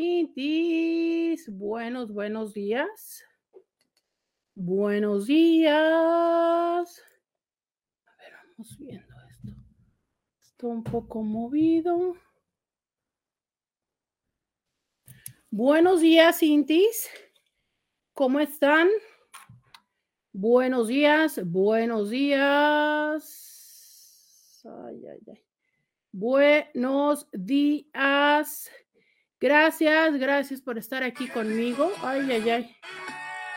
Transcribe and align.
Intis, 0.00 1.46
buenos, 1.52 2.10
buenos 2.10 2.54
días, 2.54 3.22
buenos 4.54 5.26
días. 5.26 5.74
A 8.06 8.16
ver, 8.18 8.32
vamos 8.48 8.78
viendo 8.78 9.14
esto. 9.28 9.48
Está 10.40 10.68
un 10.68 10.82
poco 10.82 11.22
movido. 11.22 12.16
Buenos 15.50 16.00
días, 16.00 16.42
Intis. 16.42 17.10
¿Cómo 18.14 18.40
están? 18.40 18.88
Buenos 20.32 20.88
días, 20.88 21.42
buenos 21.44 22.08
días. 22.08 23.42
Ay, 24.64 25.06
ay, 25.08 25.20
ay. 25.30 25.44
Buenos 26.10 27.28
días. 27.32 28.70
Gracias, 29.40 30.18
gracias 30.18 30.60
por 30.60 30.76
estar 30.76 31.02
aquí 31.02 31.26
conmigo. 31.26 31.90
Ay, 32.02 32.30
ay, 32.30 32.50
ay. 32.50 32.76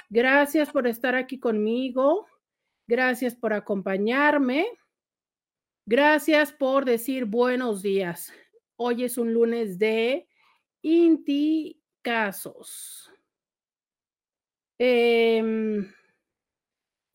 Gracias 0.09 0.71
por 0.71 0.87
estar 0.87 1.13
aquí 1.13 1.39
conmigo. 1.39 2.25
Gracias 2.87 3.35
por 3.35 3.51
acompañarme. 3.51 4.65
Gracias 5.85 6.53
por 6.53 6.85
decir 6.85 7.25
buenos 7.25 7.81
días. 7.81 8.31
Hoy 8.77 9.03
es 9.03 9.17
un 9.17 9.33
lunes 9.33 9.77
de 9.77 10.29
Inti 10.81 11.83
Casos. 12.01 13.11
Eh, 14.79 15.85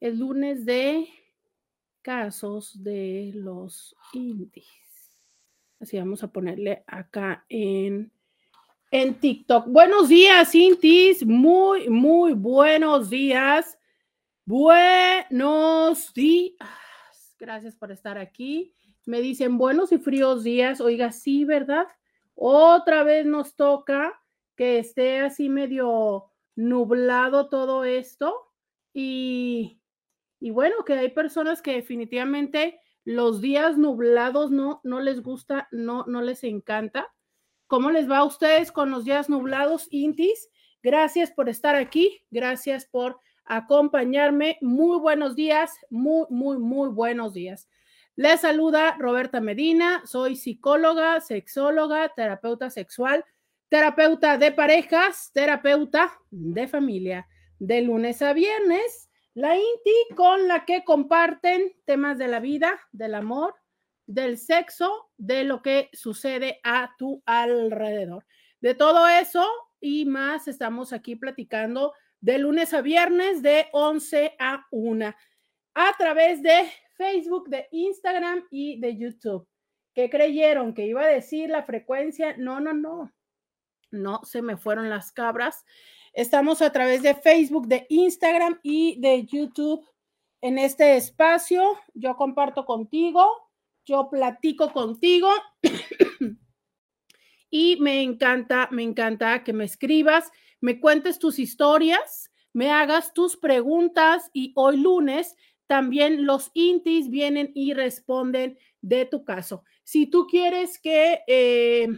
el 0.01 0.19
lunes 0.19 0.67
de 0.67 1.09
casos 2.03 2.83
de 2.83 3.33
los 3.35 3.97
indies. 4.13 4.67
Así 5.81 5.99
vamos 5.99 6.23
a 6.23 6.31
ponerle 6.31 6.85
acá 6.87 7.47
en, 7.49 8.13
en 8.91 9.15
TikTok. 9.15 9.67
Buenos 9.69 10.09
días, 10.09 10.55
Intis. 10.55 11.25
Muy, 11.25 11.89
muy 11.89 12.33
buenos 12.33 13.11
días. 13.11 13.79
Buenos 14.45 16.13
días. 16.15 17.37
Gracias 17.39 17.77
por 17.77 17.93
estar 17.93 18.19
aquí. 18.19 18.75
Me 19.05 19.21
dicen 19.21 19.59
buenos 19.59 19.93
y 19.93 19.99
fríos 19.99 20.43
días. 20.43 20.81
Oiga, 20.81 21.13
sí, 21.13 21.45
¿verdad? 21.45 21.87
Otra 22.35 23.03
vez 23.03 23.27
nos 23.27 23.57
toca 23.57 24.19
que 24.57 24.79
esté 24.79 25.21
así 25.21 25.49
medio 25.49 26.31
nublado 26.57 27.49
todo 27.49 27.85
esto. 27.85 28.35
Y, 28.95 29.81
y 30.41 30.51
bueno, 30.51 30.85
que 30.85 30.95
hay 30.95 31.11
personas 31.11 31.63
que 31.63 31.75
definitivamente 31.75 32.81
los 33.05 33.41
días 33.41 33.79
nublados 33.79 34.51
no, 34.51 34.81
no 34.83 35.01
les 35.01 35.23
gusta, 35.23 35.69
no, 35.71 36.05
no 36.07 36.23
les 36.23 36.43
encanta. 36.45 37.13
¿Cómo 37.69 37.91
les 37.91 38.11
va 38.11 38.19
a 38.19 38.25
ustedes 38.25 38.73
con 38.73 38.91
los 38.91 39.05
días 39.05 39.29
nublados, 39.29 39.87
Intis? 39.91 40.49
Gracias 40.83 41.31
por 41.31 41.49
estar 41.49 41.77
aquí, 41.77 42.21
gracias 42.31 42.87
por 42.87 43.21
acompañarme. 43.45 44.59
Muy 44.61 44.99
buenos 44.99 45.37
días, 45.37 45.71
muy, 45.91 46.27
muy, 46.31 46.59
muy 46.59 46.89
buenos 46.89 47.35
días. 47.35 47.69
Les 48.17 48.41
saluda 48.41 48.97
Roberta 48.99 49.41
Medina, 49.41 50.03
soy 50.05 50.35
psicóloga, 50.35 51.21
sexóloga, 51.21 52.11
terapeuta 52.17 52.71
sexual, 52.71 53.25
terapeuta 53.69 54.39
de 54.39 54.51
parejas, 54.51 55.31
terapeuta 55.33 56.19
de 56.31 56.67
familia, 56.67 57.29
de 57.59 57.83
lunes 57.83 58.23
a 58.23 58.33
viernes 58.33 59.09
la 59.39 59.57
INTI 59.57 60.15
con 60.17 60.49
la 60.49 60.65
que 60.65 60.83
comparten 60.83 61.73
temas 61.85 62.19
de 62.19 62.27
la 62.27 62.41
vida, 62.41 62.81
del 62.91 63.15
amor, 63.15 63.55
del 64.09 64.39
sexo, 64.39 65.11
de 65.17 65.45
lo 65.45 65.63
que 65.63 65.91
sucede 65.93 66.61
a 66.65 66.95
tu 66.99 67.23
alrededor. 67.27 68.27
De 68.61 68.75
todo 68.75 69.07
eso 69.07 69.47
y 69.81 70.07
más 70.07 70.49
estamos 70.49 70.93
aquí 70.93 71.15
platicando 71.15 71.93
de 72.21 72.39
lunes 72.39 72.75
a 72.75 72.81
viernes 72.81 73.43
de 73.43 73.69
11 73.73 74.35
a 74.41 74.67
1 74.73 75.15
a 75.75 75.97
través 75.97 76.43
de 76.43 76.69
Facebook, 76.97 77.49
de 77.49 77.69
Instagram 77.71 78.45
y 78.51 78.81
de 78.81 78.97
YouTube. 78.97 79.47
¿Qué 79.95 80.11
creyeron? 80.11 80.75
¿Que 80.75 80.87
iba 80.87 81.03
a 81.03 81.09
decir 81.09 81.51
la 81.51 81.63
frecuencia? 81.63 82.37
No, 82.37 82.61
no, 82.61 82.73
no. 82.73 83.13
No, 83.91 84.21
se 84.25 84.43
me 84.43 84.57
fueron 84.57 84.91
las 84.91 85.13
cabras. 85.13 85.65
Estamos 86.13 86.63
a 86.63 86.73
través 86.73 87.03
de 87.03 87.15
Facebook, 87.15 87.69
de 87.69 87.87
Instagram 87.89 88.59
y 88.63 89.01
de 89.01 89.25
YouTube 89.25 89.87
en 90.41 90.59
este 90.59 90.97
espacio. 90.97 91.79
Yo 91.95 92.17
comparto 92.17 92.65
contigo, 92.65 93.48
yo 93.89 94.09
platico 94.11 94.73
contigo 94.73 95.31
y 97.51 97.77
me 97.81 98.03
encanta, 98.03 98.69
me 98.71 98.83
encanta 98.83 99.43
que 99.43 99.53
me 99.53 99.65
escribas, 99.65 100.31
me 100.61 100.79
cuentes 100.79 101.19
tus 101.19 101.39
historias, 101.39 102.31
me 102.53 102.71
hagas 102.71 103.15
tus 103.15 103.37
preguntas 103.37 104.31
y 104.33 104.53
hoy 104.55 104.77
lunes 104.77 105.35
también 105.67 106.27
los 106.27 106.51
intis 106.55 107.11
vienen 107.11 107.51
y 107.55 107.73
responden 107.73 108.59
de 108.81 109.07
tu 109.07 109.25
caso. 109.25 109.65
Si 109.83 110.07
tú 110.07 110.27
quieres 110.27 110.79
que... 110.79 111.23
Eh, 111.27 111.89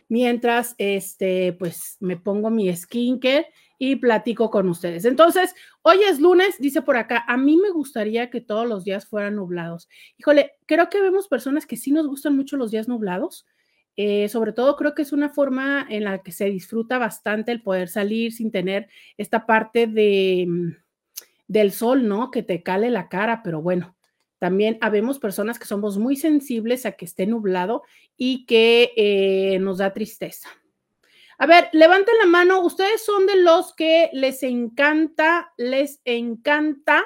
Mientras, 0.08 0.74
este, 0.78 1.54
pues 1.54 1.96
me 2.00 2.16
pongo 2.16 2.50
mi 2.50 2.74
skincare 2.74 3.46
y 3.78 3.96
platico 3.96 4.50
con 4.50 4.68
ustedes. 4.68 5.04
Entonces, 5.04 5.54
hoy 5.82 5.98
es 6.08 6.20
lunes, 6.20 6.56
dice 6.58 6.82
por 6.82 6.96
acá, 6.96 7.24
a 7.26 7.36
mí 7.36 7.56
me 7.56 7.70
gustaría 7.70 8.30
que 8.30 8.40
todos 8.40 8.66
los 8.66 8.84
días 8.84 9.06
fueran 9.06 9.36
nublados. 9.36 9.88
Híjole, 10.18 10.52
creo 10.66 10.88
que 10.88 11.00
vemos 11.00 11.28
personas 11.28 11.66
que 11.66 11.76
sí 11.76 11.90
nos 11.90 12.06
gustan 12.06 12.36
mucho 12.36 12.56
los 12.56 12.70
días 12.70 12.86
nublados. 12.88 13.46
Eh, 13.96 14.28
sobre 14.28 14.52
todo 14.52 14.76
creo 14.76 14.94
que 14.94 15.02
es 15.02 15.12
una 15.12 15.28
forma 15.28 15.86
en 15.88 16.04
la 16.04 16.22
que 16.22 16.32
se 16.32 16.46
disfruta 16.46 16.98
bastante 16.98 17.52
el 17.52 17.62
poder 17.62 17.88
salir 17.88 18.32
sin 18.32 18.50
tener 18.50 18.88
esta 19.18 19.44
parte 19.44 19.86
de, 19.86 20.46
mm, 20.48 20.70
del 21.46 21.72
sol, 21.72 22.08
¿no? 22.08 22.30
Que 22.30 22.42
te 22.42 22.62
cale 22.62 22.90
la 22.90 23.08
cara, 23.08 23.42
pero 23.42 23.60
bueno, 23.60 23.96
también 24.38 24.78
habemos 24.80 25.18
personas 25.18 25.58
que 25.58 25.66
somos 25.66 25.98
muy 25.98 26.16
sensibles 26.16 26.86
a 26.86 26.92
que 26.92 27.04
esté 27.04 27.26
nublado 27.26 27.82
y 28.16 28.46
que 28.46 28.92
eh, 28.96 29.58
nos 29.60 29.78
da 29.78 29.92
tristeza. 29.92 30.48
A 31.38 31.46
ver, 31.46 31.68
levanten 31.72 32.16
la 32.18 32.26
mano. 32.26 32.60
¿Ustedes 32.60 33.04
son 33.04 33.26
de 33.26 33.36
los 33.36 33.74
que 33.74 34.10
les 34.12 34.42
encanta, 34.42 35.52
les 35.56 36.00
encanta 36.04 37.04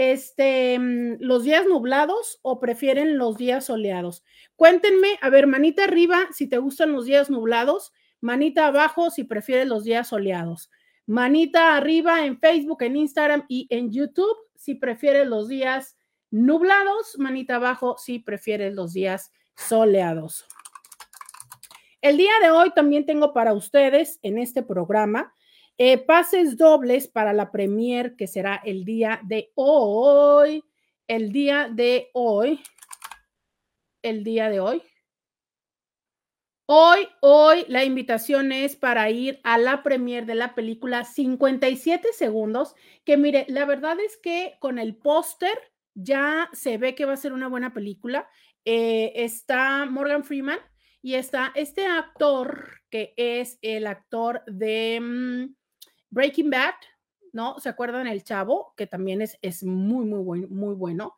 este, 0.00 0.78
mm, 0.78 1.16
los 1.20 1.44
días 1.44 1.66
nublados 1.66 2.38
o 2.42 2.58
prefieren 2.58 3.18
los 3.18 3.36
días 3.36 3.66
soleados? 3.66 4.24
Cuéntenme, 4.56 5.18
a 5.20 5.30
ver, 5.30 5.46
manita 5.46 5.84
arriba 5.84 6.28
si 6.32 6.48
te 6.48 6.58
gustan 6.58 6.92
los 6.92 7.04
días 7.04 7.30
nublados, 7.30 7.92
manita 8.20 8.66
abajo 8.66 9.10
si 9.10 9.24
prefieres 9.24 9.66
los 9.66 9.84
días 9.84 10.08
soleados. 10.08 10.70
Manita 11.06 11.76
arriba 11.76 12.24
en 12.24 12.38
Facebook, 12.38 12.82
en 12.82 12.96
Instagram 12.96 13.44
y 13.48 13.66
en 13.70 13.90
YouTube 13.90 14.36
si 14.56 14.74
prefieres 14.74 15.26
los 15.26 15.48
días 15.48 15.96
nublados, 16.30 17.18
manita 17.18 17.56
abajo 17.56 17.96
si 17.98 18.18
prefieres 18.18 18.74
los 18.74 18.92
días 18.92 19.32
soleadoso. 19.56 20.44
El 22.02 22.16
día 22.16 22.32
de 22.42 22.50
hoy 22.50 22.70
también 22.74 23.04
tengo 23.04 23.32
para 23.32 23.52
ustedes 23.52 24.18
en 24.22 24.38
este 24.38 24.62
programa 24.62 25.34
eh, 25.82 25.96
pases 25.96 26.58
dobles 26.58 27.08
para 27.08 27.32
la 27.32 27.50
premier 27.50 28.14
que 28.14 28.26
será 28.26 28.60
el 28.66 28.84
día 28.84 29.18
de 29.24 29.50
hoy. 29.54 30.62
El 31.08 31.32
día 31.32 31.70
de 31.72 32.10
hoy. 32.12 32.60
El 34.02 34.22
día 34.22 34.50
de 34.50 34.60
hoy. 34.60 34.82
Hoy, 36.66 37.08
hoy 37.22 37.64
la 37.68 37.82
invitación 37.84 38.52
es 38.52 38.76
para 38.76 39.08
ir 39.08 39.40
a 39.42 39.56
la 39.56 39.82
premier 39.82 40.26
de 40.26 40.34
la 40.34 40.54
película 40.54 41.06
57 41.06 42.12
segundos, 42.12 42.74
que 43.06 43.16
mire, 43.16 43.46
la 43.48 43.64
verdad 43.64 43.98
es 44.00 44.18
que 44.18 44.58
con 44.60 44.78
el 44.78 44.96
póster 44.96 45.58
ya 45.94 46.50
se 46.52 46.76
ve 46.76 46.94
que 46.94 47.06
va 47.06 47.14
a 47.14 47.16
ser 47.16 47.32
una 47.32 47.48
buena 47.48 47.72
película. 47.72 48.28
Eh, 48.66 49.12
está 49.14 49.86
Morgan 49.86 50.24
Freeman 50.24 50.58
y 51.00 51.14
está 51.14 51.52
este 51.54 51.86
actor 51.86 52.82
que 52.90 53.14
es 53.16 53.58
el 53.62 53.86
actor 53.86 54.42
de 54.46 55.00
mm, 55.00 55.59
Breaking 56.10 56.50
Bad, 56.50 56.74
¿no? 57.32 57.58
¿Se 57.58 57.68
acuerdan 57.68 58.06
el 58.06 58.24
chavo? 58.24 58.74
Que 58.76 58.86
también 58.86 59.22
es, 59.22 59.38
es 59.42 59.62
muy, 59.62 60.04
muy, 60.04 60.46
muy 60.46 60.74
bueno. 60.74 61.16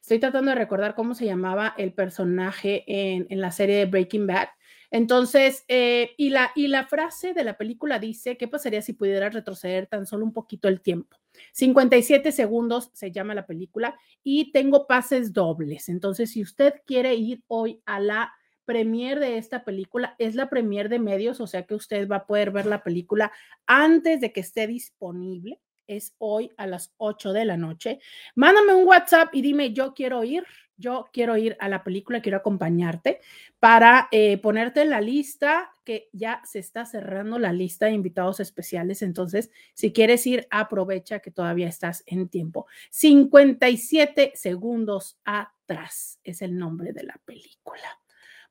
Estoy 0.00 0.18
tratando 0.18 0.50
de 0.50 0.56
recordar 0.56 0.94
cómo 0.94 1.14
se 1.14 1.24
llamaba 1.24 1.74
el 1.78 1.94
personaje 1.94 2.84
en, 2.86 3.26
en 3.30 3.40
la 3.40 3.50
serie 3.50 3.76
de 3.76 3.86
Breaking 3.86 4.26
Bad 4.26 4.48
entonces, 4.94 5.64
eh, 5.66 6.12
y, 6.16 6.30
la, 6.30 6.52
y 6.54 6.68
la 6.68 6.86
frase 6.86 7.34
de 7.34 7.42
la 7.42 7.56
película 7.58 7.98
dice, 7.98 8.36
¿qué 8.36 8.46
pasaría 8.46 8.80
si 8.80 8.92
pudiera 8.92 9.28
retroceder 9.28 9.88
tan 9.88 10.06
solo 10.06 10.24
un 10.24 10.32
poquito 10.32 10.68
el 10.68 10.82
tiempo? 10.82 11.16
57 11.50 12.30
segundos 12.30 12.92
se 12.94 13.10
llama 13.10 13.34
la 13.34 13.44
película 13.44 13.98
y 14.22 14.52
tengo 14.52 14.86
pases 14.86 15.32
dobles. 15.32 15.88
Entonces, 15.88 16.30
si 16.30 16.42
usted 16.42 16.74
quiere 16.86 17.16
ir 17.16 17.42
hoy 17.48 17.82
a 17.86 17.98
la 17.98 18.32
premier 18.64 19.20
de 19.20 19.38
esta 19.38 19.64
película, 19.64 20.14
es 20.18 20.34
la 20.34 20.48
premier 20.48 20.88
de 20.88 20.98
medios, 20.98 21.40
o 21.40 21.46
sea 21.46 21.64
que 21.64 21.74
usted 21.74 22.08
va 22.08 22.16
a 22.16 22.26
poder 22.26 22.50
ver 22.50 22.66
la 22.66 22.82
película 22.82 23.32
antes 23.66 24.20
de 24.20 24.32
que 24.32 24.40
esté 24.40 24.66
disponible. 24.66 25.60
Es 25.86 26.14
hoy 26.16 26.50
a 26.56 26.66
las 26.66 26.94
8 26.96 27.34
de 27.34 27.44
la 27.44 27.58
noche. 27.58 27.98
Mándame 28.34 28.72
un 28.72 28.86
WhatsApp 28.86 29.34
y 29.34 29.42
dime, 29.42 29.74
yo 29.74 29.92
quiero 29.92 30.24
ir 30.24 30.44
yo 30.76 31.08
quiero 31.12 31.36
ir 31.36 31.56
a 31.60 31.68
la 31.68 31.84
película, 31.84 32.20
quiero 32.20 32.38
acompañarte 32.38 33.20
para 33.60 34.08
eh, 34.10 34.38
ponerte 34.38 34.82
en 34.82 34.90
la 34.90 35.00
lista, 35.00 35.70
que 35.84 36.08
ya 36.12 36.40
se 36.44 36.58
está 36.58 36.84
cerrando 36.84 37.38
la 37.38 37.52
lista 37.52 37.86
de 37.86 37.92
invitados 37.92 38.40
especiales. 38.40 39.02
Entonces, 39.02 39.50
si 39.74 39.92
quieres 39.92 40.26
ir, 40.26 40.46
aprovecha 40.50 41.20
que 41.20 41.30
todavía 41.30 41.68
estás 41.68 42.02
en 42.06 42.28
tiempo. 42.28 42.66
57 42.90 44.32
segundos 44.34 45.18
atrás 45.24 46.18
es 46.24 46.42
el 46.42 46.56
nombre 46.56 46.92
de 46.92 47.04
la 47.04 47.20
película. 47.24 48.00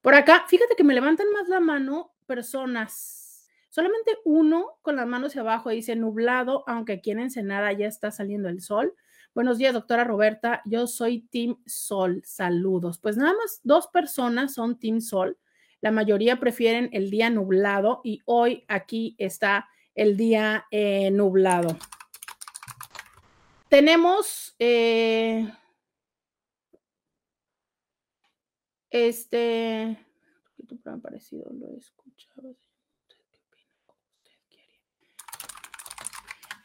Por 0.03 0.15
acá, 0.15 0.43
fíjate 0.49 0.75
que 0.75 0.83
me 0.83 0.93
levantan 0.93 1.31
más 1.31 1.47
la 1.47 1.61
mano 1.61 2.11
personas. 2.27 3.47
Solamente 3.69 4.17
uno 4.25 4.77
con 4.81 4.97
las 4.97 5.07
manos 5.07 5.29
hacia 5.29 5.41
abajo 5.41 5.69
dice 5.69 5.95
nublado, 5.95 6.65
aunque 6.67 6.91
aquí 6.91 7.11
en 7.11 7.19
Ensenada 7.19 7.71
ya 7.71 7.87
está 7.87 8.11
saliendo 8.11 8.49
el 8.49 8.59
sol. 8.59 8.93
Buenos 9.33 9.57
días, 9.57 9.73
doctora 9.73 10.03
Roberta. 10.03 10.61
Yo 10.65 10.87
soy 10.87 11.21
Team 11.31 11.55
Sol. 11.65 12.21
Saludos. 12.25 12.99
Pues 12.99 13.15
nada 13.15 13.31
más 13.31 13.61
dos 13.63 13.87
personas 13.87 14.53
son 14.53 14.77
Team 14.77 14.99
Sol. 14.99 15.37
La 15.79 15.91
mayoría 15.91 16.37
prefieren 16.37 16.89
el 16.91 17.09
día 17.09 17.29
nublado 17.29 18.01
y 18.03 18.19
hoy 18.25 18.65
aquí 18.67 19.15
está 19.17 19.69
el 19.95 20.17
día 20.17 20.65
eh, 20.69 21.11
nublado. 21.11 21.77
Tenemos 23.69 24.53
eh, 24.59 25.49
este, 28.93 29.97
parecido 31.01 31.51
lo 31.51 31.75
escuchaba. 31.75 32.49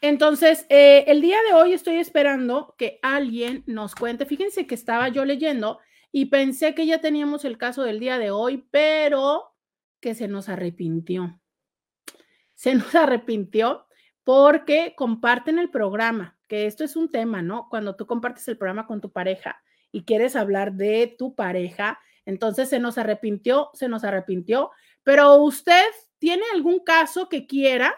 Entonces, 0.01 0.65
eh, 0.69 1.05
el 1.07 1.21
día 1.21 1.37
de 1.47 1.53
hoy 1.53 1.73
estoy 1.73 1.97
esperando 1.97 2.75
que 2.77 2.99
alguien 3.01 3.63
nos 3.65 3.95
cuente. 3.95 4.25
Fíjense 4.25 4.65
que 4.65 4.75
estaba 4.75 5.09
yo 5.09 5.25
leyendo 5.25 5.79
y 6.11 6.27
pensé 6.27 6.73
que 6.73 6.85
ya 6.85 7.01
teníamos 7.01 7.43
el 7.43 7.57
caso 7.57 7.83
del 7.83 7.99
día 7.99 8.17
de 8.19 8.31
hoy, 8.31 8.65
pero 8.71 9.55
que 9.99 10.13
se 10.13 10.27
nos 10.27 10.47
arrepintió. 10.47 11.41
Se 12.53 12.75
nos 12.75 12.93
arrepintió 12.95 13.87
porque 14.23 14.93
comparten 14.95 15.57
el 15.57 15.71
programa, 15.71 16.37
que 16.47 16.67
esto 16.67 16.83
es 16.83 16.95
un 16.95 17.09
tema, 17.09 17.41
¿no? 17.41 17.67
Cuando 17.69 17.95
tú 17.95 18.05
compartes 18.05 18.47
el 18.47 18.57
programa 18.57 18.85
con 18.85 19.01
tu 19.01 19.11
pareja 19.11 19.61
y 19.91 20.03
quieres 20.03 20.35
hablar 20.35 20.73
de 20.73 21.15
tu 21.17 21.33
pareja, 21.33 21.99
entonces 22.29 22.69
se 22.69 22.79
nos 22.79 22.97
arrepintió, 22.97 23.69
se 23.73 23.89
nos 23.89 24.03
arrepintió, 24.03 24.71
pero 25.03 25.35
usted 25.37 25.85
tiene 26.17 26.43
algún 26.53 26.79
caso 26.79 27.27
que 27.27 27.47
quiera 27.47 27.93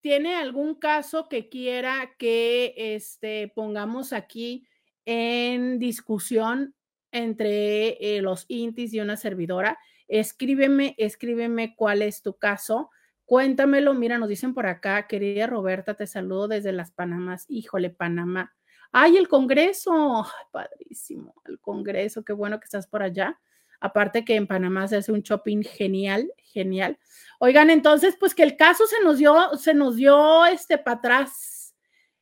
¿Tiene 0.00 0.36
algún 0.36 0.76
caso 0.76 1.28
que 1.28 1.48
quiera 1.48 2.14
que 2.18 2.74
este, 2.76 3.52
pongamos 3.54 4.12
aquí 4.12 4.66
en 5.04 5.78
discusión 5.78 6.74
entre 7.10 8.16
eh, 8.16 8.22
los 8.22 8.44
intis 8.48 8.94
y 8.94 9.00
una 9.00 9.16
servidora? 9.16 9.76
Escríbeme, 10.06 10.94
escríbeme 10.98 11.74
cuál 11.74 12.02
es 12.02 12.22
tu 12.22 12.38
caso. 12.38 12.90
Cuéntamelo. 13.24 13.92
Mira, 13.92 14.18
nos 14.18 14.28
dicen 14.28 14.54
por 14.54 14.66
acá, 14.66 15.08
querida 15.08 15.48
Roberta, 15.48 15.94
te 15.94 16.06
saludo 16.06 16.46
desde 16.46 16.72
las 16.72 16.92
Panamas. 16.92 17.44
Híjole, 17.48 17.90
Panamá. 17.90 18.54
¡Ay, 18.92 19.16
el 19.16 19.28
Congreso! 19.28 20.26
padrísimo, 20.50 21.34
el 21.44 21.60
Congreso, 21.60 22.24
qué 22.24 22.32
bueno 22.32 22.58
que 22.58 22.64
estás 22.64 22.86
por 22.86 23.02
allá. 23.02 23.38
Aparte 23.80 24.24
que 24.24 24.34
en 24.34 24.46
Panamá 24.46 24.88
se 24.88 24.96
hace 24.96 25.12
un 25.12 25.20
shopping 25.20 25.62
genial, 25.62 26.32
genial. 26.42 26.98
Oigan, 27.38 27.70
entonces, 27.70 28.16
pues 28.18 28.34
que 28.34 28.42
el 28.42 28.56
caso 28.56 28.86
se 28.86 29.00
nos 29.04 29.18
dio, 29.18 29.56
se 29.56 29.72
nos 29.72 29.96
dio 29.96 30.46
este 30.46 30.78
para 30.78 30.96
atrás. 30.96 31.76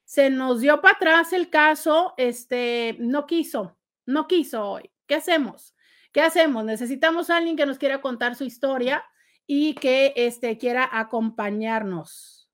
Se 0.05 0.29
nos 0.29 0.61
dio 0.61 0.81
para 0.83 0.97
atrás 0.97 1.33
el 1.33 1.49
caso, 1.49 2.15
este, 2.17 2.97
no 3.01 3.27
quiso, 3.27 3.77
no 4.05 4.29
quiso 4.29 4.71
hoy. 4.71 4.91
¿Qué 5.07 5.15
hacemos? 5.15 5.75
¿Qué 6.13 6.21
hacemos? 6.21 6.65
Necesitamos 6.65 7.31
a 7.31 7.39
alguien 7.39 7.57
que 7.57 7.67
nos 7.67 7.79
quiera 7.79 8.01
contar 8.01 8.37
su 8.37 8.45
historia 8.45 9.05
y 9.47 9.75
que 9.75 10.13
este, 10.17 10.59
quiera 10.59 10.89
acompañarnos. 10.93 12.51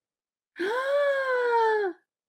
¡Ah! 0.59 1.42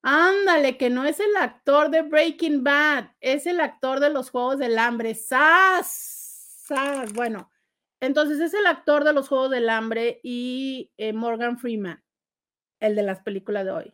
Ándale, 0.06 0.78
que 0.78 0.90
no 0.90 1.06
es 1.06 1.22
el 1.22 1.34
actor 1.38 1.90
de 1.90 2.02
Breaking 2.02 2.62
Bad, 2.62 3.12
es 3.22 3.48
el 3.48 3.62
actor 3.62 4.02
de 4.02 4.10
los 4.10 4.32
Juegos 4.32 4.58
del 4.60 4.78
Hambre. 4.78 5.16
¡Sas! 5.16 6.66
Bueno, 7.16 7.50
entonces 8.02 8.42
es 8.42 8.54
el 8.54 8.66
actor 8.66 9.06
de 9.06 9.14
los 9.14 9.30
Juegos 9.30 9.50
del 9.52 9.70
Hambre 9.70 10.20
y 10.22 10.92
eh, 10.98 11.14
Morgan 11.14 11.58
Freeman, 11.58 12.04
el 12.82 12.98
de 12.98 13.04
las 13.04 13.22
películas 13.22 13.64
de 13.64 13.72
hoy. 13.72 13.94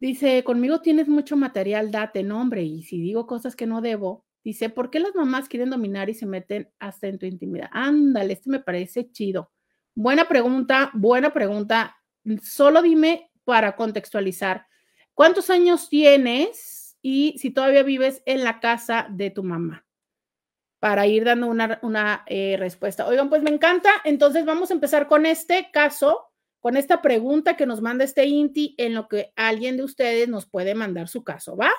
Dice, 0.00 0.42
conmigo 0.44 0.80
tienes 0.80 1.08
mucho 1.08 1.36
material, 1.36 1.90
date 1.90 2.22
nombre. 2.22 2.62
Y 2.62 2.84
si 2.84 3.02
digo 3.02 3.26
cosas 3.26 3.54
que 3.54 3.66
no 3.66 3.82
debo, 3.82 4.24
dice, 4.42 4.70
¿por 4.70 4.90
qué 4.90 4.98
las 4.98 5.14
mamás 5.14 5.46
quieren 5.46 5.68
dominar 5.68 6.08
y 6.08 6.14
se 6.14 6.24
meten 6.24 6.72
hasta 6.78 7.06
en 7.06 7.18
tu 7.18 7.26
intimidad? 7.26 7.68
Ándale, 7.70 8.32
este 8.32 8.48
me 8.48 8.60
parece 8.60 9.10
chido. 9.12 9.52
Buena 9.94 10.26
pregunta, 10.26 10.90
buena 10.94 11.34
pregunta. 11.34 11.98
Solo 12.42 12.80
dime 12.80 13.31
para 13.44 13.76
contextualizar, 13.76 14.66
¿cuántos 15.14 15.50
años 15.50 15.88
tienes 15.88 16.96
y 17.02 17.36
si 17.38 17.50
todavía 17.50 17.82
vives 17.82 18.22
en 18.26 18.44
la 18.44 18.60
casa 18.60 19.06
de 19.10 19.30
tu 19.30 19.42
mamá? 19.42 19.84
para 20.82 21.06
ir 21.06 21.22
dando 21.22 21.46
una, 21.46 22.24
eh, 22.26 22.56
respuesta. 22.58 23.06
Oigan, 23.06 23.28
pues 23.28 23.40
me 23.40 23.50
encanta. 23.50 23.88
Entonces 24.02 24.44
vamos 24.44 24.68
a 24.68 24.74
empezar 24.74 25.06
con 25.06 25.26
este 25.26 25.70
caso, 25.72 26.32
con 26.58 26.76
esta 26.76 27.00
pregunta 27.00 27.56
que 27.56 27.66
nos 27.66 27.80
manda 27.80 28.04
este 28.04 28.26
Inti, 28.26 28.74
en 28.78 28.94
lo 28.94 29.06
que 29.06 29.32
alguien 29.36 29.76
de 29.76 29.84
ustedes 29.84 30.28
nos 30.28 30.44
puede 30.46 30.74
mandar 30.74 31.06
su 31.06 31.22
caso, 31.22 31.56
¿va? 31.56 31.70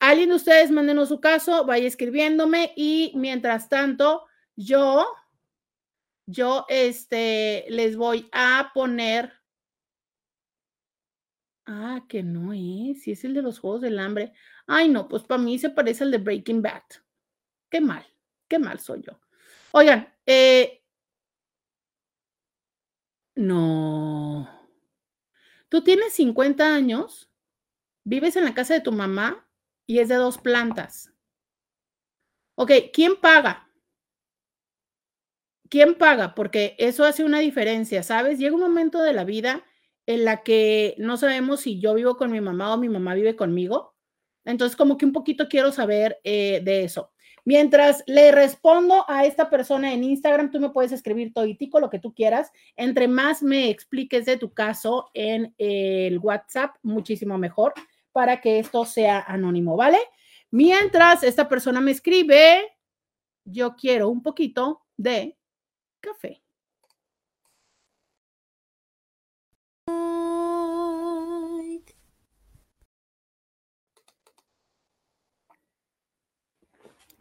Alguien 0.00 0.28
de 0.28 0.34
ustedes 0.34 0.70
mándenos 0.70 1.08
su 1.08 1.18
caso, 1.18 1.64
vaya 1.64 1.88
escribiéndome 1.88 2.74
y 2.76 3.10
mientras 3.14 3.70
tanto, 3.70 4.26
yo, 4.54 5.06
yo, 6.26 6.66
este, 6.68 7.64
les 7.70 7.96
voy 7.96 8.28
a 8.32 8.70
poner. 8.74 9.39
Ah, 11.72 12.04
que 12.08 12.24
no 12.24 12.52
es, 12.52 13.02
si 13.02 13.12
es 13.12 13.22
el 13.24 13.32
de 13.32 13.42
los 13.42 13.60
Juegos 13.60 13.80
del 13.82 14.00
Hambre. 14.00 14.32
Ay, 14.66 14.88
no, 14.88 15.06
pues 15.06 15.22
para 15.22 15.40
mí 15.40 15.56
se 15.56 15.70
parece 15.70 16.02
al 16.02 16.10
de 16.10 16.18
Breaking 16.18 16.62
Bad. 16.62 16.82
Qué 17.70 17.80
mal, 17.80 18.04
qué 18.48 18.58
mal 18.58 18.80
soy 18.80 19.02
yo. 19.02 19.20
Oigan, 19.70 20.12
eh, 20.26 20.82
no. 23.36 24.48
Tú 25.68 25.82
tienes 25.82 26.12
50 26.14 26.74
años, 26.74 27.30
vives 28.04 28.36
en 28.36 28.44
la 28.44 28.54
casa 28.54 28.74
de 28.74 28.80
tu 28.80 28.92
mamá 28.92 29.48
y 29.86 30.00
es 30.00 30.08
de 30.08 30.16
dos 30.16 30.38
plantas. 30.38 31.12
Ok, 32.54 32.70
¿quién 32.92 33.16
paga? 33.16 33.68
¿Quién 35.68 35.94
paga? 35.96 36.34
Porque 36.34 36.74
eso 36.78 37.04
hace 37.04 37.24
una 37.24 37.38
diferencia, 37.38 38.02
¿sabes? 38.02 38.38
Llega 38.38 38.56
un 38.56 38.60
momento 38.60 39.00
de 39.02 39.12
la 39.12 39.24
vida 39.24 39.64
en 40.10 40.24
la 40.24 40.42
que 40.42 40.94
no 40.98 41.16
sabemos 41.16 41.60
si 41.60 41.78
yo 41.78 41.94
vivo 41.94 42.16
con 42.16 42.32
mi 42.32 42.40
mamá 42.40 42.74
o 42.74 42.78
mi 42.78 42.88
mamá 42.88 43.14
vive 43.14 43.36
conmigo. 43.36 43.94
Entonces, 44.44 44.76
como 44.76 44.96
que 44.96 45.04
un 45.04 45.12
poquito 45.12 45.48
quiero 45.48 45.70
saber 45.70 46.18
eh, 46.24 46.60
de 46.64 46.84
eso. 46.84 47.12
Mientras 47.44 48.02
le 48.06 48.32
respondo 48.32 49.04
a 49.08 49.24
esta 49.24 49.48
persona 49.48 49.92
en 49.94 50.04
Instagram, 50.04 50.50
tú 50.50 50.60
me 50.60 50.70
puedes 50.70 50.92
escribir 50.92 51.32
toitico, 51.32 51.78
lo 51.78 51.90
que 51.90 52.00
tú 52.00 52.12
quieras. 52.12 52.50
Entre 52.76 53.06
más 53.06 53.42
me 53.42 53.70
expliques 53.70 54.26
de 54.26 54.36
tu 54.36 54.52
caso 54.52 55.10
en 55.14 55.54
el 55.58 56.18
WhatsApp, 56.18 56.74
muchísimo 56.82 57.38
mejor 57.38 57.72
para 58.12 58.40
que 58.40 58.58
esto 58.58 58.84
sea 58.84 59.20
anónimo, 59.20 59.76
¿vale? 59.76 59.98
Mientras 60.50 61.22
esta 61.22 61.48
persona 61.48 61.80
me 61.80 61.92
escribe, 61.92 62.62
yo 63.44 63.76
quiero 63.76 64.08
un 64.08 64.22
poquito 64.22 64.82
de 64.96 65.38
café. 66.00 66.42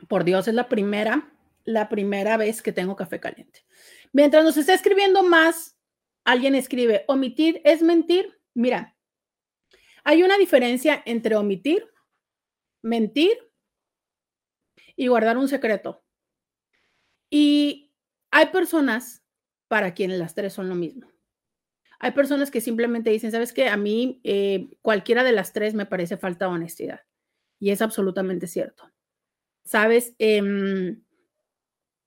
Por 0.10 0.24
Dios, 0.24 0.48
es 0.48 0.56
la 0.56 0.68
primera, 0.68 1.32
la 1.66 1.88
primera 1.88 2.36
vez 2.36 2.64
que 2.64 2.74
tengo 2.74 2.96
café 2.96 3.20
caliente. 3.20 3.64
Mientras 4.12 4.44
nos 4.44 4.58
está 4.58 4.74
escribiendo 4.74 5.22
más, 5.22 5.78
alguien 6.26 6.56
escribe, 6.56 7.06
omitir 7.08 7.62
es 7.64 7.84
mentir. 7.84 8.42
Mira, 8.56 8.98
hay 10.04 10.24
una 10.24 10.40
diferencia 10.40 11.04
entre 11.06 11.36
omitir, 11.36 11.88
mentir 12.82 13.38
y 14.96 15.06
guardar 15.08 15.38
un 15.38 15.48
secreto. 15.48 16.04
Y 17.30 17.94
hay 18.32 18.48
personas 18.48 19.24
para 19.68 19.94
quienes 19.94 20.18
las 20.18 20.34
tres 20.34 20.54
son 20.54 20.70
lo 20.70 20.76
mismo. 20.76 21.08
Hay 22.00 22.14
personas 22.14 22.50
que 22.50 22.62
simplemente 22.62 23.12
dicen, 23.12 23.32
¿sabes 23.32 23.54
qué? 23.54 23.68
A 23.68 23.78
mí 23.78 24.22
eh, 24.24 24.72
cualquiera 24.82 25.24
de 25.24 25.34
las 25.34 25.54
tres 25.54 25.76
me 25.76 25.86
parece 25.86 26.18
falta 26.18 26.46
de 26.46 26.54
honestidad. 26.54 27.02
Y 27.60 27.70
es 27.70 27.84
absolutamente 27.84 28.48
cierto. 28.48 28.90
¿Sabes? 29.70 30.16
Em, 30.18 31.00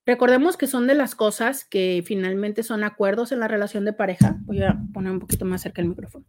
recordemos 0.04 0.56
que 0.56 0.66
son 0.66 0.88
de 0.88 0.96
las 0.96 1.14
cosas 1.14 1.64
que 1.64 2.02
finalmente 2.04 2.64
son 2.64 2.82
acuerdos 2.82 3.30
en 3.30 3.38
la 3.38 3.46
relación 3.46 3.84
de 3.84 3.92
pareja. 3.92 4.36
Voy 4.46 4.60
a 4.64 4.76
poner 4.92 5.12
un 5.12 5.20
poquito 5.20 5.44
más 5.44 5.62
cerca 5.62 5.80
el 5.80 5.86
micrófono. 5.86 6.24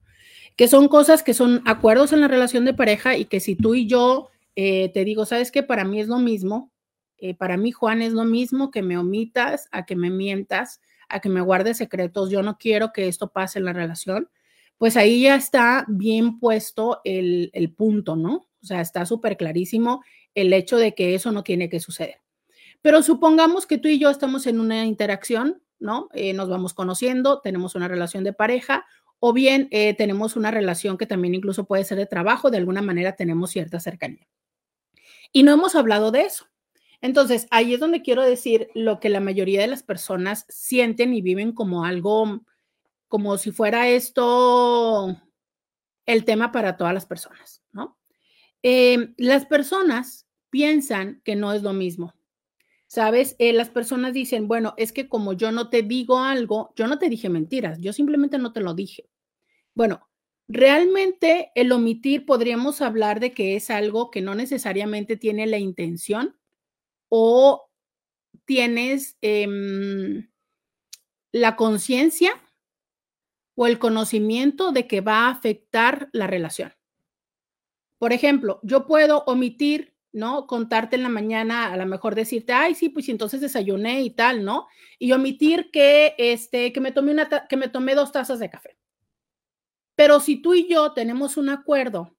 Que 0.55 0.67
son 0.67 0.87
cosas 0.87 1.23
que 1.23 1.33
son 1.33 1.63
acuerdos 1.65 2.13
en 2.13 2.21
la 2.21 2.27
relación 2.27 2.65
de 2.65 2.75
pareja 2.75 3.17
y 3.17 3.25
que 3.25 3.39
si 3.39 3.55
tú 3.55 3.73
y 3.73 3.87
yo 3.87 4.29
eh, 4.55 4.91
te 4.93 5.03
digo, 5.05 5.25
¿sabes 5.25 5.51
qué? 5.51 5.63
Para 5.63 5.85
mí 5.85 5.99
es 5.99 6.07
lo 6.07 6.19
mismo. 6.19 6.71
Eh, 7.17 7.33
para 7.33 7.57
mí, 7.57 7.71
Juan, 7.71 8.03
es 8.03 8.13
lo 8.13 8.25
mismo 8.25 8.69
que 8.69 8.83
me 8.83 8.99
omitas, 8.99 9.69
a 9.71 9.87
que 9.87 9.95
me 9.95 10.11
mientas, 10.11 10.81
a 11.09 11.19
que 11.19 11.29
me 11.29 11.41
guardes 11.41 11.77
secretos. 11.77 12.29
Yo 12.29 12.43
no 12.43 12.59
quiero 12.59 12.93
que 12.93 13.07
esto 13.07 13.31
pase 13.31 13.57
en 13.57 13.65
la 13.65 13.73
relación. 13.73 14.29
Pues 14.77 14.97
ahí 14.97 15.23
ya 15.23 15.33
está 15.33 15.85
bien 15.87 16.37
puesto 16.37 17.01
el, 17.03 17.49
el 17.53 17.73
punto, 17.73 18.15
¿no? 18.15 18.45
O 18.61 18.65
sea, 18.65 18.81
está 18.81 19.05
súper 19.07 19.35
clarísimo 19.35 20.03
el 20.35 20.53
hecho 20.53 20.77
de 20.77 20.93
que 20.95 21.15
eso 21.15 21.31
no 21.31 21.43
tiene 21.43 21.69
que 21.69 21.79
suceder. 21.79 22.21
Pero 22.81 23.01
supongamos 23.01 23.65
que 23.65 23.77
tú 23.77 23.87
y 23.87 23.99
yo 23.99 24.09
estamos 24.09 24.45
en 24.47 24.59
una 24.59 24.85
interacción, 24.85 25.61
¿no? 25.79 26.09
Eh, 26.13 26.33
nos 26.33 26.49
vamos 26.49 26.73
conociendo, 26.73 27.39
tenemos 27.39 27.75
una 27.75 27.87
relación 27.87 28.23
de 28.23 28.33
pareja 28.33 28.85
o 29.19 29.31
bien 29.31 29.69
eh, 29.71 29.93
tenemos 29.93 30.35
una 30.35 30.51
relación 30.51 30.97
que 30.97 31.05
también 31.05 31.33
incluso 31.33 31.65
puede 31.65 31.85
ser 31.85 31.97
de 31.97 32.05
trabajo, 32.05 32.51
de 32.51 32.57
alguna 32.57 32.81
manera 32.81 33.15
tenemos 33.15 33.51
cierta 33.51 33.79
cercanía. 33.79 34.27
Y 35.31 35.43
no 35.43 35.53
hemos 35.53 35.75
hablado 35.75 36.11
de 36.11 36.23
eso. 36.23 36.47
Entonces, 36.99 37.47
ahí 37.51 37.73
es 37.73 37.79
donde 37.79 38.01
quiero 38.01 38.21
decir 38.21 38.69
lo 38.73 38.99
que 38.99 39.09
la 39.09 39.19
mayoría 39.19 39.61
de 39.61 39.67
las 39.67 39.83
personas 39.83 40.45
sienten 40.49 41.13
y 41.13 41.21
viven 41.21 41.51
como 41.53 41.85
algo, 41.85 42.41
como 43.07 43.37
si 43.37 43.51
fuera 43.51 43.89
esto 43.89 45.17
el 46.05 46.25
tema 46.25 46.51
para 46.51 46.77
todas 46.77 46.93
las 46.93 47.05
personas, 47.05 47.61
¿no? 47.71 47.97
Em, 48.61 49.13
las 49.17 49.45
personas 49.45 50.22
piensan 50.53 51.19
que 51.25 51.35
no 51.35 51.51
es 51.51 51.63
lo 51.63 51.73
mismo. 51.73 52.13
¿Sabes? 52.85 53.35
Eh, 53.39 53.53
las 53.53 53.71
personas 53.71 54.13
dicen, 54.13 54.47
bueno, 54.47 54.75
es 54.77 54.93
que 54.93 55.09
como 55.09 55.33
yo 55.33 55.51
no 55.51 55.71
te 55.71 55.81
digo 55.81 56.19
algo, 56.19 56.73
yo 56.75 56.85
no 56.85 56.99
te 56.99 57.09
dije 57.09 57.27
mentiras, 57.27 57.79
yo 57.79 57.91
simplemente 57.91 58.37
no 58.37 58.53
te 58.53 58.61
lo 58.61 58.75
dije. 58.75 59.09
Bueno, 59.73 60.07
realmente 60.47 61.51
el 61.55 61.71
omitir 61.71 62.27
podríamos 62.27 62.81
hablar 62.81 63.19
de 63.19 63.33
que 63.33 63.55
es 63.55 63.71
algo 63.71 64.11
que 64.11 64.21
no 64.21 64.35
necesariamente 64.35 65.17
tiene 65.17 65.47
la 65.47 65.57
intención 65.57 66.37
o 67.09 67.67
tienes 68.45 69.17
em, 69.21 70.29
la 71.31 71.55
conciencia 71.55 72.39
o 73.55 73.65
el 73.65 73.79
conocimiento 73.79 74.71
de 74.71 74.85
que 74.85 75.01
va 75.01 75.25
a 75.25 75.31
afectar 75.31 76.09
la 76.13 76.27
relación. 76.27 76.73
Por 77.97 78.13
ejemplo, 78.13 78.59
yo 78.63 78.85
puedo 78.85 79.23
omitir, 79.25 79.92
¿no? 80.13 80.47
Contarte 80.47 80.95
en 80.95 81.03
la 81.03 81.09
mañana, 81.09 81.73
a 81.73 81.77
lo 81.77 81.85
mejor 81.85 82.15
decirte, 82.15 82.53
ay, 82.53 82.75
sí, 82.75 82.89
pues 82.89 83.09
entonces 83.09 83.41
desayuné 83.41 84.01
y 84.03 84.11
tal, 84.11 84.45
¿no? 84.45 84.67
Y 84.99 85.11
omitir 85.11 85.71
que, 85.71 86.15
este, 86.17 86.71
que 86.71 86.79
me 86.81 86.91
tomé 86.91 87.11
una, 87.11 87.27
que 87.49 87.57
me 87.57 87.67
tomé 87.69 87.95
dos 87.95 88.11
tazas 88.11 88.39
de 88.39 88.49
café. 88.49 88.77
Pero 89.95 90.19
si 90.19 90.41
tú 90.41 90.53
y 90.53 90.67
yo 90.67 90.93
tenemos 90.93 91.37
un 91.37 91.49
acuerdo 91.49 92.15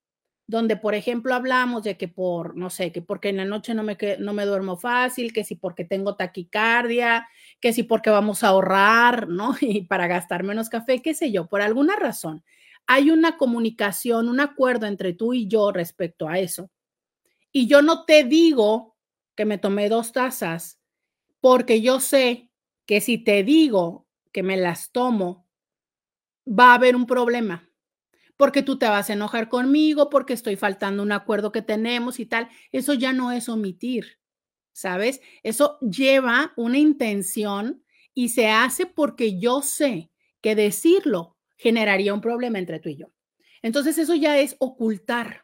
donde, 0.47 0.77
por 0.77 0.95
ejemplo, 0.95 1.35
hablamos 1.35 1.85
de 1.85 1.97
que 1.97 2.07
por, 2.09 2.57
no 2.57 2.69
sé, 2.71 2.93
que 2.93 3.01
porque 3.03 3.31
en 3.31 3.39
la 3.39 3.45
noche 3.47 3.75
no 3.75 3.83
me, 3.83 3.97
no 4.19 4.35
me 4.35 4.45
duermo 4.45 4.77
fácil, 4.77 5.33
que 5.33 5.43
si 5.45 5.57
porque 5.57 5.85
tengo 5.85 6.17
taquicardia, 6.17 7.27
que 7.61 7.73
si 7.73 7.83
porque 7.83 8.11
vamos 8.11 8.45
a 8.45 8.49
ahorrar, 8.49 9.29
¿no? 9.29 9.55
Y 9.63 9.83
para 9.87 10.07
gastar 10.07 10.45
menos 10.45 10.69
café, 10.69 11.01
qué 11.03 11.15
sé 11.15 11.33
yo, 11.33 11.47
por 11.47 11.63
alguna 11.63 11.97
razón 11.97 12.45
hay 12.87 13.11
una 13.11 13.37
comunicación, 13.37 14.29
un 14.29 14.41
acuerdo 14.41 14.87
entre 14.87 15.15
tú 15.15 15.33
y 15.35 15.49
yo 15.49 15.73
respecto 15.73 16.29
a 16.29 16.39
eso. 16.39 16.71
Y 17.57 17.69
yo 17.69 17.83
no 17.83 18.05
te 18.05 18.25
digo 18.25 18.97
que 19.37 19.45
me 19.45 19.59
tomé 19.59 19.89
dos 19.89 20.11
tazas, 20.11 20.81
porque 21.41 21.81
yo 21.81 22.01
sé 22.01 22.51
que 22.85 23.01
si 23.01 23.17
te 23.17 23.45
digo 23.45 24.09
que 24.33 24.43
me 24.43 24.57
las 24.57 24.91
tomo, 24.91 25.47
va 26.47 26.73
a 26.73 26.75
haber 26.75 26.97
un 26.97 27.07
problema, 27.07 27.71
porque 28.37 28.63
tú 28.63 28.77
te 28.77 28.89
vas 28.89 29.09
a 29.09 29.13
enojar 29.13 29.49
conmigo, 29.49 30.11
porque 30.11 30.33
estoy 30.33 30.57
faltando 30.57 31.01
un 31.05 31.13
acuerdo 31.13 31.53
que 31.53 31.63
tenemos 31.63 32.19
y 32.19 32.27
tal. 32.27 32.49
Eso 32.73 32.93
ya 32.93 33.13
no 33.13 33.31
es 33.31 33.49
omitir, 33.49 34.19
¿sabes? 34.73 35.21
Eso 35.45 35.79
lleva 35.81 36.55
una 36.57 36.79
intención 36.79 37.85
y 38.15 38.31
se 38.31 38.49
hace 38.49 38.85
porque 38.85 39.39
yo 39.39 39.63
sé 39.63 40.11
que 40.41 40.57
decirlo 40.57 41.39
generaría 41.57 42.15
un 42.15 42.21
problema 42.21 42.59
entre 42.59 42.81
tú 42.81 42.89
y 42.89 42.97
yo. 42.97 43.13
Entonces 43.63 43.97
eso 43.99 44.17
ya 44.17 44.39
es 44.41 44.57
ocultar. 44.59 45.44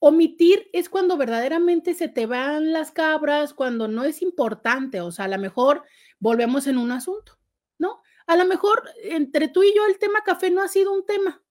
Omitir 0.00 0.68
es 0.72 0.88
cuando 0.88 1.16
verdaderamente 1.16 1.94
se 1.94 2.08
te 2.08 2.26
van 2.26 2.72
las 2.72 2.92
cabras, 2.92 3.54
cuando 3.54 3.88
no 3.88 4.04
es 4.04 4.22
importante, 4.22 5.00
o 5.00 5.10
sea, 5.10 5.24
a 5.24 5.28
lo 5.28 5.38
mejor 5.38 5.82
volvemos 6.20 6.66
en 6.66 6.78
un 6.78 6.92
asunto, 6.92 7.38
¿no? 7.78 8.00
A 8.26 8.36
lo 8.36 8.44
mejor 8.44 8.82
entre 9.02 9.48
tú 9.48 9.62
y 9.62 9.74
yo 9.74 9.84
el 9.86 9.98
tema 9.98 10.22
café 10.22 10.50
no 10.50 10.62
ha 10.62 10.68
sido 10.68 10.92
un 10.92 11.04
tema. 11.04 11.42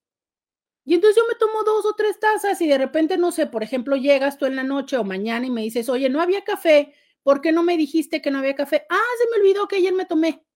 Y 0.84 0.94
entonces 0.94 1.16
yo 1.16 1.28
me 1.28 1.34
tomo 1.38 1.64
dos 1.64 1.84
o 1.84 1.94
tres 1.94 2.18
tazas 2.18 2.60
y 2.62 2.68
de 2.68 2.78
repente, 2.78 3.18
no 3.18 3.32
sé, 3.32 3.46
por 3.46 3.62
ejemplo, 3.62 3.96
llegas 3.96 4.38
tú 4.38 4.46
en 4.46 4.56
la 4.56 4.62
noche 4.64 4.96
o 4.96 5.04
mañana 5.04 5.46
y 5.46 5.50
me 5.50 5.62
dices, 5.62 5.88
oye, 5.90 6.08
no 6.08 6.22
había 6.22 6.44
café, 6.44 6.94
¿por 7.22 7.42
qué 7.42 7.52
no 7.52 7.62
me 7.62 7.76
dijiste 7.76 8.22
que 8.22 8.30
no 8.30 8.38
había 8.38 8.54
café? 8.54 8.86
Ah, 8.88 9.10
se 9.18 9.30
me 9.30 9.42
olvidó 9.42 9.68
que 9.68 9.76
ayer 9.76 9.92
me 9.92 10.06
tomé. 10.06 10.46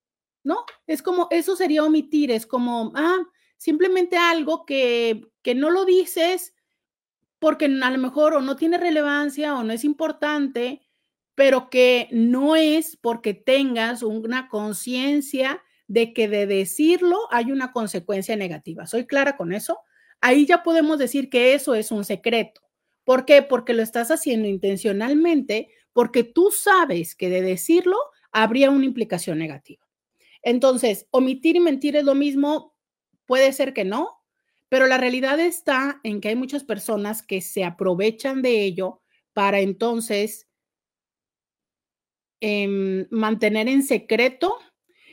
¿no? 0.44 0.64
Es 0.86 1.02
como, 1.02 1.28
eso 1.30 1.56
sería 1.56 1.84
omitir, 1.84 2.30
es 2.30 2.46
como, 2.46 2.92
ah, 2.94 3.20
simplemente 3.56 4.16
algo 4.16 4.64
que, 4.64 5.28
que 5.42 5.54
no 5.54 5.70
lo 5.70 5.84
dices 5.84 6.54
porque 7.42 7.64
a 7.64 7.90
lo 7.90 7.98
mejor 7.98 8.34
o 8.34 8.40
no 8.40 8.54
tiene 8.54 8.78
relevancia 8.78 9.56
o 9.56 9.64
no 9.64 9.72
es 9.72 9.82
importante, 9.82 10.80
pero 11.34 11.70
que 11.70 12.06
no 12.12 12.54
es 12.54 12.96
porque 12.96 13.34
tengas 13.34 14.04
una 14.04 14.48
conciencia 14.48 15.60
de 15.88 16.12
que 16.12 16.28
de 16.28 16.46
decirlo 16.46 17.18
hay 17.32 17.50
una 17.50 17.72
consecuencia 17.72 18.36
negativa. 18.36 18.86
¿Soy 18.86 19.08
clara 19.08 19.36
con 19.36 19.52
eso? 19.52 19.80
Ahí 20.20 20.46
ya 20.46 20.62
podemos 20.62 21.00
decir 21.00 21.30
que 21.30 21.54
eso 21.54 21.74
es 21.74 21.90
un 21.90 22.04
secreto. 22.04 22.60
¿Por 23.02 23.24
qué? 23.24 23.42
Porque 23.42 23.74
lo 23.74 23.82
estás 23.82 24.12
haciendo 24.12 24.46
intencionalmente, 24.46 25.68
porque 25.92 26.22
tú 26.22 26.52
sabes 26.52 27.16
que 27.16 27.28
de 27.28 27.42
decirlo 27.42 27.96
habría 28.30 28.70
una 28.70 28.84
implicación 28.84 29.38
negativa. 29.38 29.84
Entonces, 30.44 31.08
omitir 31.10 31.56
y 31.56 31.60
mentir 31.60 31.96
es 31.96 32.04
lo 32.04 32.14
mismo, 32.14 32.76
puede 33.26 33.52
ser 33.52 33.74
que 33.74 33.84
no, 33.84 34.21
pero 34.72 34.86
la 34.86 34.96
realidad 34.96 35.38
está 35.38 36.00
en 36.02 36.22
que 36.22 36.28
hay 36.28 36.34
muchas 36.34 36.64
personas 36.64 37.22
que 37.22 37.42
se 37.42 37.62
aprovechan 37.62 38.40
de 38.40 38.64
ello 38.64 39.02
para 39.34 39.60
entonces 39.60 40.48
em, 42.40 43.06
mantener 43.10 43.68
en 43.68 43.82
secreto 43.82 44.56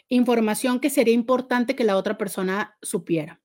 información 0.08 0.80
que 0.80 0.90
sería 0.90 1.14
importante 1.14 1.76
que 1.76 1.84
la 1.84 1.98
otra 1.98 2.18
persona 2.18 2.78
supiera. 2.82 3.42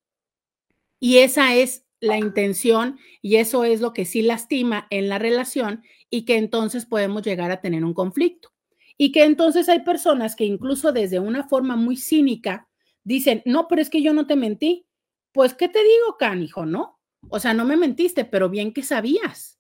Y 1.00 1.18
esa 1.18 1.56
es 1.56 1.85
la 1.99 2.16
intención 2.16 2.97
y 3.21 3.38
eso 3.38 3.64
es 3.64 3.80
lo 3.80 3.92
que 3.92 4.04
sí 4.04 4.23
lastima 4.23 4.87
en 4.90 5.09
la 5.09 5.18
relación 5.18 5.83
y 6.11 6.26
que 6.26 6.37
entonces 6.37 6.87
podemos 6.87 7.25
llegar 7.25 7.50
a 7.50 7.61
tener 7.61 7.85
un 7.85 7.92
conflicto. 7.92 8.52
Y 8.97 9.11
que 9.11 9.25
entonces 9.25 9.68
hay 9.68 9.80
personas 9.80 10.37
que 10.37 10.44
incluso 10.44 10.92
desde 10.92 11.18
una 11.18 11.49
forma 11.49 11.75
muy 11.75 11.97
cínica 11.97 12.68
dicen, 13.02 13.42
no, 13.44 13.66
pero 13.66 13.83
es 13.83 13.90
que 13.90 14.00
yo 14.00 14.14
no 14.14 14.28
te 14.28 14.37
mentí. 14.37 14.87
Pues, 15.35 15.53
¿qué 15.53 15.69
te 15.69 15.83
digo, 15.83 16.17
canijo? 16.17 16.64
No. 16.64 17.00
O 17.29 17.41
sea, 17.41 17.55
no 17.55 17.64
me 17.64 17.76
mentiste, 17.76 18.25
pero 18.25 18.49
bien 18.49 18.73
que 18.73 18.85
sabías. 18.85 19.59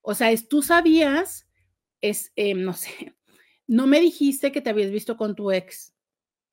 O 0.00 0.14
sea, 0.14 0.32
es, 0.32 0.48
tú 0.48 0.62
sabías 0.62 1.46
es, 2.00 2.32
eh, 2.36 2.54
no 2.54 2.72
sé, 2.72 3.14
no 3.66 3.86
me 3.86 4.00
dijiste 4.00 4.50
que 4.50 4.62
te 4.62 4.70
habías 4.70 4.90
visto 4.90 5.18
con 5.18 5.34
tu 5.34 5.52
ex. 5.52 5.94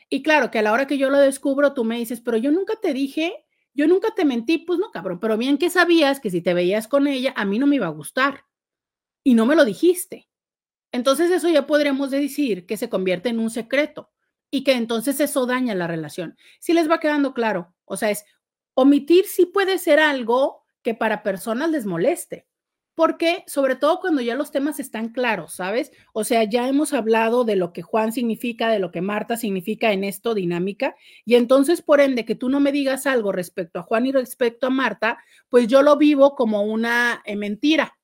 Y 0.09 0.21
claro, 0.21 0.51
que 0.51 0.59
a 0.59 0.61
la 0.61 0.73
hora 0.73 0.85
que 0.85 0.97
yo 0.97 1.09
lo 1.09 1.17
descubro, 1.17 1.73
tú 1.73 1.85
me 1.85 1.97
dices, 1.97 2.19
pero 2.19 2.37
yo 2.37 2.51
nunca 2.51 2.75
te 2.81 2.93
dije, 2.93 3.45
yo 3.73 3.87
nunca 3.87 4.13
te 4.13 4.25
mentí, 4.25 4.57
pues 4.57 4.79
no, 4.79 4.91
cabrón, 4.91 5.21
pero 5.21 5.37
bien 5.37 5.57
que 5.57 5.69
sabías 5.69 6.19
que 6.19 6.29
si 6.29 6.41
te 6.41 6.53
veías 6.53 6.89
con 6.89 7.07
ella, 7.07 7.33
a 7.37 7.45
mí 7.45 7.59
no 7.59 7.67
me 7.67 7.77
iba 7.77 7.87
a 7.87 7.91
gustar. 7.91 8.45
Y 9.23 9.33
no 9.33 9.45
me 9.45 9.55
lo 9.55 9.63
dijiste. 9.63 10.29
Entonces 10.91 11.31
eso 11.31 11.49
ya 11.49 11.67
podríamos 11.67 12.11
decir 12.11 12.65
que 12.65 12.75
se 12.75 12.89
convierte 12.89 13.29
en 13.29 13.39
un 13.39 13.49
secreto 13.49 14.11
y 14.51 14.63
que 14.63 14.73
entonces 14.73 15.19
eso 15.21 15.45
daña 15.45 15.73
la 15.75 15.87
relación. 15.87 16.37
Si 16.59 16.73
les 16.73 16.89
va 16.89 16.99
quedando 16.99 17.33
claro, 17.33 17.73
o 17.85 17.97
sea, 17.97 18.09
es 18.09 18.25
omitir 18.79 19.25
sí 19.25 19.47
puede 19.47 19.79
ser 19.79 19.99
algo 19.99 20.63
que 20.83 20.93
para 20.93 21.23
personas 21.23 21.71
les 21.71 21.87
moleste, 21.87 22.45
porque 22.93 23.43
sobre 23.47 23.75
todo 23.75 23.99
cuando 23.99 24.21
ya 24.21 24.35
los 24.35 24.51
temas 24.51 24.79
están 24.79 25.09
claros, 25.09 25.55
¿sabes? 25.55 25.91
O 26.13 26.23
sea, 26.23 26.43
ya 26.43 26.67
hemos 26.67 26.93
hablado 26.93 27.43
de 27.43 27.55
lo 27.55 27.73
que 27.73 27.81
Juan 27.81 28.11
significa, 28.11 28.69
de 28.69 28.77
lo 28.77 28.91
que 28.91 29.01
Marta 29.01 29.35
significa 29.35 29.93
en 29.93 30.03
esto 30.03 30.35
dinámica, 30.35 30.95
y 31.25 31.33
entonces 31.33 31.81
por 31.81 32.01
ende 32.01 32.23
que 32.23 32.35
tú 32.35 32.49
no 32.49 32.59
me 32.59 32.71
digas 32.71 33.07
algo 33.07 33.31
respecto 33.31 33.79
a 33.79 33.81
Juan 33.81 34.05
y 34.05 34.11
respecto 34.11 34.67
a 34.67 34.69
Marta, 34.69 35.17
pues 35.49 35.67
yo 35.67 35.81
lo 35.81 35.97
vivo 35.97 36.35
como 36.35 36.61
una 36.61 37.23
eh, 37.25 37.35
mentira 37.35 37.97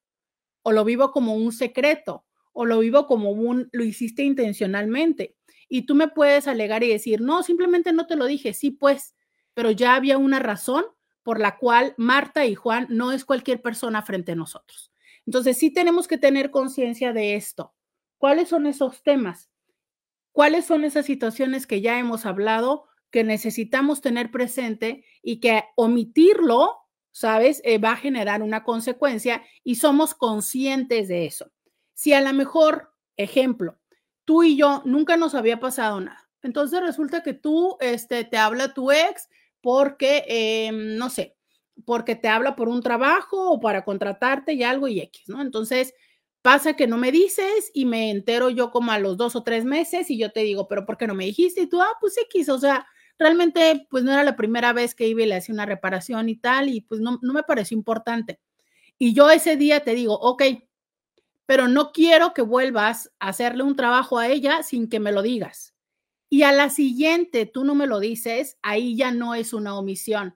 o 0.64 0.72
lo 0.72 0.84
vivo 0.84 1.12
como 1.12 1.36
un 1.36 1.52
secreto 1.52 2.26
o 2.52 2.66
lo 2.66 2.80
vivo 2.80 3.06
como 3.06 3.30
un 3.30 3.70
lo 3.72 3.84
hiciste 3.84 4.24
intencionalmente. 4.24 5.36
Y 5.70 5.86
tú 5.86 5.94
me 5.94 6.08
puedes 6.08 6.48
alegar 6.48 6.84
y 6.84 6.90
decir, 6.90 7.22
no, 7.22 7.44
simplemente 7.44 7.94
no 7.94 8.08
te 8.08 8.16
lo 8.16 8.26
dije, 8.26 8.54
sí, 8.54 8.72
pues, 8.72 9.14
pero 9.54 9.72
ya 9.72 9.96
había 9.96 10.18
una 10.18 10.40
razón 10.40 10.86
por 11.24 11.40
la 11.40 11.58
cual 11.58 11.94
Marta 11.98 12.46
y 12.46 12.56
Juan 12.56 12.88
no 12.90 13.12
es 13.12 13.26
cualquier 13.26 13.62
persona 13.62 14.02
frente 14.02 14.34
a 14.34 14.36
nosotros. 14.36 14.92
Entonces, 15.26 15.58
sí 15.58 15.72
tenemos 15.72 16.08
que 16.08 16.18
tener 16.18 16.52
conciencia 16.52 17.14
de 17.14 17.36
esto. 17.36 17.74
¿Cuáles 18.18 18.50
son 18.50 18.68
esos 18.68 19.04
temas? 19.04 19.50
¿Cuáles 20.32 20.66
son 20.66 20.84
esas 20.84 21.06
situaciones 21.06 21.66
que 21.68 21.82
ya 21.82 22.00
hemos 22.00 22.26
hablado 22.26 22.86
que 23.10 23.24
necesitamos 23.24 24.02
tener 24.02 24.32
presente 24.32 25.06
y 25.22 25.40
que 25.40 25.64
omitirlo, 25.76 26.78
sabes, 27.12 27.62
eh, 27.64 27.78
va 27.78 27.92
a 27.92 27.98
generar 27.98 28.42
una 28.42 28.64
consecuencia 28.64 29.44
y 29.64 29.76
somos 29.76 30.14
conscientes 30.14 31.08
de 31.08 31.26
eso? 31.26 31.52
Si 31.94 32.14
a 32.14 32.22
lo 32.22 32.34
mejor, 32.34 32.92
ejemplo, 33.16 33.80
tú 34.26 34.44
y 34.44 34.58
yo 34.58 34.82
nunca 34.86 35.16
nos 35.16 35.36
había 35.36 35.60
pasado 35.60 36.02
nada, 36.02 36.30
entonces 36.42 36.82
resulta 36.82 37.24
que 37.24 37.34
tú, 37.34 37.78
este, 37.80 38.24
te 38.26 38.38
habla 38.38 38.74
tu 38.74 38.92
ex 38.92 39.30
porque, 39.64 40.26
em, 40.28 40.98
no 40.98 41.10
sé, 41.10 41.38
porque 41.86 42.16
te 42.16 42.28
habla 42.28 42.56
por 42.56 42.70
un 42.70 42.84
trabajo 42.84 43.52
o 43.52 43.62
para 43.62 43.86
contratarte 43.86 44.54
y 44.54 44.64
algo 44.64 44.90
y 44.90 45.00
X, 45.02 45.30
¿no? 45.30 45.42
Entonces, 45.42 45.94
pasa 46.44 46.76
que 46.76 46.86
no 46.88 46.98
me 46.98 47.12
dices 47.14 47.72
y 47.74 47.86
me 47.86 48.12
entero 48.12 48.50
yo 48.50 48.72
como 48.72 48.92
a 48.92 49.00
los 49.00 49.18
dos 49.18 49.36
o 49.38 49.44
tres 49.44 49.64
meses 49.66 50.12
y 50.12 50.18
yo 50.20 50.32
te 50.34 50.42
digo, 50.42 50.68
pero 50.68 50.86
¿por 50.86 50.98
qué 50.98 51.08
no 51.08 51.16
me 51.16 51.26
dijiste? 51.26 51.62
Y 51.62 51.68
tú, 51.68 51.82
ah, 51.82 51.94
pues 52.02 52.18
X, 52.18 52.50
o 52.50 52.60
sea, 52.60 52.86
realmente 53.18 53.88
pues 53.90 54.04
no 54.04 54.12
era 54.12 54.24
la 54.24 54.36
primera 54.36 54.74
vez 54.74 54.96
que 54.96 55.08
iba 55.08 55.22
y 55.24 55.28
le 55.28 55.36
hacía 55.36 55.54
una 55.56 55.66
reparación 55.66 56.28
y 56.30 56.36
tal 56.38 56.68
y 56.70 56.82
pues 56.82 57.00
no, 57.02 57.20
no 57.22 57.34
me 57.34 57.44
pareció 57.44 57.78
importante. 57.78 58.40
Y 59.00 59.14
yo 59.14 59.30
ese 59.32 59.58
día 59.58 59.82
te 59.84 59.96
digo, 59.96 60.16
ok, 60.20 60.44
pero 61.46 61.68
no 61.70 61.92
quiero 61.94 62.34
que 62.34 62.42
vuelvas 62.42 63.12
a 63.20 63.30
hacerle 63.30 63.64
un 63.64 63.76
trabajo 63.78 64.20
a 64.20 64.28
ella 64.28 64.64
sin 64.64 64.90
que 64.90 65.00
me 65.00 65.12
lo 65.14 65.22
digas 65.22 65.73
y 66.34 66.42
a 66.42 66.52
la 66.52 66.72
siguiente 66.72 67.46
tú 67.46 67.64
no 67.64 67.76
me 67.76 67.86
lo 67.86 68.00
dices, 68.00 68.58
ahí 68.64 68.96
ya 68.96 69.12
no 69.12 69.36
es 69.36 69.54
una 69.54 69.78
omisión. 69.78 70.36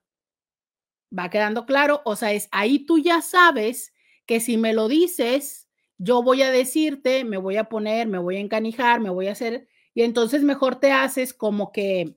¿Va 1.11 1.31
quedando 1.31 1.65
claro? 1.65 2.03
O 2.05 2.15
sea, 2.15 2.33
es 2.33 2.49
ahí 2.51 2.85
tú 2.85 2.99
ya 2.99 3.23
sabes 3.23 3.95
que 4.27 4.39
si 4.39 4.57
me 4.57 4.73
lo 4.73 4.89
dices, 4.89 5.67
yo 5.97 6.21
voy 6.21 6.43
a 6.43 6.51
decirte, 6.51 7.23
me 7.23 7.37
voy 7.37 7.57
a 7.57 7.63
poner, 7.63 8.07
me 8.07 8.19
voy 8.19 8.35
a 8.35 8.41
encanijar, 8.41 8.99
me 8.99 9.09
voy 9.09 9.25
a 9.25 9.31
hacer, 9.31 9.67
y 9.95 10.03
entonces 10.03 10.43
mejor 10.43 10.79
te 10.79 10.91
haces 10.91 11.33
como 11.33 11.71
que, 11.71 12.15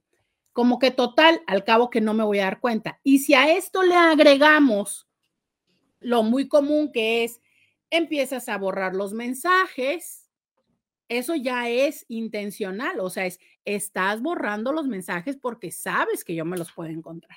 como 0.53 0.79
que 0.79 0.91
total, 0.91 1.41
al 1.47 1.65
cabo 1.65 1.89
que 1.89 2.03
no 2.03 2.13
me 2.13 2.25
voy 2.25 2.41
a 2.41 2.45
dar 2.45 2.61
cuenta. 2.61 3.01
Y 3.03 3.21
si 3.21 3.33
a 3.33 3.51
esto 3.51 3.83
le 3.83 3.95
agregamos 3.95 5.09
lo 6.01 6.23
muy 6.23 6.49
común 6.49 6.93
que 6.93 7.25
es, 7.25 7.41
empiezas 7.89 8.51
a 8.51 8.59
borrar 8.59 8.95
los 8.95 9.15
mensajes, 9.15 10.20
eso 11.11 11.35
ya 11.35 11.69
es 11.69 12.07
intencional, 12.09 13.01
o 13.01 13.11
sea, 13.11 13.27
es, 13.27 13.41
estás 13.65 14.23
borrando 14.23 14.73
los 14.73 14.87
mensajes 14.87 15.37
porque 15.37 15.73
sabes 15.73 16.25
que 16.25 16.37
yo 16.37 16.45
me 16.45 16.57
los 16.57 16.73
puedo 16.73 16.89
encontrar. 16.89 17.37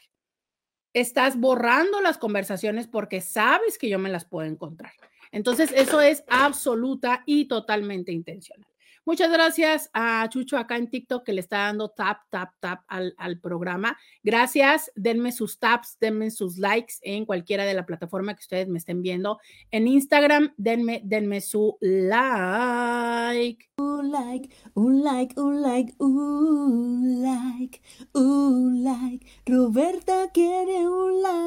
Estás 0.93 1.39
borrando 1.39 1.99
las 1.99 2.19
conversaciones 2.19 2.87
porque 2.87 3.19
sabes 3.19 3.79
que 3.79 3.89
yo 3.89 3.97
me 3.97 4.11
las 4.11 4.25
puedo 4.25 4.47
encontrar. 4.47 4.93
Entonces, 5.31 5.71
eso 5.71 5.99
es 6.01 6.23
absoluta 6.29 7.23
y 7.25 7.45
totalmente 7.45 8.11
intencional. 8.11 8.72
Muchas 9.05 9.31
gracias 9.31 9.89
a 9.93 10.27
Chucho 10.29 10.57
acá 10.57 10.77
en 10.77 10.89
TikTok 10.89 11.25
que 11.25 11.33
le 11.33 11.41
está 11.41 11.57
dando 11.57 11.89
tap, 11.89 12.19
tap, 12.29 12.51
tap 12.61 12.85
al, 12.87 13.39
programa. 13.41 13.97
Gracias. 14.23 14.91
Denme 14.95 15.33
sus 15.33 15.59
taps, 15.59 15.97
denme 15.99 16.31
sus 16.31 16.57
likes 16.57 16.93
en 17.01 17.25
cualquiera 17.25 17.65
de 17.65 17.73
la 17.73 17.85
plataforma 17.85 18.33
que 18.33 18.41
ustedes 18.41 18.69
me 18.69 18.77
estén 18.77 19.01
viendo. 19.01 19.39
En 19.71 19.87
Instagram, 19.87 20.53
denme, 20.55 21.01
denme 21.03 21.41
su 21.41 21.77
like. 21.81 23.69
Un 23.77 24.11
like, 24.11 24.49
un 24.75 25.03
like, 25.03 25.37
un 25.37 25.61
like, 25.61 25.93
un 25.99 27.21
like, 27.21 27.81
un 28.13 28.83
like. 28.83 29.25
Roberta 29.45 30.29
quiere 30.33 30.87
un 30.87 31.21
like. 31.21 31.43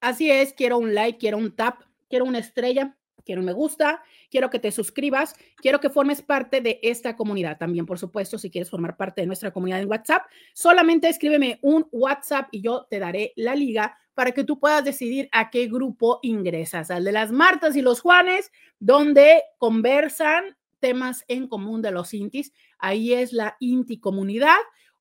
Así 0.00 0.30
es, 0.30 0.52
quiero 0.52 0.78
un 0.78 0.94
like, 0.94 1.18
quiero 1.18 1.38
un 1.38 1.54
tap, 1.54 1.82
quiero 2.08 2.24
una 2.24 2.38
estrella, 2.38 2.96
quiero 3.24 3.40
un 3.40 3.46
me 3.46 3.52
gusta, 3.52 4.02
quiero 4.30 4.48
que 4.48 4.58
te 4.58 4.72
suscribas, 4.72 5.34
quiero 5.56 5.80
que 5.80 5.90
formes 5.90 6.22
parte 6.22 6.60
de 6.60 6.80
esta 6.82 7.16
comunidad. 7.16 7.58
También, 7.58 7.84
por 7.84 7.98
supuesto, 7.98 8.38
si 8.38 8.50
quieres 8.50 8.70
formar 8.70 8.96
parte 8.96 9.20
de 9.20 9.26
nuestra 9.26 9.52
comunidad 9.52 9.80
en 9.80 9.90
WhatsApp, 9.90 10.22
solamente 10.54 11.08
escríbeme 11.08 11.58
un 11.60 11.86
WhatsApp 11.92 12.48
y 12.52 12.62
yo 12.62 12.86
te 12.88 12.98
daré 12.98 13.32
la 13.36 13.54
liga 13.54 13.98
para 14.14 14.32
que 14.32 14.44
tú 14.44 14.58
puedas 14.58 14.84
decidir 14.84 15.28
a 15.30 15.50
qué 15.50 15.66
grupo 15.66 16.20
ingresas, 16.22 16.90
al 16.90 17.04
de 17.04 17.12
las 17.12 17.30
Martas 17.30 17.76
y 17.76 17.82
los 17.82 18.00
Juanes, 18.00 18.50
donde 18.78 19.42
conversan 19.58 20.56
temas 20.80 21.24
en 21.28 21.48
común 21.48 21.82
de 21.82 21.90
los 21.90 22.14
intis. 22.14 22.52
Ahí 22.78 23.12
es 23.12 23.32
la 23.32 23.56
Inti 23.60 24.00
comunidad 24.00 24.56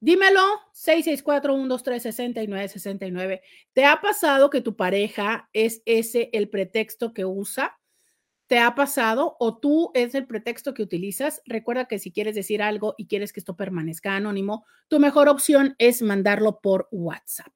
Dímelo, 0.00 0.40
664-123-6969. 0.74 3.40
¿Te 3.72 3.84
ha 3.84 4.00
pasado 4.00 4.48
que 4.50 4.60
tu 4.60 4.76
pareja 4.76 5.48
es 5.52 5.82
ese 5.84 6.30
el 6.32 6.48
pretexto 6.48 7.12
que 7.12 7.24
usa? 7.24 7.76
¿Te 8.46 8.60
ha 8.60 8.76
pasado 8.76 9.36
o 9.40 9.58
tú 9.58 9.90
es 9.94 10.14
el 10.14 10.26
pretexto 10.26 10.72
que 10.72 10.82
utilizas? 10.82 11.42
Recuerda 11.46 11.86
que 11.86 11.98
si 11.98 12.12
quieres 12.12 12.36
decir 12.36 12.62
algo 12.62 12.94
y 12.96 13.08
quieres 13.08 13.32
que 13.32 13.40
esto 13.40 13.56
permanezca 13.56 14.14
anónimo, 14.14 14.64
tu 14.86 15.00
mejor 15.00 15.28
opción 15.28 15.74
es 15.78 16.00
mandarlo 16.00 16.60
por 16.60 16.86
WhatsApp. 16.92 17.52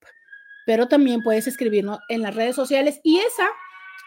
Pero 0.67 0.89
también 0.89 1.23
puedes 1.23 1.47
escribirnos 1.47 2.01
en 2.09 2.23
las 2.23 2.35
redes 2.35 2.57
sociales 2.57 3.01
y 3.05 3.19
esa, 3.19 3.49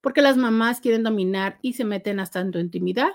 porque 0.00 0.20
las 0.20 0.36
mamás 0.36 0.80
quieren 0.80 1.04
dominar 1.04 1.60
y 1.62 1.74
se 1.74 1.84
meten 1.84 2.18
hasta 2.18 2.40
en 2.40 2.50
tu 2.50 2.58
intimidad. 2.58 3.12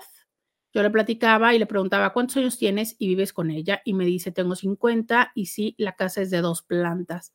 Yo 0.72 0.82
le 0.82 0.88
platicaba 0.88 1.52
y 1.54 1.58
le 1.58 1.66
preguntaba, 1.66 2.14
¿cuántos 2.14 2.38
años 2.38 2.56
tienes 2.56 2.96
y 2.98 3.08
vives 3.08 3.34
con 3.34 3.50
ella? 3.50 3.82
Y 3.84 3.92
me 3.92 4.06
dice, 4.06 4.32
tengo 4.32 4.56
50 4.56 5.32
y 5.34 5.44
sí, 5.44 5.74
la 5.76 5.94
casa 5.94 6.22
es 6.22 6.30
de 6.30 6.40
dos 6.40 6.62
plantas. 6.62 7.34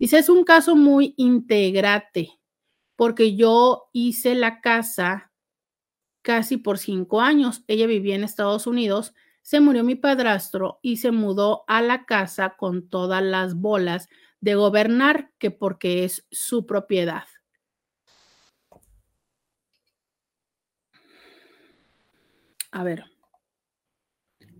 Dice, 0.00 0.18
es 0.18 0.28
un 0.28 0.42
caso 0.42 0.74
muy 0.74 1.14
integrate, 1.16 2.40
porque 2.96 3.36
yo 3.36 3.88
hice 3.92 4.34
la 4.34 4.60
casa 4.60 5.30
casi 6.22 6.56
por 6.56 6.76
cinco 6.76 7.20
años. 7.20 7.62
Ella 7.68 7.86
vivía 7.86 8.16
en 8.16 8.24
Estados 8.24 8.66
Unidos, 8.66 9.14
se 9.50 9.58
murió 9.58 9.82
mi 9.82 9.96
padrastro 9.96 10.78
y 10.80 10.98
se 10.98 11.10
mudó 11.10 11.64
a 11.66 11.82
la 11.82 12.04
casa 12.04 12.54
con 12.56 12.88
todas 12.88 13.20
las 13.20 13.56
bolas 13.56 14.08
de 14.40 14.54
gobernar, 14.54 15.32
que 15.38 15.50
porque 15.50 16.04
es 16.04 16.24
su 16.30 16.66
propiedad. 16.66 17.24
A 22.70 22.84
ver. 22.84 23.06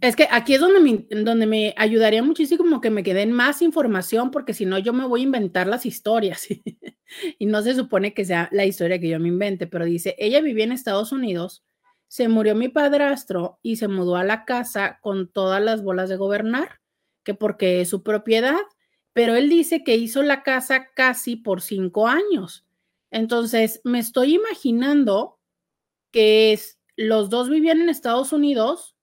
Es 0.00 0.16
que 0.16 0.26
aquí 0.28 0.54
es 0.54 0.60
donde 0.60 0.80
me, 0.80 1.22
donde 1.22 1.46
me 1.46 1.72
ayudaría 1.76 2.24
muchísimo 2.24 2.80
que 2.80 2.90
me 2.90 3.04
queden 3.04 3.30
más 3.30 3.62
información, 3.62 4.32
porque 4.32 4.54
si 4.54 4.66
no, 4.66 4.76
yo 4.80 4.92
me 4.92 5.06
voy 5.06 5.20
a 5.20 5.22
inventar 5.22 5.68
las 5.68 5.86
historias. 5.86 6.48
y 7.38 7.46
no 7.46 7.62
se 7.62 7.76
supone 7.76 8.12
que 8.12 8.24
sea 8.24 8.48
la 8.50 8.64
historia 8.64 8.98
que 8.98 9.08
yo 9.08 9.20
me 9.20 9.28
invente, 9.28 9.68
pero 9.68 9.84
dice, 9.84 10.16
ella 10.18 10.40
vivía 10.40 10.64
en 10.64 10.72
Estados 10.72 11.12
Unidos, 11.12 11.62
se 12.10 12.26
murió 12.26 12.56
mi 12.56 12.68
padrastro 12.68 13.60
y 13.62 13.76
se 13.76 13.86
mudó 13.86 14.16
a 14.16 14.24
la 14.24 14.44
casa 14.44 14.98
con 15.00 15.30
todas 15.30 15.62
las 15.62 15.84
bolas 15.84 16.08
de 16.08 16.16
gobernar, 16.16 16.80
que 17.22 17.34
porque 17.34 17.80
es 17.80 17.88
su 17.88 18.02
propiedad, 18.02 18.58
pero 19.12 19.36
él 19.36 19.48
dice 19.48 19.84
que 19.84 19.94
hizo 19.94 20.24
la 20.24 20.42
casa 20.42 20.88
casi 20.92 21.36
por 21.36 21.62
cinco 21.62 22.08
años. 22.08 22.66
Entonces, 23.12 23.80
me 23.84 24.00
estoy 24.00 24.34
imaginando 24.34 25.38
que 26.10 26.58
los 26.96 27.30
dos 27.30 27.48
vivían 27.48 27.80
en 27.80 27.88
Estados 27.88 28.32
Unidos 28.32 28.96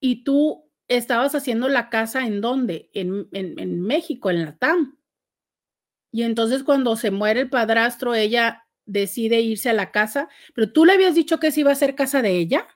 y 0.00 0.24
tú 0.24 0.68
estabas 0.88 1.36
haciendo 1.36 1.68
la 1.68 1.88
casa 1.88 2.26
en 2.26 2.40
dónde? 2.40 2.90
En, 2.94 3.28
en, 3.30 3.80
México, 3.80 4.28
en 4.28 4.44
la 4.44 4.56
TAM. 4.56 4.98
Y 6.10 6.24
entonces 6.24 6.64
cuando 6.64 6.96
se 6.96 7.12
muere 7.12 7.42
el 7.42 7.48
padrastro, 7.48 8.16
ella 8.16 8.63
decide 8.86 9.40
irse 9.40 9.70
a 9.70 9.74
la 9.74 9.90
casa, 9.90 10.28
pero 10.54 10.72
tú 10.72 10.84
le 10.84 10.92
habías 10.92 11.14
dicho 11.14 11.38
que 11.40 11.50
se 11.50 11.60
iba 11.60 11.72
a 11.72 11.76
ser 11.76 11.94
casa 11.94 12.22
de 12.22 12.36
ella. 12.38 12.68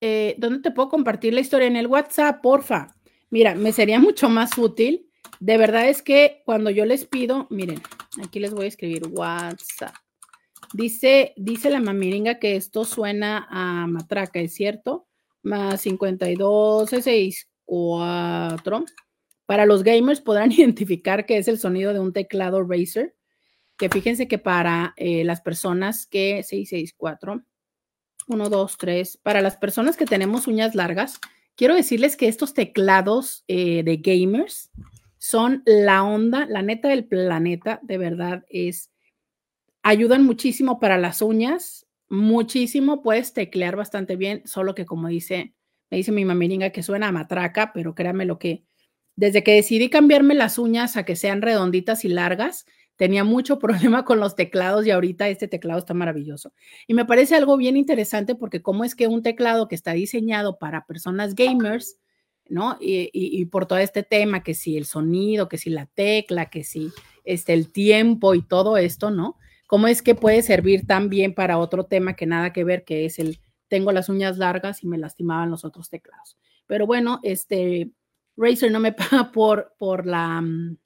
Eh, 0.00 0.34
¿Dónde 0.38 0.60
te 0.60 0.70
puedo 0.70 0.88
compartir 0.88 1.32
la 1.32 1.40
historia? 1.40 1.68
En 1.68 1.76
el 1.76 1.86
WhatsApp, 1.86 2.42
porfa. 2.42 2.94
Mira, 3.30 3.54
me 3.54 3.72
sería 3.72 4.00
mucho 4.00 4.28
más 4.28 4.58
útil. 4.58 5.08
De 5.40 5.56
verdad 5.56 5.88
es 5.88 6.02
que 6.02 6.42
cuando 6.44 6.70
yo 6.70 6.84
les 6.84 7.06
pido, 7.06 7.46
miren, 7.50 7.80
aquí 8.22 8.38
les 8.40 8.52
voy 8.52 8.66
a 8.66 8.68
escribir 8.68 9.06
WhatsApp. 9.08 9.94
Dice, 10.72 11.34
dice 11.36 11.70
la 11.70 11.80
mamiringa 11.80 12.38
que 12.38 12.56
esto 12.56 12.84
suena 12.84 13.46
a 13.50 13.86
matraca, 13.86 14.40
¿es 14.40 14.54
cierto? 14.54 15.06
Más 15.42 15.80
52, 15.82 16.90
64. 16.90 18.84
Para 19.46 19.66
los 19.66 19.82
gamers 19.82 20.20
podrán 20.20 20.50
identificar 20.52 21.26
que 21.26 21.38
es 21.38 21.48
el 21.48 21.58
sonido 21.58 21.92
de 21.92 22.00
un 22.00 22.12
teclado 22.12 22.62
Razer. 22.62 23.14
Que 23.76 23.88
fíjense 23.88 24.28
que 24.28 24.38
para 24.38 24.94
eh, 24.96 25.24
las 25.24 25.40
personas 25.40 26.06
que 26.06 26.42
664, 26.42 27.42
1, 28.28 28.48
2, 28.48 28.76
3, 28.78 29.16
para 29.18 29.40
las 29.40 29.56
personas 29.56 29.96
que 29.96 30.04
tenemos 30.04 30.46
uñas 30.46 30.74
largas, 30.74 31.18
quiero 31.56 31.74
decirles 31.74 32.16
que 32.16 32.28
estos 32.28 32.54
teclados 32.54 33.44
eh, 33.48 33.82
de 33.82 33.96
gamers 33.96 34.70
son 35.18 35.62
la 35.66 36.02
onda, 36.04 36.46
la 36.46 36.62
neta 36.62 36.88
del 36.88 37.04
planeta, 37.06 37.80
de 37.82 37.98
verdad 37.98 38.44
es 38.48 38.92
Ayudan 39.84 40.24
muchísimo 40.24 40.78
para 40.78 40.96
las 40.96 41.22
uñas, 41.22 41.88
muchísimo, 42.08 43.02
puedes 43.02 43.32
teclear 43.32 43.74
bastante 43.74 44.14
bien, 44.14 44.42
solo 44.46 44.76
que 44.76 44.86
como 44.86 45.08
dice, 45.08 45.54
me 45.90 45.96
dice 45.96 46.12
mi 46.12 46.24
mamiringa 46.24 46.70
que 46.70 46.84
suena 46.84 47.08
a 47.08 47.12
matraca, 47.12 47.72
pero 47.72 47.92
créame 47.96 48.24
lo 48.24 48.38
que, 48.38 48.64
desde 49.16 49.42
que 49.42 49.54
decidí 49.54 49.90
cambiarme 49.90 50.34
las 50.34 50.56
uñas 50.58 50.96
a 50.96 51.04
que 51.04 51.16
sean 51.16 51.42
redonditas 51.42 52.04
y 52.04 52.08
largas, 52.10 52.64
tenía 53.02 53.24
mucho 53.24 53.58
problema 53.58 54.04
con 54.04 54.20
los 54.20 54.36
teclados 54.36 54.86
y 54.86 54.92
ahorita 54.92 55.28
este 55.28 55.48
teclado 55.48 55.80
está 55.80 55.92
maravilloso. 55.92 56.52
Y 56.86 56.94
me 56.94 57.04
parece 57.04 57.34
algo 57.34 57.56
bien 57.56 57.76
interesante 57.76 58.36
porque 58.36 58.62
cómo 58.62 58.84
es 58.84 58.94
que 58.94 59.08
un 59.08 59.24
teclado 59.24 59.66
que 59.66 59.74
está 59.74 59.92
diseñado 59.92 60.56
para 60.60 60.86
personas 60.86 61.34
gamers, 61.34 61.96
¿no? 62.48 62.76
Y, 62.80 63.44
por 63.46 63.66
todo 63.66 63.80
este 63.80 64.04
tema, 64.04 64.44
que 64.44 64.54
si 64.54 64.76
el 64.76 64.84
sonido, 64.84 65.48
que 65.48 65.58
si 65.58 65.68
la 65.68 65.86
tecla, 65.86 66.48
que 66.48 66.62
si 66.62 66.92
este, 67.24 67.54
el 67.54 67.72
tiempo 67.72 68.36
y 68.36 68.42
todo 68.42 68.76
esto, 68.76 69.10
¿no? 69.10 69.36
cómo 69.66 69.88
es 69.88 70.02
que 70.02 70.14
puede 70.14 70.42
servir 70.42 70.86
también 70.86 71.34
para 71.34 71.58
otro 71.58 71.86
tema 71.86 72.14
que 72.14 72.26
nada 72.26 72.52
que 72.52 72.62
ver, 72.62 72.84
que 72.84 73.06
es 73.06 73.18
el 73.18 73.40
tengo 73.68 73.90
las 73.90 74.10
uñas 74.10 74.38
largas 74.38 74.84
y 74.84 74.86
me 74.86 74.98
lastimaban 74.98 75.50
los 75.50 75.64
otros 75.64 75.88
teclados. 75.88 76.36
Pero 76.66 76.86
bueno, 76.86 77.18
este 77.24 77.90
Razer 78.36 78.70
no 78.70 78.78
me 78.78 78.92
paga 78.92 79.32
por, 79.32 79.74
por 79.78 80.06
la 80.06 80.40
mm, 80.40 80.76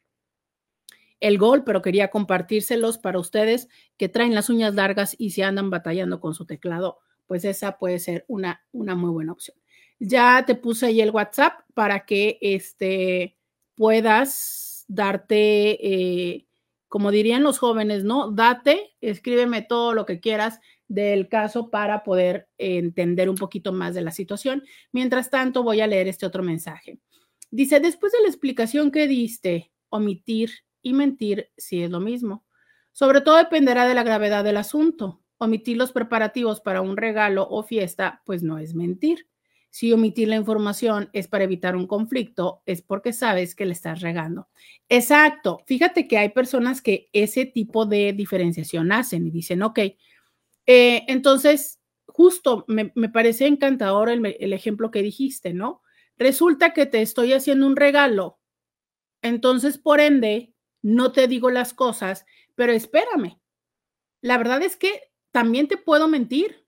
el 1.21 1.39
gol, 1.39 1.65
pero 1.65 1.83
quería 1.83 2.09
compartírselos 2.09 2.99
para 2.99 3.19
ustedes 3.19 3.69
que 3.97 4.09
traen 4.09 4.35
las 4.35 4.51
uñas 4.51 4.75
largas 4.75 5.15
y 5.19 5.31
se 5.31 5.45
andan 5.45 5.71
batallando 5.71 6.21
con 6.21 6.35
su 6.35 6.47
teclado, 6.47 6.99
pues 7.27 7.45
esa 7.45 7.79
puede 7.79 7.99
ser 7.99 8.25
una, 8.29 8.65
una 8.73 8.95
muy 8.95 9.11
buena 9.11 9.33
opción. 9.33 9.57
Ya 9.99 10.45
te 10.47 10.55
puse 10.55 10.87
ahí 10.87 11.01
el 11.01 11.11
WhatsApp 11.11 11.61
para 11.75 12.05
que 12.05 12.39
este, 12.41 13.37
puedas 13.75 14.85
darte 14.89 15.79
eh, 15.81 16.47
como 16.89 17.11
dirían 17.11 17.43
los 17.43 17.59
jóvenes, 17.59 18.05
¿no? 18.05 18.31
Date, 18.31 18.97
escríbeme 19.01 19.63
todo 19.63 19.93
lo 19.93 20.07
que 20.07 20.21
quieras 20.21 20.61
del 20.89 21.29
caso 21.29 21.69
para 21.69 22.05
poder 22.05 22.49
entender 22.59 23.29
un 23.29 23.37
poquito 23.37 23.73
más 23.73 23.95
de 23.95 24.03
la 24.03 24.13
situación. 24.13 24.63
Mientras 24.93 25.31
tanto, 25.31 25.63
voy 25.63 25.81
a 25.81 25.87
leer 25.87 26.09
este 26.09 26.27
otro 26.27 26.43
mensaje. 26.43 26.99
Dice, 27.51 27.81
después 27.81 28.13
de 28.13 28.23
la 28.23 28.29
explicación 28.29 28.91
que 28.91 29.09
diste, 29.09 29.73
omitir 29.89 30.51
y 30.87 30.93
mentir 30.93 31.51
sí 31.57 31.83
es 31.83 31.91
lo 31.91 31.99
mismo. 31.99 32.45
Sobre 32.93 33.21
todo 33.21 33.39
dependerá 33.39 33.89
de 33.89 33.95
la 33.95 34.05
gravedad 34.05 34.45
del 34.45 34.57
asunto. 34.57 35.21
Omitir 35.37 35.77
los 35.77 35.91
preparativos 35.91 36.61
para 36.61 36.81
un 36.81 36.97
regalo 36.97 37.45
o 37.51 37.65
fiesta, 37.65 38.23
pues 38.25 38.45
no 38.45 38.59
es 38.59 38.73
mentir. 38.77 39.27
Si 39.69 39.93
omitir 39.93 40.29
la 40.29 40.37
información 40.37 41.11
es 41.13 41.27
para 41.27 41.43
evitar 41.43 41.75
un 41.75 41.89
conflicto, 41.89 42.63
es 42.67 42.83
porque 42.83 43.13
sabes 43.13 43.57
que 43.57 43.67
le 43.67 43.73
estás 43.73 44.01
regando. 44.01 44.47
Exacto. 44.89 45.61
Fíjate 45.67 46.07
que 46.07 46.19
hay 46.19 46.29
personas 46.29 46.81
que 46.81 47.11
ese 47.13 47.47
tipo 47.47 47.85
de 47.85 48.13
diferenciación 48.13 48.93
hacen 48.93 49.27
y 49.27 49.33
dicen, 49.33 49.65
ok, 49.65 49.81
eh, 50.67 51.05
entonces, 51.09 51.81
justo 52.07 52.65
me, 52.69 52.91
parece 53.09 53.49
encantador 53.49 54.09
el, 54.09 54.25
el 54.39 54.53
ejemplo 54.53 54.93
que 54.93 55.03
dijiste, 55.03 55.53
¿no? 55.53 55.83
Resulta 56.17 56.73
que 56.73 56.87
te 56.87 57.03
estoy 57.03 57.33
haciendo 57.33 57.67
un 57.67 57.75
regalo, 57.75 58.39
entonces, 59.23 59.79
por 59.79 60.01
ende, 60.01 60.55
no 60.87 61.13
te 61.13 61.29
digo 61.29 61.51
las 61.51 61.75
cosas, 61.75 62.27
pero 62.55 62.73
espérame. 62.73 63.41
La 64.21 64.39
verdad 64.39 64.63
es 64.63 64.77
que 64.77 65.13
también 65.33 65.69
te 65.69 65.77
puedo 65.77 66.09
mentir 66.09 66.67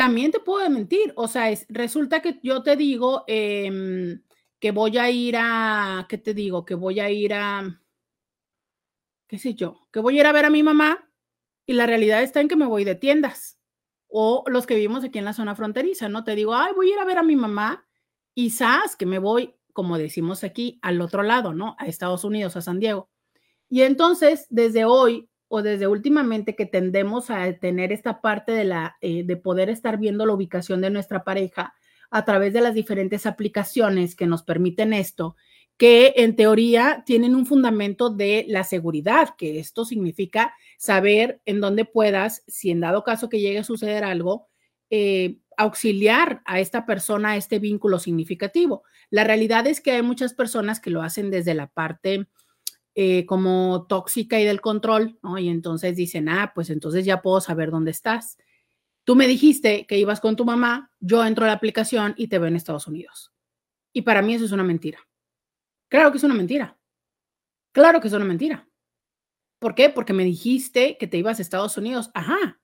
también 0.00 0.32
te 0.32 0.40
puedo 0.40 0.68
mentir. 0.70 1.12
O 1.14 1.28
sea, 1.28 1.50
es, 1.50 1.66
resulta 1.68 2.22
que 2.22 2.40
yo 2.42 2.62
te 2.62 2.74
digo 2.74 3.24
em, 3.26 4.22
que 4.58 4.70
voy 4.70 4.96
a 4.96 5.10
ir 5.10 5.36
a, 5.38 6.06
¿qué 6.08 6.16
te 6.16 6.32
digo? 6.32 6.64
Que 6.64 6.74
voy 6.74 7.00
a 7.00 7.10
ir 7.10 7.34
a, 7.34 7.82
qué 9.28 9.38
sé 9.38 9.52
yo, 9.52 9.86
que 9.92 10.00
voy 10.00 10.16
a 10.16 10.20
ir 10.20 10.26
a 10.26 10.32
ver 10.32 10.46
a 10.46 10.50
mi 10.50 10.62
mamá 10.62 11.12
y 11.66 11.74
la 11.74 11.84
realidad 11.84 12.22
está 12.22 12.40
en 12.40 12.48
que 12.48 12.56
me 12.56 12.64
voy 12.64 12.84
de 12.84 12.94
tiendas. 12.94 13.60
O 14.08 14.42
los 14.46 14.66
que 14.66 14.74
vivimos 14.74 15.04
aquí 15.04 15.18
en 15.18 15.26
la 15.26 15.34
zona 15.34 15.54
fronteriza, 15.54 16.08
¿no? 16.08 16.24
Te 16.24 16.34
digo, 16.34 16.54
ay, 16.54 16.72
voy 16.74 16.88
a 16.90 16.94
ir 16.94 16.98
a 16.98 17.04
ver 17.04 17.18
a 17.18 17.22
mi 17.22 17.36
mamá 17.36 17.86
y 18.34 18.52
sabes 18.52 18.96
que 18.96 19.04
me 19.04 19.18
voy 19.18 19.54
como 19.72 19.98
decimos 19.98 20.44
aquí, 20.44 20.78
al 20.82 21.00
otro 21.00 21.22
lado, 21.22 21.54
¿no? 21.54 21.76
A 21.78 21.86
Estados 21.86 22.24
Unidos, 22.24 22.56
a 22.56 22.62
San 22.62 22.80
Diego. 22.80 23.08
Y 23.68 23.82
entonces, 23.82 24.46
desde 24.50 24.84
hoy 24.84 25.28
o 25.48 25.62
desde 25.62 25.86
últimamente 25.86 26.54
que 26.54 26.66
tendemos 26.66 27.30
a 27.30 27.52
tener 27.54 27.92
esta 27.92 28.20
parte 28.20 28.52
de 28.52 28.64
la 28.64 28.96
eh, 29.00 29.24
de 29.24 29.36
poder 29.36 29.68
estar 29.68 29.98
viendo 29.98 30.24
la 30.24 30.34
ubicación 30.34 30.80
de 30.80 30.90
nuestra 30.90 31.24
pareja 31.24 31.74
a 32.10 32.24
través 32.24 32.52
de 32.52 32.60
las 32.60 32.74
diferentes 32.74 33.26
aplicaciones 33.26 34.14
que 34.14 34.26
nos 34.26 34.42
permiten 34.42 34.92
esto, 34.92 35.36
que 35.76 36.12
en 36.16 36.36
teoría 36.36 37.02
tienen 37.06 37.34
un 37.34 37.46
fundamento 37.46 38.10
de 38.10 38.44
la 38.48 38.64
seguridad, 38.64 39.30
que 39.38 39.58
esto 39.58 39.84
significa 39.84 40.54
saber 40.76 41.40
en 41.46 41.60
dónde 41.60 41.84
puedas, 41.84 42.42
si 42.46 42.70
en 42.70 42.80
dado 42.80 43.02
caso 43.02 43.28
que 43.28 43.40
llegue 43.40 43.60
a 43.60 43.64
suceder 43.64 44.04
algo, 44.04 44.48
eh, 44.90 45.38
auxiliar 45.60 46.42
a 46.46 46.58
esta 46.58 46.86
persona 46.86 47.30
a 47.30 47.36
este 47.36 47.58
vínculo 47.58 47.98
significativo. 47.98 48.82
La 49.10 49.24
realidad 49.24 49.66
es 49.66 49.80
que 49.80 49.92
hay 49.92 50.02
muchas 50.02 50.32
personas 50.34 50.80
que 50.80 50.90
lo 50.90 51.02
hacen 51.02 51.30
desde 51.30 51.54
la 51.54 51.66
parte 51.66 52.26
eh, 52.94 53.26
como 53.26 53.86
tóxica 53.88 54.40
y 54.40 54.44
del 54.44 54.60
control, 54.60 55.18
¿no? 55.22 55.38
Y 55.38 55.48
entonces 55.48 55.96
dicen, 55.96 56.28
ah, 56.28 56.52
pues 56.54 56.70
entonces 56.70 57.04
ya 57.04 57.20
puedo 57.20 57.40
saber 57.40 57.70
dónde 57.70 57.90
estás. 57.90 58.38
Tú 59.04 59.16
me 59.16 59.26
dijiste 59.26 59.86
que 59.86 59.98
ibas 59.98 60.20
con 60.20 60.34
tu 60.34 60.44
mamá, 60.44 60.90
yo 60.98 61.24
entro 61.24 61.44
a 61.44 61.48
la 61.48 61.54
aplicación 61.54 62.14
y 62.16 62.28
te 62.28 62.38
veo 62.38 62.48
en 62.48 62.56
Estados 62.56 62.86
Unidos. 62.86 63.32
Y 63.92 64.02
para 64.02 64.22
mí 64.22 64.34
eso 64.34 64.44
es 64.44 64.52
una 64.52 64.64
mentira. 64.64 64.98
Claro 65.88 66.10
que 66.10 66.18
es 66.18 66.24
una 66.24 66.34
mentira. 66.34 66.78
Claro 67.72 68.00
que 68.00 68.08
es 68.08 68.14
una 68.14 68.24
mentira. 68.24 68.68
¿Por 69.58 69.74
qué? 69.74 69.90
Porque 69.90 70.12
me 70.12 70.24
dijiste 70.24 70.96
que 70.98 71.06
te 71.06 71.18
ibas 71.18 71.38
a 71.38 71.42
Estados 71.42 71.76
Unidos. 71.76 72.10
Ajá. 72.14 72.60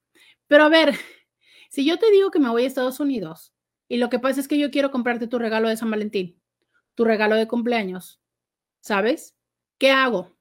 Pero 0.46 0.64
a 0.64 0.68
ver, 0.68 0.94
si 1.70 1.84
yo 1.84 1.98
te 1.98 2.10
digo 2.10 2.30
que 2.30 2.38
me 2.38 2.50
voy 2.50 2.64
a 2.64 2.66
Estados 2.66 3.00
Unidos 3.00 3.52
y 3.88 3.98
lo 3.98 4.08
que 4.08 4.18
pasa 4.18 4.40
es 4.40 4.48
que 4.48 4.58
yo 4.58 4.70
quiero 4.70 4.90
comprarte 4.90 5.26
tu 5.26 5.38
regalo 5.38 5.68
de 5.68 5.76
San 5.76 5.90
Valentín, 5.90 6.40
tu 6.94 7.04
regalo 7.04 7.36
de 7.36 7.46
cumpleaños, 7.46 8.20
¿sabes? 8.80 9.36
¿Qué 9.78 9.90
hago? 9.90 10.36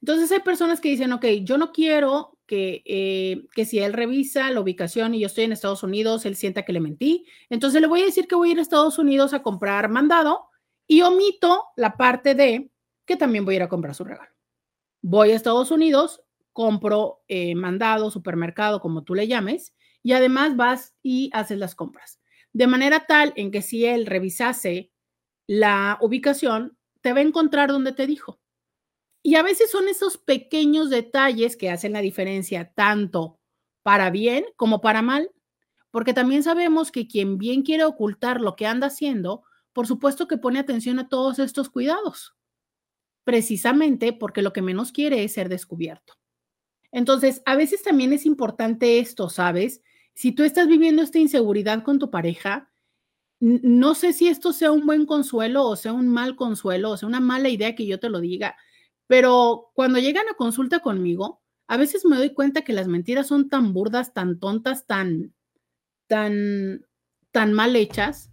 Entonces 0.00 0.30
hay 0.30 0.40
personas 0.40 0.80
que 0.80 0.90
dicen, 0.90 1.12
ok, 1.12 1.24
yo 1.42 1.58
no 1.58 1.72
quiero 1.72 2.38
que, 2.46 2.82
eh, 2.84 3.46
que 3.54 3.64
si 3.64 3.78
él 3.78 3.92
revisa 3.92 4.50
la 4.50 4.60
ubicación 4.60 5.14
y 5.14 5.20
yo 5.20 5.26
estoy 5.26 5.44
en 5.44 5.52
Estados 5.52 5.82
Unidos, 5.82 6.26
él 6.26 6.36
sienta 6.36 6.64
que 6.64 6.72
le 6.72 6.80
mentí. 6.80 7.26
Entonces 7.50 7.80
le 7.80 7.86
voy 7.86 8.02
a 8.02 8.06
decir 8.06 8.28
que 8.28 8.34
voy 8.34 8.50
a 8.50 8.52
ir 8.52 8.58
a 8.58 8.62
Estados 8.62 8.98
Unidos 8.98 9.32
a 9.32 9.42
comprar 9.42 9.88
mandado 9.88 10.48
y 10.86 11.02
omito 11.02 11.64
la 11.76 11.96
parte 11.96 12.34
de 12.34 12.70
que 13.04 13.16
también 13.16 13.44
voy 13.44 13.54
a 13.54 13.56
ir 13.56 13.62
a 13.62 13.68
comprar 13.68 13.94
su 13.94 14.04
regalo. 14.04 14.30
Voy 15.02 15.30
a 15.30 15.36
Estados 15.36 15.70
Unidos, 15.70 16.22
compro 16.52 17.22
eh, 17.28 17.54
mandado, 17.54 18.10
supermercado, 18.10 18.80
como 18.80 19.02
tú 19.02 19.14
le 19.14 19.26
llames, 19.28 19.74
y 20.06 20.12
además 20.12 20.54
vas 20.54 20.94
y 21.02 21.30
haces 21.32 21.58
las 21.58 21.74
compras. 21.74 22.20
De 22.52 22.68
manera 22.68 23.06
tal 23.06 23.32
en 23.34 23.50
que 23.50 23.60
si 23.60 23.86
él 23.86 24.06
revisase 24.06 24.92
la 25.48 25.98
ubicación, 26.00 26.78
te 27.00 27.12
va 27.12 27.18
a 27.18 27.22
encontrar 27.22 27.72
donde 27.72 27.90
te 27.90 28.06
dijo. 28.06 28.38
Y 29.24 29.34
a 29.34 29.42
veces 29.42 29.68
son 29.68 29.88
esos 29.88 30.16
pequeños 30.16 30.90
detalles 30.90 31.56
que 31.56 31.70
hacen 31.70 31.92
la 31.92 32.02
diferencia 32.02 32.72
tanto 32.72 33.40
para 33.82 34.10
bien 34.10 34.44
como 34.54 34.80
para 34.80 35.02
mal, 35.02 35.28
porque 35.90 36.14
también 36.14 36.44
sabemos 36.44 36.92
que 36.92 37.08
quien 37.08 37.36
bien 37.36 37.62
quiere 37.62 37.82
ocultar 37.82 38.40
lo 38.40 38.54
que 38.54 38.68
anda 38.68 38.86
haciendo, 38.86 39.42
por 39.72 39.88
supuesto 39.88 40.28
que 40.28 40.38
pone 40.38 40.60
atención 40.60 41.00
a 41.00 41.08
todos 41.08 41.40
estos 41.40 41.68
cuidados, 41.68 42.36
precisamente 43.24 44.12
porque 44.12 44.42
lo 44.42 44.52
que 44.52 44.62
menos 44.62 44.92
quiere 44.92 45.24
es 45.24 45.32
ser 45.32 45.48
descubierto. 45.48 46.14
Entonces, 46.92 47.42
a 47.44 47.56
veces 47.56 47.82
también 47.82 48.12
es 48.12 48.24
importante 48.24 49.00
esto, 49.00 49.28
¿sabes? 49.30 49.82
Si 50.16 50.32
tú 50.32 50.44
estás 50.44 50.66
viviendo 50.66 51.02
esta 51.02 51.18
inseguridad 51.18 51.82
con 51.82 51.98
tu 51.98 52.10
pareja, 52.10 52.72
no 53.38 53.94
sé 53.94 54.14
si 54.14 54.28
esto 54.28 54.54
sea 54.54 54.72
un 54.72 54.86
buen 54.86 55.04
consuelo 55.04 55.66
o 55.66 55.76
sea 55.76 55.92
un 55.92 56.08
mal 56.08 56.36
consuelo, 56.36 56.90
o 56.92 56.96
sea 56.96 57.06
una 57.06 57.20
mala 57.20 57.50
idea 57.50 57.74
que 57.74 57.86
yo 57.86 58.00
te 58.00 58.08
lo 58.08 58.20
diga, 58.20 58.56
pero 59.06 59.70
cuando 59.74 59.98
llegan 59.98 60.26
a 60.30 60.34
consulta 60.34 60.80
conmigo, 60.80 61.42
a 61.66 61.76
veces 61.76 62.06
me 62.06 62.16
doy 62.16 62.32
cuenta 62.32 62.62
que 62.62 62.72
las 62.72 62.88
mentiras 62.88 63.26
son 63.26 63.50
tan 63.50 63.74
burdas, 63.74 64.14
tan 64.14 64.40
tontas, 64.40 64.86
tan, 64.86 65.34
tan, 66.06 66.86
tan 67.30 67.52
mal 67.52 67.76
hechas, 67.76 68.30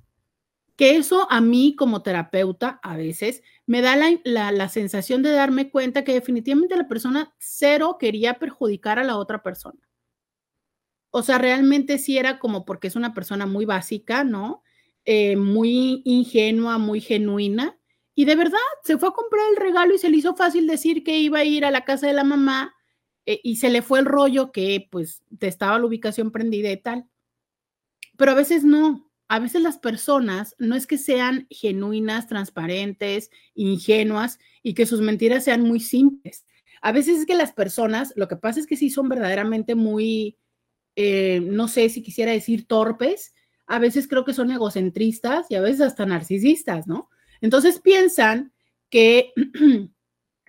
que 0.78 0.96
eso 0.96 1.30
a 1.30 1.42
mí 1.42 1.76
como 1.76 2.02
terapeuta 2.02 2.80
a 2.82 2.96
veces 2.96 3.44
me 3.66 3.82
da 3.82 3.98
la, 3.98 4.52
la, 4.54 4.70
sensación 4.70 5.22
de 5.22 5.32
darme 5.32 5.70
cuenta 5.70 6.06
que 6.06 6.14
definitivamente 6.14 6.78
la 6.78 6.88
persona 6.88 7.36
cero 7.40 7.98
quería 8.00 8.40
perjudicar 8.40 9.00
a 9.00 9.04
la 9.04 9.18
otra 9.18 9.44
persona. 9.44 9.80
O 11.16 11.22
sea, 11.22 11.38
realmente 11.38 12.00
sí 12.00 12.18
era 12.18 12.40
como 12.40 12.66
porque 12.66 12.88
es 12.88 12.96
una 12.96 13.14
persona 13.14 13.46
muy 13.46 13.66
básica, 13.66 14.24
¿no? 14.24 14.64
Eh, 15.06 15.36
muy 15.36 16.02
ingenua, 16.06 16.78
muy 16.80 17.02
genuina, 17.02 17.78
y 18.16 18.26
de 18.26 18.36
verdad, 18.36 18.58
se 18.84 18.98
fue 18.98 19.10
a 19.10 19.14
comprar 19.14 19.44
el 19.50 19.58
regalo 19.58 19.96
y 19.96 19.98
se 19.98 20.10
le 20.10 20.18
hizo 20.18 20.36
fácil 20.36 20.68
decir 20.68 21.04
que 21.04 21.18
iba 21.18 21.40
a 21.40 21.46
ir 21.46 21.66
a 21.66 21.72
la 21.72 21.84
casa 21.84 22.08
de 22.08 22.14
la 22.14 22.24
mamá 22.24 22.76
eh, 23.26 23.40
y 23.44 23.58
se 23.58 23.70
le 23.70 23.82
fue 23.82 24.00
el 24.00 24.06
rollo 24.06 24.52
que 24.52 24.88
pues 24.92 25.24
te 25.40 25.48
estaba 25.48 25.80
la 25.80 25.86
ubicación 25.86 26.32
prendida 26.32 26.72
y 26.72 26.78
tal. 26.78 27.06
Pero 28.18 28.32
a 28.32 28.36
veces 28.36 28.64
no, 28.64 29.12
a 29.28 29.40
veces 29.40 29.62
las 29.64 29.80
personas 29.80 30.56
no 30.60 30.76
es 30.76 30.86
que 30.86 31.00
sean 31.00 31.48
genuinas, 31.50 32.28
transparentes, 32.28 33.32
ingenuas 33.56 34.38
y 34.62 34.76
que 34.76 34.86
sus 34.86 35.02
mentiras 35.02 35.44
sean 35.44 35.62
muy 35.64 35.80
simples. 35.80 36.46
A 36.82 36.92
veces 36.92 37.20
es 37.20 37.26
que 37.26 37.36
las 37.36 37.54
personas, 37.54 38.14
lo 38.16 38.28
que 38.28 38.36
pasa 38.36 38.60
es 38.60 38.68
que 38.68 38.78
sí 38.78 38.90
son 38.92 39.10
verdaderamente 39.10 39.74
muy, 39.74 40.38
eh, 40.96 41.42
no 41.44 41.68
sé 41.68 41.90
si 41.90 42.04
quisiera 42.04 42.32
decir 42.32 42.68
torpes, 42.68 43.34
a 43.66 43.80
veces 43.80 44.08
creo 44.08 44.26
que 44.26 44.34
son 44.34 44.52
egocentristas 44.52 45.48
y 45.50 45.56
a 45.56 45.62
veces 45.62 45.82
hasta 45.82 46.06
narcisistas, 46.06 46.88
¿no? 46.88 47.10
Entonces 47.42 47.80
piensan 47.80 48.54
que, 48.90 49.34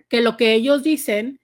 que 0.09 0.21
lo 0.21 0.37
que 0.37 0.53
ellos 0.53 0.83
dicen 0.83 1.39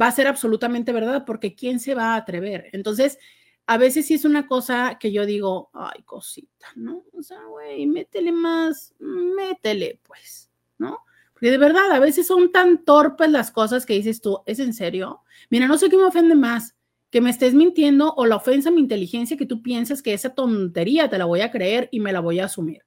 va 0.00 0.06
a 0.08 0.12
ser 0.12 0.26
absolutamente 0.26 0.92
verdad, 0.92 1.24
porque 1.26 1.54
¿quién 1.54 1.80
se 1.80 1.94
va 1.94 2.14
a 2.14 2.16
atrever? 2.16 2.68
Entonces, 2.72 3.18
a 3.66 3.76
veces 3.76 4.06
sí 4.06 4.14
es 4.14 4.24
una 4.24 4.46
cosa 4.46 4.96
que 4.98 5.12
yo 5.12 5.26
digo, 5.26 5.70
ay, 5.74 6.02
cosita, 6.04 6.68
¿no? 6.74 7.04
O 7.12 7.22
sea, 7.22 7.42
güey, 7.44 7.86
métele 7.86 8.32
más, 8.32 8.94
métele, 8.98 10.00
pues, 10.04 10.50
¿no? 10.78 11.04
Porque 11.34 11.50
de 11.50 11.58
verdad, 11.58 11.92
a 11.92 11.98
veces 11.98 12.26
son 12.26 12.50
tan 12.50 12.84
torpes 12.84 13.30
las 13.30 13.50
cosas 13.50 13.84
que 13.84 13.94
dices 13.94 14.20
tú, 14.22 14.40
¿es 14.46 14.58
en 14.58 14.72
serio? 14.72 15.22
Mira, 15.50 15.66
no 15.66 15.76
sé 15.76 15.90
qué 15.90 15.96
me 15.96 16.04
ofende 16.04 16.34
más, 16.34 16.74
que 17.10 17.20
me 17.20 17.30
estés 17.30 17.54
mintiendo 17.54 18.12
o 18.16 18.26
la 18.26 18.36
ofensa 18.36 18.68
a 18.68 18.72
mi 18.72 18.80
inteligencia 18.80 19.36
que 19.36 19.46
tú 19.46 19.62
piensas 19.62 20.02
que 20.02 20.12
esa 20.12 20.34
tontería 20.34 21.08
te 21.08 21.18
la 21.18 21.24
voy 21.24 21.40
a 21.40 21.50
creer 21.50 21.88
y 21.90 22.00
me 22.00 22.12
la 22.12 22.20
voy 22.20 22.40
a 22.40 22.46
asumir 22.46 22.82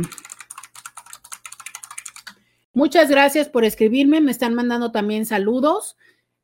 Muchas 2.74 3.10
gracias 3.10 3.48
por 3.50 3.64
escribirme. 3.64 4.20
Me 4.20 4.32
están 4.32 4.56
mandando 4.56 4.92
también 4.92 5.28
saludos. 5.28 5.96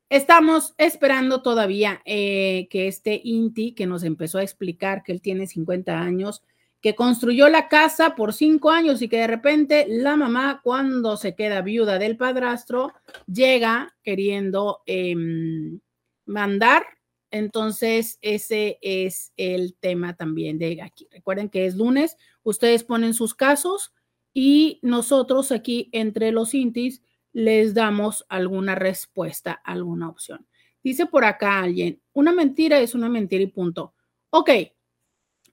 Estamos 0.09 0.73
esperando 0.77 1.41
todavía 1.41 2.01
eh, 2.03 2.67
que 2.69 2.87
este 2.87 3.21
Inti, 3.23 3.73
que 3.73 3.85
nos 3.85 4.03
empezó 4.03 4.39
a 4.39 4.43
explicar 4.43 5.03
que 5.03 5.11
él 5.11 5.21
tiene 5.21 5.45
50 5.47 5.99
años 5.99 6.43
que 6.81 6.95
construyó 6.95 7.49
la 7.49 7.67
casa 7.67 8.15
por 8.15 8.33
cinco 8.33 8.71
años 8.71 9.01
y 9.01 9.09
que 9.09 9.17
de 9.17 9.27
repente 9.27 9.85
la 9.87 10.15
mamá, 10.15 10.61
cuando 10.63 11.17
se 11.17 11.35
queda 11.35 11.61
viuda 11.61 11.99
del 11.99 12.15
padrastro, 12.15 12.93
llega 13.27 13.95
queriendo 14.01 14.81
em, 14.85 15.79
mandar. 16.25 16.83
Entonces, 17.31 18.17
ese 18.21 18.79
es 18.81 19.33
el 19.37 19.75
tema 19.75 20.15
también 20.15 20.57
de 20.57 20.81
aquí. 20.81 21.07
Recuerden 21.11 21.49
que 21.49 21.65
es 21.65 21.75
lunes, 21.75 22.17
ustedes 22.43 22.83
ponen 22.83 23.13
sus 23.13 23.35
casos 23.35 23.93
y 24.33 24.79
nosotros 24.81 25.51
aquí 25.51 25.89
entre 25.91 26.31
los 26.31 26.53
intis 26.53 27.03
les 27.33 27.73
damos 27.73 28.25
alguna 28.29 28.75
respuesta, 28.75 29.51
alguna 29.51 30.09
opción. 30.09 30.47
Dice 30.83 31.05
por 31.05 31.25
acá 31.25 31.59
alguien, 31.59 32.01
una 32.13 32.31
mentira 32.31 32.79
es 32.79 32.95
una 32.95 33.09
mentira 33.09 33.43
y 33.43 33.47
punto. 33.47 33.93
Ok, 34.29 34.49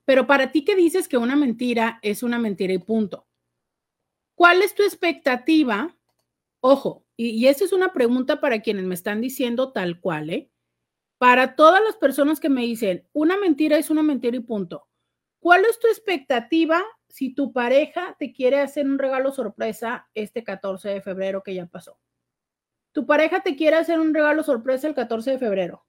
pero 0.04 0.26
para 0.26 0.52
ti 0.52 0.64
que 0.64 0.76
dices 0.76 1.08
que 1.08 1.18
una 1.18 1.36
mentira 1.36 1.98
es 2.02 2.22
una 2.22 2.38
mentira 2.38 2.72
y 2.72 2.78
punto. 2.78 3.26
¿Cuál 4.34 4.62
es 4.62 4.74
tu 4.74 4.82
expectativa? 4.82 5.96
Ojo, 6.60 7.04
y, 7.16 7.30
y 7.30 7.48
es 7.48 7.72
una 7.72 7.92
pregunta 7.92 8.40
para 8.40 8.60
quienes 8.60 8.84
me 8.84 8.94
están 8.94 9.20
diciendo 9.20 9.72
tal 9.72 10.00
cual, 10.00 10.30
¿eh? 10.30 10.50
Para 11.18 11.56
todas 11.56 11.82
las 11.82 11.96
personas 11.96 12.40
que 12.40 12.50
me 12.50 12.62
dicen, 12.62 13.08
una 13.12 13.36
mentira 13.38 13.78
es 13.78 13.90
una 13.90 14.02
mentira 14.02 14.36
y 14.36 14.40
punto. 14.40 14.88
¿Cuál 15.40 15.64
es 15.64 15.78
tu 15.78 15.86
expectativa 15.88 16.82
si 17.08 17.34
tu 17.34 17.52
pareja 17.52 18.16
te 18.18 18.32
quiere 18.32 18.60
hacer 18.60 18.86
un 18.86 18.98
regalo 18.98 19.32
sorpresa 19.32 20.08
este 20.14 20.44
14 20.44 20.88
de 20.88 21.00
febrero 21.00 21.42
que 21.42 21.54
ya 21.54 21.66
pasó? 21.66 21.98
Tu 22.92 23.06
pareja 23.06 23.42
te 23.42 23.56
quiere 23.56 23.76
hacer 23.76 24.00
un 24.00 24.14
regalo 24.14 24.42
sorpresa 24.42 24.88
el 24.88 24.94
14 24.94 25.32
de 25.32 25.38
febrero. 25.38 25.86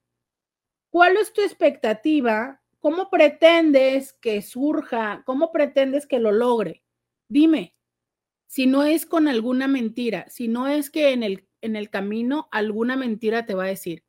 ¿Cuál 0.89 1.17
es 1.17 1.33
tu 1.33 1.41
expectativa 1.41 2.61
¿Cómo 2.79 3.09
pretendes 3.09 4.13
que 4.13 4.41
surja? 4.41 5.23
¿Cómo 5.25 5.51
pretendes 5.51 6.05
que 6.05 6.19
lo 6.19 6.31
logre? 6.31 6.83
Dime, 7.27 7.75
si 8.45 8.67
no 8.67 8.83
es 8.83 9.05
con 9.05 9.27
alguna 9.27 9.67
mentira, 9.67 10.25
si 10.29 10.47
no 10.47 10.67
es 10.67 10.89
que 10.89 11.11
en 11.11 11.23
el, 11.23 11.49
en 11.61 11.75
el 11.75 11.89
camino 11.89 12.47
alguna 12.51 12.95
mentira 12.95 13.45
te 13.45 13.55
va 13.55 13.65
a 13.65 13.67
decir. 13.67 14.05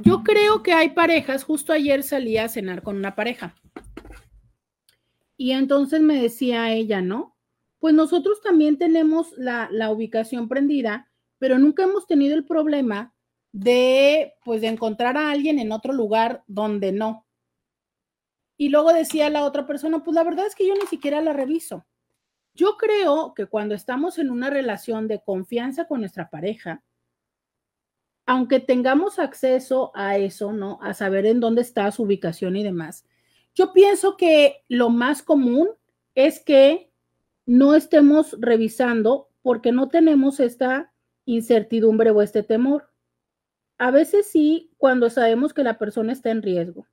yo 0.00 0.24
creo 0.24 0.64
que 0.64 0.72
hay 0.72 0.90
parejas, 0.90 1.44
justo 1.44 1.72
ayer 1.72 2.02
salí 2.02 2.36
a 2.36 2.48
cenar 2.48 2.82
con 2.82 2.96
una 2.96 3.14
pareja 3.14 3.54
y 5.36 5.52
entonces 5.52 6.00
me 6.00 6.20
decía 6.20 6.72
ella, 6.72 7.00
¿no? 7.00 7.36
Pues 7.78 7.94
nosotros 7.94 8.40
también 8.42 8.76
tenemos 8.76 9.32
la, 9.36 9.70
ubicación 9.88 10.48
prendida, 10.48 11.12
pero 11.38 11.60
nunca 11.60 11.84
hemos 11.84 12.08
tenido 12.08 12.34
el 12.34 12.44
problema 12.44 13.14
de, 13.52 14.32
pues, 14.44 14.62
de 14.62 14.66
encontrar 14.66 15.16
a 15.16 15.30
alguien 15.30 15.60
en 15.60 15.70
otro 15.70 15.92
lugar 15.92 16.42
donde 16.48 16.90
no. 16.90 17.24
Y 18.60 18.68
luego 18.68 18.92
decía 18.92 19.30
la 19.30 19.46
otra 19.46 19.66
persona, 19.66 20.04
pues 20.04 20.14
la 20.14 20.22
verdad 20.22 20.46
es 20.46 20.54
que 20.54 20.68
yo 20.68 20.74
ni 20.74 20.86
siquiera 20.86 21.22
la 21.22 21.32
reviso. 21.32 21.86
Yo 22.52 22.76
creo 22.76 23.32
que 23.32 23.46
cuando 23.46 23.74
estamos 23.74 24.18
en 24.18 24.30
una 24.30 24.50
relación 24.50 25.08
de 25.08 25.22
confianza 25.22 25.86
con 25.86 26.00
nuestra 26.00 26.28
pareja, 26.28 26.82
aunque 28.26 28.60
tengamos 28.60 29.18
acceso 29.18 29.92
a 29.94 30.18
eso, 30.18 30.52
¿no? 30.52 30.78
A 30.82 30.92
saber 30.92 31.24
en 31.24 31.40
dónde 31.40 31.62
está 31.62 31.90
su 31.90 32.02
ubicación 32.02 32.54
y 32.54 32.62
demás, 32.62 33.06
yo 33.54 33.72
pienso 33.72 34.18
que 34.18 34.62
lo 34.68 34.90
más 34.90 35.22
común 35.22 35.70
es 36.14 36.38
que 36.44 36.92
no 37.46 37.74
estemos 37.74 38.36
revisando 38.40 39.30
porque 39.40 39.72
no 39.72 39.88
tenemos 39.88 40.38
esta 40.38 40.92
incertidumbre 41.24 42.10
o 42.10 42.20
este 42.20 42.42
temor. 42.42 42.90
A 43.78 43.90
veces 43.90 44.26
sí, 44.26 44.70
cuando 44.76 45.08
sabemos 45.08 45.54
que 45.54 45.64
la 45.64 45.78
persona 45.78 46.12
está 46.12 46.30
en 46.30 46.42
riesgo. 46.42 46.86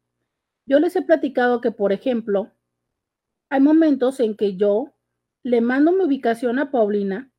Yo 0.68 0.80
les 0.80 0.96
he 0.96 1.02
platicado 1.02 1.62
que, 1.62 1.72
por 1.72 1.94
ejemplo, 1.94 2.52
hay 3.50 3.62
momentos 3.62 4.20
en 4.20 4.36
que 4.36 4.58
yo 4.58 4.94
le 5.42 5.62
mando 5.62 5.94
mi 5.94 6.04
ubicación 6.04 6.60
a 6.60 6.70
Paulina, 6.72 7.32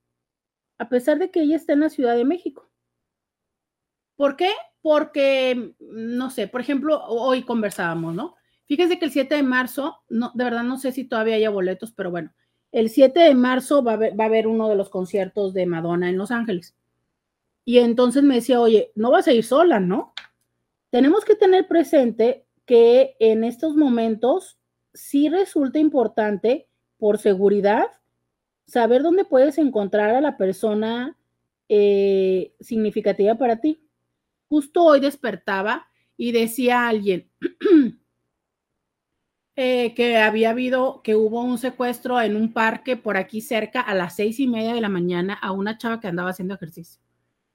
a 0.78 0.88
pesar 0.88 1.18
de 1.18 1.30
que 1.30 1.42
ella 1.42 1.56
está 1.56 1.74
en 1.74 1.80
la 1.80 1.90
Ciudad 1.90 2.16
de 2.16 2.24
México. 2.24 2.70
¿Por 4.16 4.36
qué? 4.36 4.50
Porque, 4.80 5.74
no 5.78 6.30
sé, 6.30 6.48
por 6.48 6.62
ejemplo, 6.62 7.04
hoy 7.04 7.42
conversábamos, 7.42 8.14
¿no? 8.14 8.34
Fíjense 8.64 8.98
que 8.98 9.04
el 9.04 9.12
7 9.12 9.34
de 9.34 9.42
marzo, 9.42 9.98
no, 10.08 10.32
de 10.34 10.44
verdad 10.44 10.62
no 10.62 10.78
sé 10.78 10.92
si 10.92 11.04
todavía 11.04 11.34
haya 11.36 11.50
boletos, 11.50 11.92
pero 11.92 12.10
bueno, 12.10 12.32
el 12.72 12.88
7 12.88 13.20
de 13.20 13.34
marzo 13.34 13.82
va 13.84 13.92
a, 13.92 14.24
haber, 14.24 14.46
uno 14.46 14.68
de 14.68 14.76
los 14.76 14.88
conciertos 14.88 15.52
de 15.52 15.66
Madonna 15.66 16.08
en 16.08 16.16
Los 16.16 16.30
Ángeles. 16.30 16.74
Y 17.66 17.78
entonces 17.78 18.22
me 18.22 18.36
decía, 18.36 18.60
oye, 18.60 18.92
no 18.94 19.10
vas 19.10 19.28
a 19.28 19.32
ir 19.32 19.44
sola, 19.44 19.80
¿no? 19.80 20.14
Tenemos 20.90 21.24
que 21.26 21.34
tener 21.34 21.68
presente 21.68 22.46
que 22.68 23.16
en 23.18 23.44
estos 23.44 23.74
momentos 23.74 24.58
sí 24.92 25.30
resulta 25.30 25.78
importante, 25.78 26.68
por 26.98 27.16
seguridad, 27.18 27.86
saber 28.66 29.02
dónde 29.02 29.24
puedes 29.24 29.56
encontrar 29.56 30.14
a 30.14 30.20
la 30.20 30.36
persona 30.36 31.16
eh, 31.70 32.52
significativa 32.60 33.36
para 33.36 33.60
ti. 33.60 33.80
Justo 34.48 34.84
hoy 34.84 35.00
despertaba 35.00 35.88
y 36.18 36.32
decía 36.32 36.88
alguien, 36.88 37.30
Eh, 39.60 39.92
que 39.96 40.16
había 40.18 40.50
habido, 40.50 41.02
que 41.02 41.16
hubo 41.16 41.42
un 41.42 41.58
secuestro 41.58 42.20
en 42.20 42.36
un 42.36 42.52
parque 42.52 42.96
por 42.96 43.16
aquí 43.16 43.40
cerca 43.40 43.80
a 43.80 43.92
las 43.92 44.14
seis 44.14 44.38
y 44.38 44.46
media 44.46 44.72
de 44.72 44.80
la 44.80 44.88
mañana 44.88 45.34
a 45.34 45.50
una 45.50 45.76
chava 45.76 45.98
que 45.98 46.06
andaba 46.06 46.30
haciendo 46.30 46.54
ejercicio. 46.54 47.02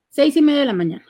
Seis 0.09 0.35
y 0.35 0.41
media 0.41 0.59
de 0.59 0.65
la 0.65 0.73
mañana. 0.73 1.05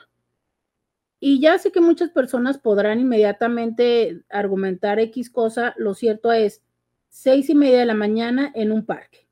Y 1.26 1.40
ya 1.40 1.58
sé 1.58 1.72
que 1.72 1.80
muchas 1.80 2.10
personas 2.10 2.58
podrán 2.58 3.00
inmediatamente 3.00 4.26
argumentar 4.30 5.00
X 5.00 5.30
cosa, 5.30 5.74
lo 5.78 5.94
cierto 5.94 6.34
es 6.34 6.62
seis 7.08 7.50
y 7.50 7.56
media 7.56 7.80
de 7.80 7.86
la 7.86 7.94
mañana 7.94 8.52
en 8.54 8.74
un 8.74 8.86
parque. 8.86 9.26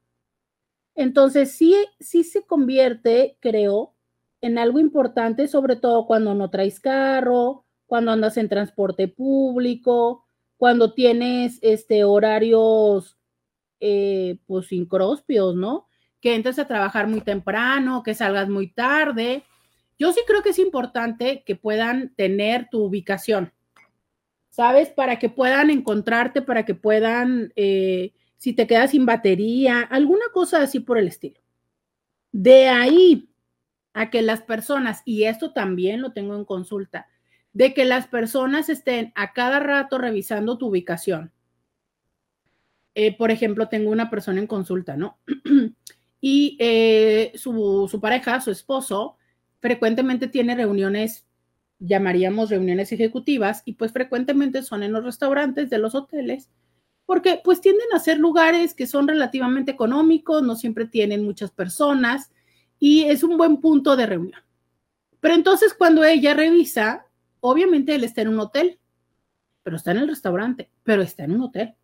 Entonces, 0.95 1.51
sí, 1.51 1.75
sí 1.99 2.23
se 2.23 2.45
convierte, 2.45 3.35
creo, 3.41 3.93
en 4.39 4.57
algo 4.57 4.79
importante, 4.79 5.49
sobre 5.49 5.75
todo 5.75 6.05
cuando 6.07 6.33
no 6.33 6.49
traes 6.49 6.79
carro, 6.79 7.65
cuando 7.87 8.11
andas 8.11 8.37
en 8.37 8.47
transporte 8.47 9.09
público, 9.09 10.23
cuando 10.55 10.93
tienes 10.93 11.59
este, 11.61 12.05
horarios 12.05 13.17
eh, 13.81 14.39
pues 14.47 14.71
incrospios, 14.71 15.55
¿no? 15.57 15.89
Que 16.21 16.35
entres 16.35 16.57
a 16.57 16.69
trabajar 16.69 17.07
muy 17.07 17.19
temprano, 17.19 18.01
que 18.01 18.13
salgas 18.13 18.47
muy 18.47 18.71
tarde. 18.71 19.43
Yo 20.01 20.11
sí 20.13 20.21
creo 20.25 20.41
que 20.41 20.49
es 20.49 20.57
importante 20.57 21.43
que 21.45 21.55
puedan 21.55 22.15
tener 22.15 22.69
tu 22.71 22.85
ubicación, 22.85 23.53
¿sabes? 24.49 24.89
Para 24.89 25.19
que 25.19 25.29
puedan 25.29 25.69
encontrarte, 25.69 26.41
para 26.41 26.65
que 26.65 26.73
puedan, 26.73 27.53
eh, 27.55 28.11
si 28.35 28.53
te 28.53 28.65
quedas 28.65 28.89
sin 28.89 29.05
batería, 29.05 29.81
alguna 29.81 30.25
cosa 30.33 30.63
así 30.63 30.79
por 30.79 30.97
el 30.97 31.07
estilo. 31.07 31.39
De 32.31 32.67
ahí 32.67 33.29
a 33.93 34.09
que 34.09 34.23
las 34.23 34.41
personas, 34.41 35.03
y 35.05 35.25
esto 35.25 35.53
también 35.53 36.01
lo 36.01 36.13
tengo 36.13 36.35
en 36.35 36.45
consulta, 36.45 37.05
de 37.53 37.75
que 37.75 37.85
las 37.85 38.07
personas 38.07 38.69
estén 38.69 39.11
a 39.13 39.33
cada 39.33 39.59
rato 39.59 39.99
revisando 39.99 40.57
tu 40.57 40.69
ubicación. 40.69 41.31
Eh, 42.95 43.15
por 43.15 43.29
ejemplo, 43.29 43.69
tengo 43.69 43.91
una 43.91 44.09
persona 44.09 44.39
en 44.39 44.47
consulta, 44.47 44.97
¿no? 44.97 45.19
y 46.19 46.57
eh, 46.59 47.33
su, 47.35 47.87
su 47.87 48.01
pareja, 48.01 48.41
su 48.41 48.49
esposo, 48.49 49.19
frecuentemente 49.61 50.27
tiene 50.27 50.55
reuniones, 50.55 51.25
llamaríamos 51.79 52.49
reuniones 52.49 52.91
ejecutivas, 52.91 53.63
y 53.63 53.73
pues 53.73 53.93
frecuentemente 53.93 54.61
son 54.63 54.83
en 54.83 54.91
los 54.91 55.05
restaurantes 55.05 55.69
de 55.69 55.77
los 55.77 55.95
hoteles, 55.95 56.49
porque 57.05 57.39
pues 57.43 57.61
tienden 57.61 57.87
a 57.93 57.99
ser 57.99 58.17
lugares 58.19 58.73
que 58.73 58.87
son 58.87 59.07
relativamente 59.07 59.71
económicos, 59.71 60.43
no 60.43 60.55
siempre 60.55 60.85
tienen 60.85 61.23
muchas 61.23 61.51
personas, 61.51 62.31
y 62.79 63.03
es 63.03 63.23
un 63.23 63.37
buen 63.37 63.57
punto 63.57 63.95
de 63.95 64.07
reunión. 64.07 64.41
Pero 65.21 65.35
entonces 65.35 65.73
cuando 65.73 66.03
ella 66.03 66.33
revisa 66.33 67.05
obviamente 67.41 67.95
él 67.95 68.03
está 68.05 68.21
en 68.21 68.29
un 68.29 68.39
hotel, 68.39 68.79
pero 69.63 69.75
está 69.75 69.91
en 69.91 69.97
el 69.97 70.07
restaurante, 70.07 70.69
pero 70.83 71.01
está 71.01 71.25
en 71.25 71.33
un 71.33 71.41
hotel. 71.41 71.75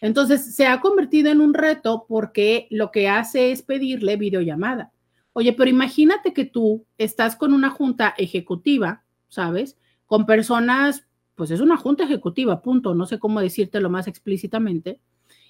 Entonces 0.00 0.54
se 0.54 0.66
ha 0.66 0.80
convertido 0.80 1.30
en 1.30 1.40
un 1.40 1.54
reto 1.54 2.06
porque 2.08 2.68
lo 2.70 2.90
que 2.90 3.08
hace 3.08 3.50
es 3.50 3.62
pedirle 3.62 4.16
videollamada. 4.16 4.92
Oye, 5.34 5.52
pero 5.52 5.70
imagínate 5.70 6.32
que 6.32 6.46
tú 6.46 6.86
estás 6.98 7.36
con 7.36 7.52
una 7.52 7.70
junta 7.70 8.14
ejecutiva, 8.18 9.04
¿sabes? 9.28 9.78
Con 10.06 10.26
personas, 10.26 11.06
pues 11.34 11.50
es 11.50 11.60
una 11.60 11.76
junta 11.76 12.04
ejecutiva, 12.04 12.62
punto, 12.62 12.94
no 12.94 13.06
sé 13.06 13.18
cómo 13.18 13.40
decírtelo 13.40 13.90
más 13.90 14.06
explícitamente. 14.08 15.00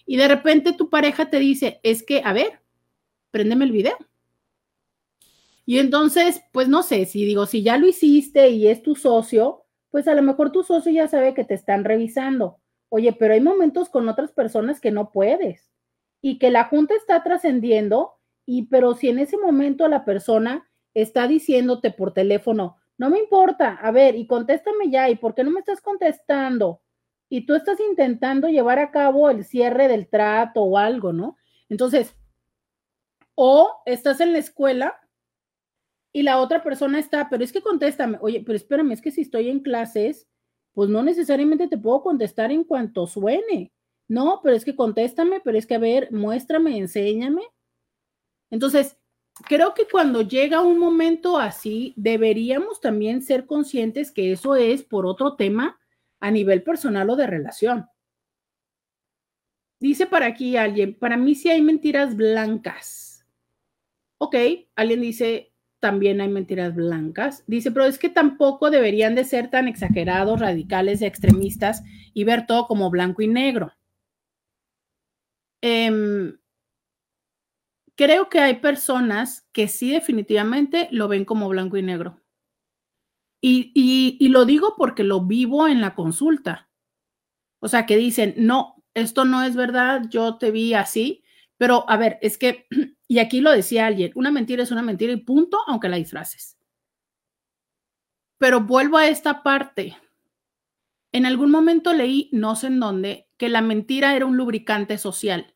Y 0.07 0.16
de 0.16 0.28
repente 0.28 0.72
tu 0.74 0.91
pareja 0.91 1.30
te 1.30 1.39
dice, 1.39 1.80
es 1.85 2.03
que, 2.03 2.22
a 2.24 2.32
ver, 2.32 2.62
préndeme 3.30 3.66
el 3.66 3.72
video. 3.72 3.97
Y 5.66 5.78
entonces, 5.78 6.43
pues 6.53 6.68
no 6.68 6.82
sé, 6.82 7.07
si 7.07 7.24
digo, 7.24 7.47
si 7.47 7.62
ya 7.62 7.78
lo 7.78 7.87
hiciste 7.87 8.51
y 8.51 8.68
es 8.68 8.82
tu 8.82 8.95
socio, 8.97 9.64
pues 9.91 10.09
a 10.09 10.14
lo 10.14 10.22
mejor 10.22 10.53
tu 10.53 10.62
socio 10.62 10.93
ya 10.93 11.09
sabe 11.09 11.35
que 11.35 11.45
te 11.45 11.55
están 11.55 11.85
revisando. 11.85 12.59
Oye, 12.91 13.12
pero 13.12 13.35
hay 13.35 13.41
momentos 13.41 13.89
con 13.91 14.09
otras 14.09 14.32
personas 14.32 14.80
que 14.80 14.91
no 14.93 15.11
puedes. 15.12 15.70
y 16.22 16.39
que 16.39 16.51
la 16.51 16.64
junta 16.64 16.95
está 16.97 17.22
trascendiendo, 17.22 18.14
y 18.47 18.66
pero 18.66 18.95
si 18.95 19.09
en 19.09 19.18
ese 19.18 19.36
momento 19.38 19.88
la 19.88 20.05
persona 20.05 20.68
está 20.95 21.26
diciéndote 21.26 21.90
por 21.90 22.12
teléfono, 22.12 22.76
no 22.97 23.11
me 23.11 23.18
importa, 23.18 23.74
a 23.74 23.90
ver, 23.90 24.14
y 24.14 24.26
contéstame 24.26 24.90
ya, 24.90 25.09
¿y 25.09 25.16
por 25.16 25.34
qué 25.34 25.42
no 25.45 25.51
me 25.51 25.61
estás 25.61 25.80
contestando? 25.80 26.82
Y 27.28 27.47
tú 27.47 27.55
estás 27.55 27.80
intentando 27.80 28.49
llevar 28.49 28.78
a 28.78 28.90
cabo 28.90 29.30
el 29.30 29.45
cierre 29.45 29.88
del 29.88 30.09
trato 30.09 30.62
o 30.62 30.78
algo, 30.78 31.12
¿no? 31.12 31.36
Entonces, 31.68 32.14
o 33.34 33.82
estás 33.86 34.20
en 34.20 34.32
la 34.32 34.38
escuela 34.38 35.01
y 36.12 36.22
la 36.22 36.38
otra 36.38 36.62
persona 36.62 37.01
está, 37.01 37.28
pero 37.28 37.42
es 37.42 37.53
que 37.53 37.62
contéstame, 37.62 38.18
oye, 38.20 38.42
pero 38.47 38.57
espérame, 38.57 38.92
es 38.92 39.03
que 39.03 39.11
si 39.11 39.22
estoy 39.22 39.49
en 39.49 39.61
clases, 39.61 40.28
pues 40.72 40.88
no 40.88 41.03
necesariamente 41.03 41.66
te 41.66 41.78
puedo 41.78 42.03
contestar 42.03 42.53
en 42.53 42.62
cuanto 42.64 43.07
suene. 43.07 43.72
No, 44.07 44.40
pero 44.42 44.55
es 44.55 44.64
que 44.64 44.76
contéstame, 44.76 45.40
pero 45.40 45.59
es 45.59 45.66
que 45.66 45.74
a 45.74 45.78
ver, 45.78 46.12
muéstrame, 46.12 46.76
enséñame. 46.76 47.42
Entonces, 48.55 48.96
creo 49.48 49.74
que 49.74 49.88
cuando 49.90 50.22
llega 50.22 50.61
un 50.61 50.78
momento 50.78 51.38
así, 51.38 51.92
deberíamos 51.96 52.80
también 52.80 53.20
ser 53.20 53.46
conscientes 53.46 54.12
que 54.12 54.30
eso 54.30 54.55
es 54.55 54.84
por 54.84 55.07
otro 55.07 55.34
tema 55.34 55.80
a 56.20 56.30
nivel 56.30 56.62
personal 56.62 57.11
o 57.11 57.16
de 57.16 57.26
relación. 57.26 57.88
Dice 59.80 60.07
para 60.07 60.26
aquí 60.26 60.57
alguien, 60.57 60.94
para 60.94 61.16
mí 61.16 61.34
sí 61.34 61.50
hay 61.50 61.62
mentiras 61.62 62.14
blancas. 62.14 63.26
Ok, 64.18 64.36
alguien 64.76 65.00
dice, 65.00 65.52
también 65.80 66.20
hay 66.20 66.28
mentiras 66.28 66.76
blancas. 66.76 67.42
Dice, 67.48 67.72
pero 67.72 67.86
es 67.86 67.98
que 67.98 68.09
tampoco 68.09 68.70
deberían 68.70 69.16
de 69.16 69.24
ser 69.24 69.50
tan 69.50 69.66
exagerados, 69.66 70.38
radicales, 70.38 71.02
extremistas 71.02 71.82
y 72.12 72.22
ver 72.22 72.46
todo 72.46 72.68
como 72.68 72.88
blanco 72.88 73.20
y 73.20 73.26
negro. 73.26 73.72
Em, 75.61 76.38
creo 77.97 78.28
que 78.28 78.40
hay 78.40 78.57
personas 78.57 79.47
que 79.53 79.68
sí 79.68 79.90
definitivamente 79.90 80.88
lo 80.90 81.09
ven 81.09 81.24
como 81.24 81.49
blanco 81.49 81.76
y 81.76 81.82
negro. 81.82 82.20
Y, 83.40 83.72
y, 84.18 84.28
lo 84.28 84.47
digo 84.47 84.74
porque 84.76 85.05
lo 85.05 85.20
vivo 85.20 85.68
en 85.68 85.82
la 85.82 85.95
consulta. 85.95 86.70
O 87.61 87.68
sea, 87.68 87.84
que 87.84 87.99
dicen, 87.99 88.34
no, 88.38 88.82
esto 88.95 89.26
no 89.26 89.42
es 89.42 89.55
verdad, 89.55 90.03
yo 90.09 90.38
te 90.38 90.51
vi 90.51 90.72
así, 90.72 91.24
pero 91.59 91.84
a 91.90 91.99
ver, 91.99 92.18
es 92.22 92.38
que, 92.38 92.66
y 93.09 93.18
aquí 93.18 93.42
lo 93.42 93.51
decía 93.51 93.86
alguien, 93.86 94.12
una 94.14 94.30
mentira 94.30 94.62
es 94.62 94.70
una 94.70 94.82
mentira 94.82 95.12
y 95.12 95.18
punto, 95.18 95.59
aunque 95.66 95.90
la 95.90 95.97
disfraces. 95.97 96.57
Pero 98.38 98.61
vuelvo 98.62 98.97
a 98.97 99.09
esta 99.09 99.42
parte. 99.42 99.97
En 101.12 101.26
algún 101.26 101.51
momento 101.51 101.92
leí, 101.92 102.30
no 102.32 102.57
sé 102.57 102.68
en 102.68 102.80
dónde, 102.80 103.28
que 103.36 103.49
la 103.49 103.61
mentira 103.61 104.16
era 104.16 104.26
un 104.26 104.36
lubricante 104.36 104.99
social. 104.99 105.53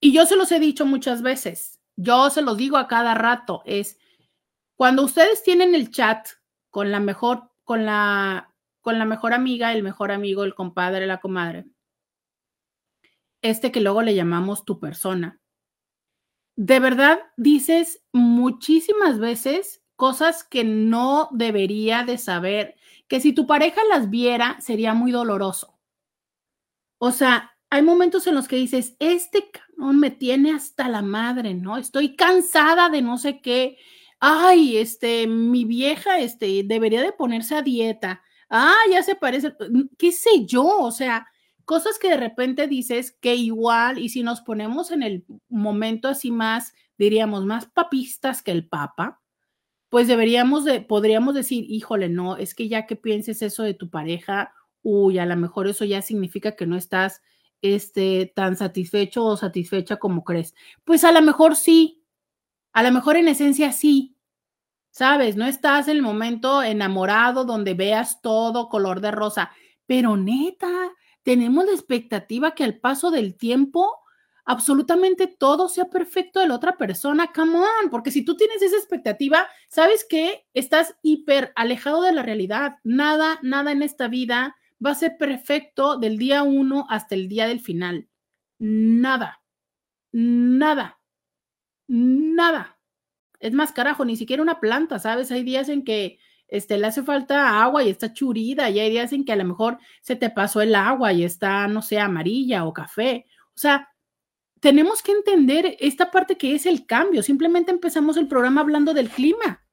Y 0.00 0.12
yo 0.12 0.24
se 0.26 0.36
los 0.36 0.50
he 0.50 0.58
dicho 0.58 0.86
muchas 0.86 1.22
veces, 1.22 1.78
yo 1.96 2.30
se 2.30 2.42
los 2.42 2.56
digo 2.56 2.78
a 2.78 2.88
cada 2.88 3.14
rato, 3.14 3.62
es 3.66 3.98
cuando 4.76 5.04
ustedes 5.04 5.42
tienen 5.42 5.74
el 5.74 5.90
chat 5.90 6.26
con 6.70 6.90
la 6.90 7.00
mejor, 7.00 7.50
con 7.64 7.84
la, 7.84 8.54
con 8.80 8.98
la 8.98 9.04
mejor 9.04 9.34
amiga, 9.34 9.72
el 9.72 9.82
mejor 9.82 10.10
amigo, 10.10 10.44
el 10.44 10.54
compadre, 10.54 11.06
la 11.06 11.20
comadre, 11.20 11.66
este 13.42 13.70
que 13.70 13.80
luego 13.80 14.02
le 14.02 14.14
llamamos 14.14 14.64
tu 14.64 14.80
persona, 14.80 15.40
de 16.56 16.78
verdad 16.78 17.20
dices 17.36 18.02
muchísimas 18.12 19.18
veces 19.18 19.82
cosas 19.96 20.44
que 20.44 20.64
no 20.64 21.28
debería 21.32 22.04
de 22.04 22.18
saber, 22.18 22.76
que 23.08 23.20
si 23.20 23.32
tu 23.32 23.46
pareja 23.46 23.80
las 23.88 24.10
viera 24.10 24.60
sería 24.60 24.94
muy 24.94 25.12
doloroso. 25.12 25.78
O 26.98 27.12
sea, 27.12 27.56
hay 27.70 27.82
momentos 27.82 28.26
en 28.26 28.34
los 28.34 28.48
que 28.48 28.56
dices, 28.56 28.96
este 28.98 29.50
cabrón 29.50 30.00
me 30.00 30.10
tiene 30.10 30.52
hasta 30.52 30.88
la 30.88 31.02
madre, 31.02 31.54
¿no? 31.54 31.76
Estoy 31.76 32.16
cansada 32.16 32.88
de 32.90 33.00
no 33.00 33.16
sé 33.16 33.40
qué. 33.40 33.78
Ay, 34.18 34.76
este, 34.76 35.28
mi 35.28 35.64
vieja, 35.64 36.18
este, 36.18 36.62
debería 36.64 37.00
de 37.00 37.12
ponerse 37.12 37.54
a 37.54 37.62
dieta. 37.62 38.22
Ah, 38.50 38.74
ya 38.90 39.04
se 39.04 39.14
parece, 39.14 39.54
qué 39.96 40.10
sé 40.10 40.44
yo, 40.44 40.66
o 40.66 40.90
sea, 40.90 41.28
cosas 41.64 42.00
que 42.00 42.08
de 42.10 42.16
repente 42.16 42.66
dices 42.66 43.12
que 43.20 43.36
igual, 43.36 43.98
y 43.98 44.08
si 44.08 44.24
nos 44.24 44.40
ponemos 44.40 44.90
en 44.90 45.04
el 45.04 45.24
momento 45.48 46.08
así 46.08 46.32
más, 46.32 46.74
diríamos, 46.98 47.46
más 47.46 47.66
papistas 47.66 48.42
que 48.42 48.50
el 48.50 48.66
papa, 48.66 49.20
pues 49.88 50.08
deberíamos 50.08 50.64
de, 50.64 50.80
podríamos 50.80 51.34
decir, 51.34 51.64
híjole, 51.68 52.08
no, 52.08 52.36
es 52.36 52.54
que 52.56 52.68
ya 52.68 52.86
que 52.86 52.96
pienses 52.96 53.42
eso 53.42 53.62
de 53.62 53.74
tu 53.74 53.90
pareja, 53.90 54.52
uy, 54.82 55.20
a 55.20 55.26
lo 55.26 55.36
mejor 55.36 55.68
eso 55.68 55.84
ya 55.84 56.02
significa 56.02 56.56
que 56.56 56.66
no 56.66 56.76
estás 56.76 57.22
este, 57.62 58.32
tan 58.34 58.56
satisfecho 58.56 59.24
o 59.24 59.36
satisfecha 59.36 59.96
como 59.96 60.24
crees. 60.24 60.54
Pues 60.84 61.04
a 61.04 61.12
lo 61.12 61.22
mejor 61.22 61.56
sí, 61.56 62.02
a 62.72 62.82
lo 62.82 62.92
mejor 62.92 63.16
en 63.16 63.28
esencia 63.28 63.72
sí, 63.72 64.16
¿sabes? 64.90 65.36
No 65.36 65.46
estás 65.46 65.88
en 65.88 65.96
el 65.96 66.02
momento 66.02 66.62
enamorado 66.62 67.44
donde 67.44 67.74
veas 67.74 68.20
todo 68.22 68.68
color 68.68 69.00
de 69.00 69.10
rosa, 69.10 69.50
pero 69.86 70.16
neta, 70.16 70.68
tenemos 71.22 71.64
la 71.64 71.72
expectativa 71.72 72.54
que 72.54 72.64
al 72.64 72.78
paso 72.78 73.10
del 73.10 73.36
tiempo 73.36 73.98
absolutamente 74.44 75.28
todo 75.28 75.68
sea 75.68 75.84
perfecto 75.84 76.40
de 76.40 76.48
la 76.48 76.56
otra 76.56 76.76
persona, 76.76 77.30
come 77.32 77.58
on, 77.58 77.90
porque 77.90 78.10
si 78.10 78.24
tú 78.24 78.36
tienes 78.36 78.62
esa 78.62 78.76
expectativa, 78.76 79.46
sabes 79.68 80.04
que 80.08 80.44
estás 80.54 80.96
hiper 81.02 81.52
alejado 81.54 82.02
de 82.02 82.12
la 82.12 82.22
realidad. 82.22 82.76
Nada, 82.82 83.38
nada 83.42 83.70
en 83.70 83.82
esta 83.82 84.08
vida 84.08 84.56
va 84.84 84.90
a 84.90 84.94
ser 84.94 85.16
perfecto 85.18 85.98
del 85.98 86.18
día 86.18 86.42
uno 86.42 86.86
hasta 86.88 87.14
el 87.14 87.28
día 87.28 87.46
del 87.46 87.60
final. 87.60 88.08
Nada, 88.58 89.42
nada, 90.12 91.00
nada. 91.86 92.78
Es 93.38 93.52
más, 93.52 93.72
carajo, 93.72 94.04
ni 94.04 94.16
siquiera 94.16 94.42
una 94.42 94.60
planta, 94.60 94.98
¿sabes? 94.98 95.30
Hay 95.30 95.42
días 95.42 95.68
en 95.68 95.82
que 95.84 96.18
este, 96.48 96.78
le 96.78 96.88
hace 96.88 97.02
falta 97.02 97.62
agua 97.62 97.82
y 97.84 97.90
está 97.90 98.12
churida, 98.12 98.68
y 98.70 98.80
hay 98.80 98.90
días 98.90 99.12
en 99.12 99.24
que 99.24 99.32
a 99.32 99.36
lo 99.36 99.44
mejor 99.44 99.78
se 100.02 100.16
te 100.16 100.30
pasó 100.30 100.60
el 100.60 100.74
agua 100.74 101.12
y 101.12 101.24
está, 101.24 101.66
no 101.68 101.80
sé, 101.80 101.98
amarilla 101.98 102.64
o 102.64 102.72
café. 102.72 103.26
O 103.54 103.58
sea, 103.58 103.88
tenemos 104.60 105.02
que 105.02 105.12
entender 105.12 105.76
esta 105.80 106.10
parte 106.10 106.36
que 106.36 106.54
es 106.54 106.66
el 106.66 106.86
cambio. 106.86 107.22
Simplemente 107.22 107.70
empezamos 107.70 108.16
el 108.16 108.28
programa 108.28 108.60
hablando 108.60 108.92
del 108.92 109.08
clima. 109.08 109.64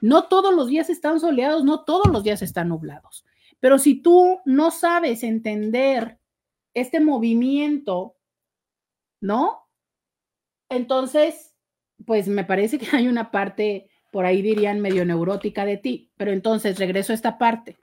No 0.00 0.24
todos 0.24 0.54
los 0.54 0.68
días 0.68 0.88
están 0.88 1.20
soleados, 1.20 1.62
no 1.62 1.84
todos 1.84 2.06
los 2.10 2.24
días 2.24 2.40
están 2.40 2.68
nublados. 2.68 3.26
Pero 3.60 3.78
si 3.78 4.02
tú 4.02 4.40
no 4.44 4.70
sabes 4.70 5.22
entender 5.22 6.18
este 6.74 7.00
movimiento, 7.00 8.16
¿no? 9.20 9.68
Entonces, 10.68 11.54
pues 12.06 12.28
me 12.28 12.44
parece 12.44 12.78
que 12.78 12.94
hay 12.96 13.06
una 13.08 13.30
parte, 13.30 13.90
por 14.10 14.24
ahí 14.24 14.42
dirían, 14.42 14.80
medio 14.80 15.04
neurótica 15.04 15.64
de 15.64 15.76
ti. 15.76 16.10
Pero 16.16 16.32
entonces, 16.32 16.78
regreso 16.78 17.12
a 17.12 17.16
esta 17.16 17.38
parte. 17.38 17.78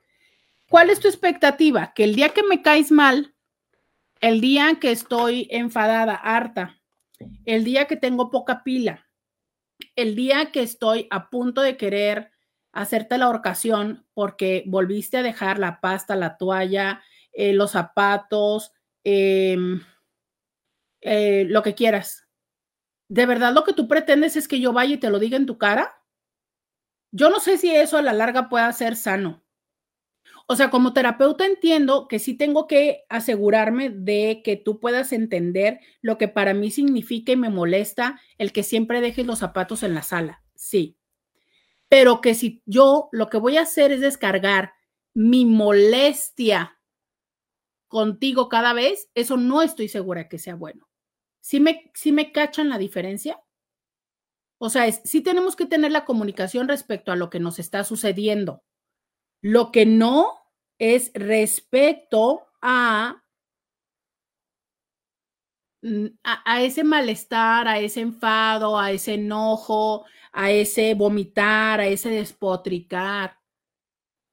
¿Cuál 0.69 0.89
es 0.89 0.99
tu 0.99 1.07
expectativa? 1.07 1.93
Que 1.93 2.03
el 2.03 2.15
día 2.15 2.29
que 2.29 2.43
me 2.43 2.61
caes 2.61 2.91
mal, 2.91 3.35
el 4.19 4.41
día 4.41 4.77
que 4.81 4.91
estoy 4.91 5.47
enfadada, 5.51 6.15
harta, 6.15 6.81
el 7.45 7.63
día 7.63 7.85
que 7.85 7.95
tengo 7.95 8.29
poca 8.29 8.63
pila, 8.63 9.07
el 9.95 10.15
día 10.15 10.51
que 10.51 10.61
estoy 10.61 11.07
a 11.09 11.29
punto 11.29 11.61
de 11.61 11.77
querer 11.77 12.31
hacerte 12.71 13.17
la 13.17 13.29
horcación 13.29 14.05
porque 14.13 14.63
volviste 14.67 15.17
a 15.17 15.23
dejar 15.23 15.59
la 15.59 15.81
pasta, 15.81 16.15
la 16.15 16.37
toalla, 16.37 17.01
eh, 17.33 17.53
los 17.53 17.71
zapatos, 17.71 18.71
em, 19.03 19.81
eh, 21.01 21.45
lo 21.49 21.63
que 21.63 21.75
quieras. 21.75 22.27
¿De 23.09 23.25
verdad 23.25 23.53
lo 23.53 23.63
que 23.63 23.73
tú 23.73 23.87
pretendes 23.87 24.35
es 24.35 24.47
que 24.47 24.59
yo 24.59 24.73
vaya 24.73 24.95
y 24.95 24.97
te 24.97 25.09
lo 25.09 25.19
diga 25.19 25.37
en 25.37 25.45
tu 25.45 25.57
cara? 25.57 26.03
Yo 27.11 27.29
no 27.29 27.39
sé 27.39 27.57
si 27.57 27.73
eso 27.73 27.97
a 27.97 28.01
la 28.01 28.13
larga 28.13 28.49
pueda 28.49 28.71
ser 28.73 28.95
sano. 28.95 29.43
O 30.47 30.55
sea, 30.55 30.69
como 30.69 30.93
terapeuta 30.93 31.45
entiendo 31.45 32.07
que 32.07 32.19
sí 32.19 32.33
tengo 32.35 32.67
que 32.67 33.05
asegurarme 33.09 33.89
de 33.89 34.41
que 34.43 34.55
tú 34.55 34.79
puedas 34.79 35.13
entender 35.13 35.79
lo 36.01 36.17
que 36.17 36.27
para 36.27 36.53
mí 36.53 36.71
significa 36.71 37.31
y 37.31 37.37
me 37.37 37.49
molesta 37.49 38.19
el 38.37 38.51
que 38.53 38.63
siempre 38.63 39.01
dejes 39.01 39.25
los 39.25 39.39
zapatos 39.39 39.83
en 39.83 39.93
la 39.93 40.03
sala. 40.03 40.43
Sí 40.55 40.97
pero 41.89 42.21
que 42.21 42.35
si 42.35 42.61
yo 42.65 43.09
lo 43.11 43.29
que 43.29 43.37
voy 43.37 43.57
a 43.57 43.61
hacer 43.61 43.91
es 43.91 44.01
descargar 44.01 44.73
mi 45.13 45.45
molestia 45.45 46.77
contigo 47.87 48.49
cada 48.49 48.73
vez, 48.73 49.09
eso 49.15 49.37
no 49.37 49.61
estoy 49.61 49.87
segura 49.87 50.27
que 50.27 50.39
sea 50.39 50.55
bueno. 50.55 50.87
¿Sí 51.41 51.59
me, 51.59 51.91
me 52.11 52.31
cachan 52.31 52.69
la 52.69 52.77
diferencia? 52.77 53.41
O 54.59 54.69
sea, 54.69 54.91
sí 54.91 55.21
tenemos 55.21 55.55
que 55.55 55.65
tener 55.65 55.91
la 55.91 56.05
comunicación 56.05 56.67
respecto 56.67 57.11
a 57.11 57.15
lo 57.15 57.29
que 57.29 57.39
nos 57.39 57.59
está 57.59 57.83
sucediendo. 57.83 58.63
Lo 59.41 59.71
que 59.71 59.85
no 59.85 60.33
es 60.79 61.11
respecto 61.13 62.47
a, 62.61 63.23
a 66.23 66.61
ese 66.61 66.83
malestar, 66.83 67.67
a 67.67 67.79
ese 67.79 68.01
enfado, 68.01 68.79
a 68.79 68.91
ese 68.91 69.13
enojo, 69.13 70.05
a 70.31 70.51
ese 70.51 70.93
vomitar, 70.93 71.79
a 71.79 71.87
ese 71.87 72.09
despotricar, 72.09 73.39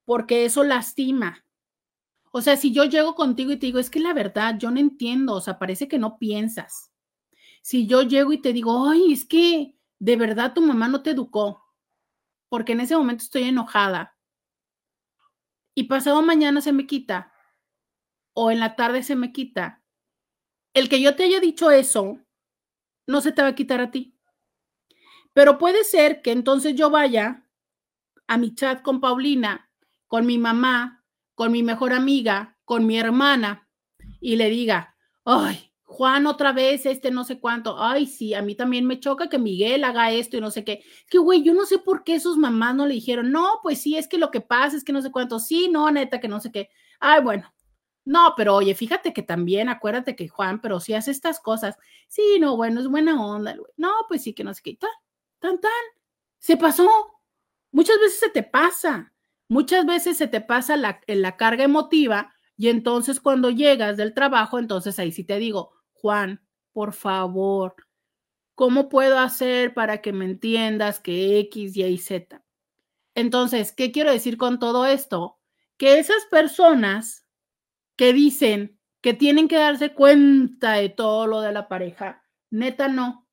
porque 0.04 0.44
eso 0.44 0.64
lastima. 0.64 1.44
O 2.32 2.40
sea, 2.40 2.56
si 2.56 2.72
yo 2.72 2.84
llego 2.84 3.14
contigo 3.14 3.52
y 3.52 3.56
te 3.58 3.66
digo, 3.66 3.78
es 3.78 3.90
que 3.90 4.00
la 4.00 4.12
verdad, 4.12 4.58
yo 4.58 4.70
no 4.70 4.80
entiendo, 4.80 5.34
o 5.34 5.40
sea, 5.40 5.58
parece 5.58 5.86
que 5.88 5.98
no 5.98 6.18
piensas. 6.18 6.92
Si 7.62 7.86
yo 7.86 8.02
llego 8.02 8.32
y 8.32 8.42
te 8.42 8.52
digo, 8.52 8.88
ay, 8.88 9.12
es 9.12 9.24
que 9.24 9.74
de 9.98 10.16
verdad 10.16 10.52
tu 10.52 10.60
mamá 10.60 10.88
no 10.88 11.02
te 11.02 11.10
educó, 11.10 11.64
porque 12.48 12.72
en 12.72 12.80
ese 12.80 12.96
momento 12.96 13.24
estoy 13.24 13.44
enojada. 13.44 14.18
Y 15.74 15.84
pasado 15.84 16.22
mañana 16.22 16.60
se 16.60 16.72
me 16.72 16.86
quita, 16.86 17.32
o 18.34 18.50
en 18.50 18.60
la 18.60 18.76
tarde 18.76 19.02
se 19.02 19.16
me 19.16 19.32
quita. 19.32 19.82
El 20.74 20.88
que 20.88 21.00
yo 21.00 21.14
te 21.14 21.24
haya 21.24 21.40
dicho 21.40 21.70
eso, 21.70 22.18
no 23.06 23.20
se 23.20 23.32
te 23.32 23.42
va 23.42 23.48
a 23.48 23.54
quitar 23.54 23.80
a 23.80 23.90
ti. 23.90 24.13
Pero 25.34 25.58
puede 25.58 25.84
ser 25.84 26.22
que 26.22 26.32
entonces 26.32 26.74
yo 26.74 26.88
vaya 26.88 27.46
a 28.26 28.38
mi 28.38 28.54
chat 28.54 28.80
con 28.82 29.00
Paulina, 29.00 29.70
con 30.06 30.24
mi 30.24 30.38
mamá, 30.38 31.04
con 31.34 31.52
mi 31.52 31.62
mejor 31.62 31.92
amiga, 31.92 32.56
con 32.64 32.86
mi 32.86 32.98
hermana, 32.98 33.68
y 34.20 34.36
le 34.36 34.48
diga, 34.48 34.96
ay, 35.24 35.70
Juan 35.82 36.26
otra 36.26 36.52
vez, 36.52 36.86
este 36.86 37.10
no 37.10 37.24
sé 37.24 37.38
cuánto, 37.38 37.76
ay, 37.82 38.06
sí, 38.06 38.32
a 38.34 38.42
mí 38.42 38.54
también 38.54 38.86
me 38.86 38.98
choca 38.98 39.28
que 39.28 39.38
Miguel 39.38 39.84
haga 39.84 40.10
esto 40.10 40.36
y 40.36 40.40
no 40.40 40.50
sé 40.50 40.64
qué. 40.64 40.82
Que, 41.08 41.18
güey, 41.18 41.42
yo 41.42 41.52
no 41.52 41.66
sé 41.66 41.78
por 41.78 42.04
qué 42.04 42.18
sus 42.20 42.36
mamás 42.36 42.74
no 42.74 42.86
le 42.86 42.94
dijeron, 42.94 43.30
no, 43.30 43.60
pues 43.62 43.80
sí, 43.82 43.96
es 43.96 44.08
que 44.08 44.18
lo 44.18 44.30
que 44.30 44.40
pasa 44.40 44.76
es 44.76 44.84
que 44.84 44.92
no 44.92 45.02
sé 45.02 45.12
cuánto, 45.12 45.38
sí, 45.38 45.68
no, 45.70 45.90
neta, 45.90 46.20
que 46.20 46.28
no 46.28 46.40
sé 46.40 46.50
qué. 46.50 46.70
Ay, 47.00 47.22
bueno, 47.22 47.52
no, 48.04 48.34
pero 48.36 48.54
oye, 48.56 48.74
fíjate 48.74 49.12
que 49.12 49.22
también, 49.22 49.68
acuérdate 49.68 50.16
que 50.16 50.28
Juan, 50.28 50.60
pero 50.60 50.80
si 50.80 50.94
hace 50.94 51.10
estas 51.10 51.40
cosas, 51.40 51.76
sí, 52.08 52.38
no, 52.40 52.56
bueno, 52.56 52.80
es 52.80 52.88
buena 52.88 53.24
onda, 53.24 53.54
güey. 53.56 53.72
No, 53.76 53.92
pues 54.08 54.22
sí, 54.22 54.34
que 54.34 54.44
no 54.44 54.54
sé 54.54 54.62
qué, 54.62 54.76
tan, 54.76 54.90
tan, 55.44 55.60
tan, 55.60 55.70
se 56.38 56.56
pasó. 56.56 56.88
Muchas 57.70 57.98
veces 57.98 58.18
se 58.18 58.30
te 58.30 58.42
pasa, 58.42 59.12
muchas 59.46 59.84
veces 59.84 60.16
se 60.16 60.26
te 60.26 60.40
pasa 60.40 60.76
la, 60.78 61.00
la 61.06 61.36
carga 61.36 61.64
emotiva 61.64 62.34
y 62.56 62.68
entonces 62.68 63.20
cuando 63.20 63.50
llegas 63.50 63.98
del 63.98 64.14
trabajo, 64.14 64.58
entonces 64.58 64.98
ahí 64.98 65.12
sí 65.12 65.22
te 65.22 65.38
digo, 65.38 65.72
Juan, 65.92 66.40
por 66.72 66.94
favor, 66.94 67.74
¿cómo 68.54 68.88
puedo 68.88 69.18
hacer 69.18 69.74
para 69.74 70.00
que 70.00 70.14
me 70.14 70.24
entiendas 70.24 70.98
que 70.98 71.38
X, 71.40 71.76
Y, 71.76 71.98
Z? 71.98 72.42
Entonces, 73.14 73.72
¿qué 73.72 73.92
quiero 73.92 74.10
decir 74.10 74.38
con 74.38 74.58
todo 74.58 74.86
esto? 74.86 75.38
Que 75.76 75.98
esas 75.98 76.24
personas 76.30 77.26
que 77.96 78.14
dicen 78.14 78.80
que 79.02 79.12
tienen 79.12 79.48
que 79.48 79.56
darse 79.56 79.92
cuenta 79.92 80.74
de 80.74 80.88
todo 80.88 81.26
lo 81.26 81.42
de 81.42 81.52
la 81.52 81.68
pareja. 81.68 82.22
Neta 82.50 82.88
no, 82.88 83.28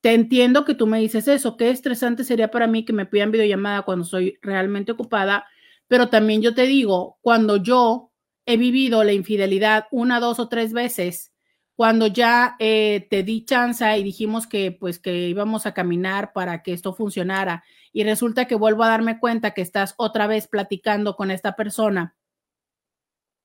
te 0.00 0.14
entiendo 0.14 0.64
que 0.64 0.74
tú 0.74 0.86
me 0.86 0.98
dices 0.98 1.28
eso, 1.28 1.58
qué 1.58 1.70
estresante 1.70 2.24
sería 2.24 2.50
para 2.50 2.66
mí 2.66 2.86
que 2.86 2.94
me 2.94 3.06
pidan 3.06 3.30
videollamada 3.30 3.82
cuando 3.82 4.06
soy 4.06 4.38
realmente 4.40 4.92
ocupada, 4.92 5.46
pero 5.88 6.08
también 6.08 6.40
yo 6.40 6.54
te 6.54 6.62
digo, 6.62 7.18
cuando 7.20 7.58
yo 7.58 8.12
he 8.46 8.56
vivido 8.56 9.04
la 9.04 9.12
infidelidad 9.12 9.86
una, 9.90 10.20
dos 10.20 10.38
o 10.40 10.48
tres 10.48 10.72
veces, 10.72 11.33
cuando 11.76 12.06
ya 12.06 12.56
eh, 12.58 13.06
te 13.10 13.22
di 13.22 13.44
chance 13.44 13.98
y 13.98 14.02
dijimos 14.02 14.46
que 14.46 14.72
pues 14.72 14.98
que 14.98 15.28
íbamos 15.28 15.66
a 15.66 15.74
caminar 15.74 16.32
para 16.32 16.62
que 16.62 16.72
esto 16.72 16.94
funcionara 16.94 17.64
y 17.92 18.04
resulta 18.04 18.46
que 18.46 18.54
vuelvo 18.54 18.84
a 18.84 18.88
darme 18.88 19.18
cuenta 19.18 19.52
que 19.52 19.62
estás 19.62 19.94
otra 19.96 20.26
vez 20.26 20.46
platicando 20.46 21.16
con 21.16 21.30
esta 21.30 21.56
persona. 21.56 22.16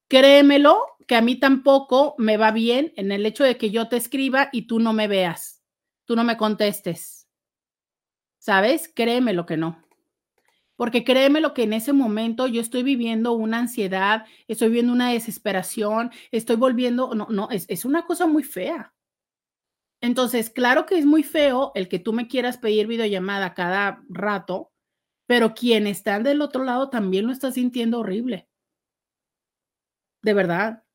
Créemelo 0.08 0.80
que 1.08 1.16
a 1.16 1.22
mí 1.22 1.36
tampoco 1.36 2.16
me 2.18 2.38
va 2.38 2.52
bien 2.52 2.94
en 2.96 3.12
el 3.12 3.26
hecho 3.26 3.44
de 3.44 3.58
que 3.58 3.72
yo 3.72 3.88
te 3.88 3.98
escriba 3.98 4.50
y 4.52 4.68
tú 4.68 4.80
no 4.80 4.94
me 4.94 5.08
veas, 5.08 5.64
tú 6.06 6.16
no 6.16 6.24
me 6.24 6.38
contestes. 6.38 7.28
¿Sabes? 8.38 8.92
Créemelo 8.94 9.46
que 9.46 9.58
no 9.58 9.89
porque 10.80 11.04
créeme 11.04 11.42
lo 11.42 11.54
que 11.54 11.64
en 11.64 11.74
ese 11.74 11.92
momento 11.92 12.48
yo 12.48 12.62
estoy 12.62 12.84
viviendo 12.84 13.34
una 13.34 13.60
ansiedad, 13.60 14.26
estoy 14.48 14.70
viviendo 14.70 14.94
una 14.94 15.12
desesperación, 15.12 16.10
estoy 16.32 16.56
volviendo, 16.56 17.14
no, 17.14 17.28
no, 17.30 17.50
es, 17.50 17.66
es 17.68 17.84
una 17.84 18.06
cosa 18.06 18.28
muy 18.28 18.44
fea. 18.44 18.94
Entonces, 20.00 20.50
claro 20.50 20.86
que 20.86 20.98
es 20.98 21.06
muy 21.06 21.22
feo 21.22 21.74
el 21.76 21.90
que 21.90 22.00
tú 22.00 22.14
me 22.14 22.30
quieras 22.30 22.58
pedir 22.58 22.88
videollamada 22.88 23.54
cada 23.56 24.02
rato, 24.08 24.72
pero 25.28 25.54
quien 25.54 25.86
está 25.86 26.18
del 26.22 26.42
otro 26.42 26.64
lado 26.64 26.90
también 26.90 27.26
lo 27.26 27.34
está 27.34 27.52
sintiendo 27.52 28.00
horrible. 28.00 28.48
De 30.22 30.34
verdad. 30.34 30.86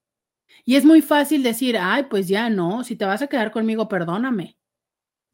Y 0.65 0.77
es 0.77 0.87
muy 0.87 1.03
fácil 1.03 1.43
decir, 1.43 1.77
ay, 1.79 2.05
pues 2.05 2.27
ya 2.27 2.49
no, 2.49 2.85
si 2.85 2.97
te 2.97 3.05
vas 3.05 3.21
a 3.21 3.27
quedar 3.27 3.51
conmigo, 3.51 3.87
perdóname. 3.87 4.57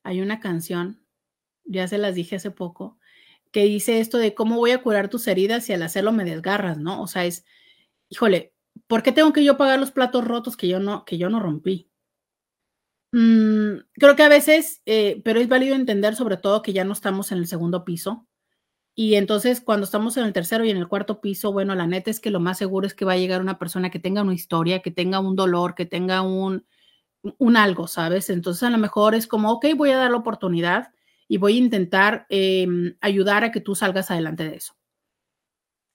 Hay 0.03 0.21
una 0.21 0.41
canción, 0.41 1.03
ya 1.65 1.89
se 1.89 1.99
las 1.99 2.15
dije 2.15 2.37
hace 2.37 2.51
poco, 2.51 2.99
que 3.51 3.65
dice 3.65 4.01
esto 4.01 4.19
de 4.19 4.35
cómo 4.35 4.57
voy 4.57 4.73
a 4.73 4.83
curar 4.83 5.09
tus 5.09 5.27
heridas 5.29 5.69
y 5.69 5.73
al 5.73 5.83
hacerlo 5.83 6.13
me 6.13 6.25
desgarras, 6.25 6.79
¿no? 6.79 7.03
O 7.03 7.07
sea, 7.07 7.25
es, 7.25 7.45
híjole, 8.09 8.53
¿por 8.87 9.03
qué 9.03 9.13
tengo 9.13 9.33
que 9.33 9.45
yo 9.45 9.57
pagar 9.57 9.79
los 9.79 9.91
platos 9.91 10.25
rotos 10.25 10.57
que 10.57 10.69
yo 10.69 10.81
no, 10.81 11.05
que 11.05 11.19
yo 11.19 11.29
no 11.31 11.41
rompí? 11.41 11.91
Mm, 13.13 13.79
creo 13.95 14.17
que 14.17 14.23
a 14.23 14.29
veces, 14.29 14.83
eh, 14.87 15.21
pero 15.25 15.41
es 15.41 15.49
válido 15.49 15.75
entender 15.75 16.15
sobre 16.15 16.37
todo 16.37 16.63
que 16.63 16.73
ya 16.73 16.85
no 16.85 16.93
estamos 16.93 17.33
en 17.33 17.39
el 17.39 17.47
segundo 17.47 17.85
piso. 17.85 18.27
Y 18.95 19.15
entonces 19.15 19.61
cuando 19.61 19.85
estamos 19.85 20.17
en 20.17 20.25
el 20.25 20.33
tercero 20.33 20.65
y 20.65 20.71
en 20.71 20.77
el 20.77 20.89
cuarto 20.89 21.21
piso, 21.21 21.53
bueno, 21.53 21.75
la 21.75 21.87
neta 21.87 22.11
es 22.11 22.21
que 22.21 22.31
lo 22.31 22.41
más 22.41 22.59
seguro 22.59 22.87
es 22.87 22.95
que 22.95 23.05
va 23.05 23.13
a 23.15 23.17
llegar 23.17 23.41
una 23.41 23.59
persona 23.59 23.91
que 23.91 24.01
tenga 24.01 24.23
una 24.23 24.35
historia, 24.35 24.83
que 24.83 24.91
tenga 24.91 25.21
un 25.21 25.37
dolor, 25.37 25.75
que 25.77 25.87
tenga 25.87 26.23
un, 26.23 26.67
un 27.39 27.57
algo, 27.57 27.87
¿sabes? 27.89 28.31
Entonces 28.31 28.65
a 28.65 28.71
lo 28.71 28.79
mejor 28.79 29.15
es 29.15 29.27
como, 29.27 29.53
ok, 29.53 29.67
voy 29.77 29.91
a 29.91 29.99
dar 29.99 30.11
la 30.11 30.19
oportunidad 30.19 30.93
y 31.29 31.39
voy 31.39 31.55
a 31.57 31.59
intentar 31.59 32.27
em, 32.31 32.97
ayudar 33.01 33.45
a 33.45 33.53
que 33.53 33.61
tú 33.61 33.75
salgas 33.75 34.11
adelante 34.11 34.45
de 34.49 34.57
eso. 34.57 34.75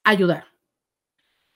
Ayudar. 0.06 0.53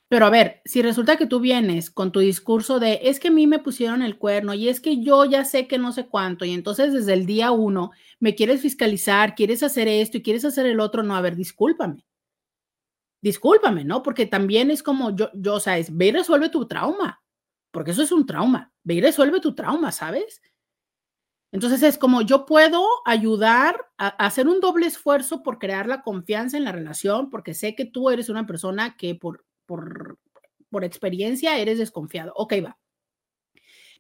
Pero 0.09 0.25
a 0.25 0.29
ver, 0.29 0.61
si 0.63 0.81
resulta 0.81 1.17
que 1.17 1.27
tú 1.27 1.41
vienes 1.41 1.91
con 1.91 2.13
tu 2.13 2.21
discurso 2.21 2.79
de 2.79 3.01
es 3.03 3.19
que 3.19 3.27
a 3.27 3.31
mí 3.31 3.45
me 3.45 3.59
pusieron 3.59 4.01
el 4.01 4.17
cuerno 4.17 4.53
y 4.53 4.69
es 4.69 4.79
que 4.79 5.03
yo 5.03 5.25
ya 5.25 5.43
sé 5.43 5.67
que 5.67 5.77
no 5.77 5.91
sé 5.91 6.07
cuánto 6.07 6.45
y 6.45 6.53
entonces 6.53 6.93
desde 6.93 7.13
el 7.13 7.25
día 7.25 7.51
uno 7.51 7.91
me 8.19 8.33
quieres 8.33 8.61
fiscalizar, 8.61 9.35
quieres 9.35 9.63
hacer 9.63 9.89
esto 9.89 10.17
y 10.17 10.23
quieres 10.23 10.45
hacer 10.45 10.65
el 10.65 10.79
otro, 10.79 11.03
no, 11.03 11.15
a 11.15 11.21
ver, 11.21 11.35
discúlpame. 11.35 12.05
Discúlpame, 13.21 13.83
¿no? 13.83 14.03
Porque 14.03 14.25
también 14.25 14.71
es 14.71 14.81
como 14.83 15.13
yo, 15.15 15.29
yo, 15.33 15.55
o 15.55 15.59
sea, 15.59 15.77
es 15.77 15.95
ve 15.95 16.07
y 16.07 16.11
resuelve 16.11 16.49
tu 16.49 16.67
trauma, 16.67 17.21
porque 17.71 17.91
eso 17.91 18.03
es 18.03 18.11
un 18.11 18.25
trauma, 18.25 18.71
ve 18.83 18.95
y 18.95 19.01
resuelve 19.01 19.41
tu 19.41 19.55
trauma, 19.55 19.91
¿sabes? 19.91 20.41
Entonces 21.51 21.83
es 21.83 21.97
como 21.97 22.21
yo 22.21 22.45
puedo 22.45 22.85
ayudar 23.05 23.87
a, 23.97 24.07
a, 24.07 24.27
hacer 24.27 24.47
un 24.47 24.59
doble 24.61 24.85
esfuerzo 24.85 25.43
por 25.43 25.59
crear 25.59 25.87
la 25.87 26.01
confianza 26.01 26.57
en 26.57 26.63
la 26.63 26.71
relación, 26.71 27.29
porque 27.29 27.53
sé 27.53 27.75
que 27.75 27.85
tú 27.85 28.09
eres 28.09 28.29
una 28.29 28.45
persona 28.45 28.95
que 28.97 29.15
por 29.15 29.46
por, 29.67 30.17
por 30.69 30.83
experiencia 30.83 31.59
eres 31.59 31.77
desconfiado. 31.77 32.33
Ok, 32.35 32.53
va. 32.65 32.79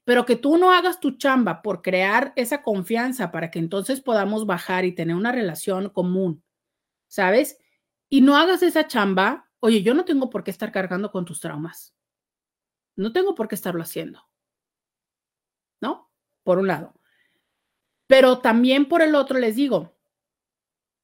Pero 0.03 0.25
que 0.25 0.37
tú 0.37 0.57
no 0.57 0.71
hagas 0.71 0.99
tu 0.99 1.17
chamba 1.17 1.61
por 1.61 1.81
crear 1.81 2.33
esa 2.35 2.63
confianza 2.63 3.29
para 3.29 3.51
que 3.51 3.59
entonces 3.59 4.01
podamos 4.01 4.45
bajar 4.45 4.85
y 4.85 4.95
tener 4.95 5.15
una 5.15 5.33
relación 5.33 5.89
común, 5.89 6.43
¿sabes? 7.07 7.59
Y 8.09 8.21
no 8.21 8.37
hagas 8.37 8.63
esa 8.63 8.87
chamba, 8.87 9.49
oye, 9.59 9.83
yo 9.83 9.93
no 9.93 10.05
tengo 10.05 10.29
por 10.29 10.45
qué 10.45 10.51
estar 10.51 10.71
cargando 10.71 11.11
con 11.11 11.25
tus 11.25 11.41
traumas. 11.41 11.93
No 12.95 13.11
tengo 13.11 13.35
por 13.35 13.49
qué 13.49 13.55
estarlo 13.55 13.81
haciendo. 13.81 14.23
¿No? 15.81 16.09
Por 16.43 16.57
un 16.57 16.67
lado. 16.67 16.93
Pero 18.07 18.39
también 18.39 18.87
por 18.87 19.01
el 19.01 19.13
otro 19.13 19.37
les 19.37 19.57
digo, 19.57 19.96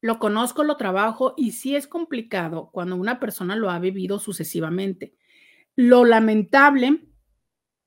lo 0.04 0.18
conozco, 0.18 0.64
lo 0.64 0.76
trabajo 0.76 1.32
y 1.34 1.52
sí 1.52 1.76
es 1.76 1.86
complicado 1.86 2.68
cuando 2.72 2.94
una 2.94 3.18
persona 3.18 3.56
lo 3.56 3.70
ha 3.70 3.78
vivido 3.78 4.18
sucesivamente. 4.18 5.16
Lo 5.76 6.04
lamentable 6.04 7.08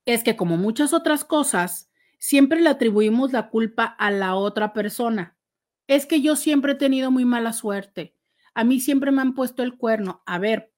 es 0.03 0.23
que 0.23 0.35
como 0.35 0.57
muchas 0.57 0.93
otras 0.93 1.23
cosas, 1.23 1.91
siempre 2.17 2.59
le 2.59 2.69
atribuimos 2.69 3.33
la 3.33 3.51
culpa 3.51 3.83
a 3.83 4.09
la 4.09 4.33
otra 4.33 4.73
persona. 4.73 5.37
Es 5.85 6.07
que 6.07 6.19
yo 6.19 6.35
siempre 6.35 6.71
he 6.71 6.75
tenido 6.75 7.11
muy 7.11 7.23
mala 7.23 7.53
suerte. 7.53 8.15
A 8.55 8.63
mí 8.63 8.79
siempre 8.79 9.11
me 9.11 9.21
han 9.21 9.35
puesto 9.35 9.61
el 9.61 9.77
cuerno. 9.77 10.23
A 10.25 10.39
ver, 10.39 10.73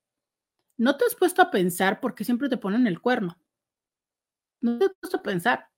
¿no 0.76 0.98
te 0.98 1.06
has 1.06 1.16
puesto 1.16 1.42
a 1.42 1.52
pensar 1.52 2.02
por 2.02 2.16
qué 2.16 2.26
siempre 2.26 2.50
te 2.50 2.58
ponen 2.58 2.86
el 2.86 3.00
cuerno? 3.00 3.40
No 4.60 4.78
te 4.78 4.88
has 4.88 4.92
puesto 5.00 5.16
a 5.16 5.24
pensar. 5.24 5.70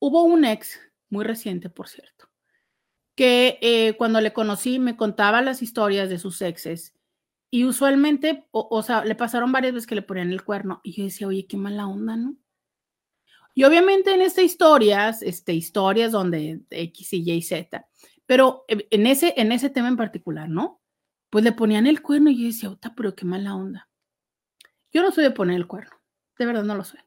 Hubo 0.00 0.24
un 0.24 0.44
ex 0.44 0.76
muy 1.08 1.24
reciente, 1.24 1.70
por 1.70 1.86
cierto, 1.86 2.29
que 3.14 3.58
eh, 3.60 3.94
cuando 3.96 4.20
le 4.20 4.32
conocí 4.32 4.78
me 4.78 4.96
contaba 4.96 5.42
las 5.42 5.62
historias 5.62 6.08
de 6.08 6.18
sus 6.18 6.40
exes 6.42 6.94
y 7.50 7.64
usualmente, 7.64 8.46
o, 8.52 8.82
sea, 8.82 9.04
le 9.04 9.16
pasaron 9.16 9.50
varias 9.50 9.74
veces 9.74 9.86
que 9.88 9.96
le 9.96 10.02
ponían 10.02 10.30
el 10.30 10.44
cuerno 10.44 10.80
y 10.84 10.92
yo 10.92 11.04
decía, 11.04 11.26
oye, 11.26 11.46
qué 11.46 11.56
mala 11.56 11.86
onda, 11.88 12.16
¿no? 12.16 12.36
Y 13.54 13.64
obviamente 13.64 14.14
en 14.14 14.22
estas 14.22 14.44
historias, 14.44 15.22
este, 15.22 15.52
historias 15.52 16.12
donde 16.12 16.60
X 16.70 17.12
y 17.12 17.32
Y, 17.32 17.42
Z, 17.42 17.88
pero 18.24 18.64
en 18.68 19.06
ese, 19.08 19.34
en 19.36 19.50
ese 19.50 19.68
tema 19.68 19.88
en 19.88 19.96
particular, 19.96 20.48
¿no? 20.48 20.80
Pues 21.28 21.42
le 21.42 21.50
ponían 21.50 21.88
el 21.88 22.02
cuerno 22.02 22.30
y 22.30 22.38
yo 22.38 22.46
decía, 22.46 22.70
otra, 22.70 22.94
pero 22.94 23.16
qué 23.16 23.24
mala 23.24 23.56
onda. 23.56 23.88
Yo 24.92 25.02
no 25.02 25.10
soy 25.10 25.24
de 25.24 25.32
poner 25.32 25.56
el 25.56 25.66
cuerno, 25.66 25.96
de 26.38 26.46
verdad 26.46 26.62
no 26.62 26.76
lo 26.76 26.84
soy. 26.84 27.00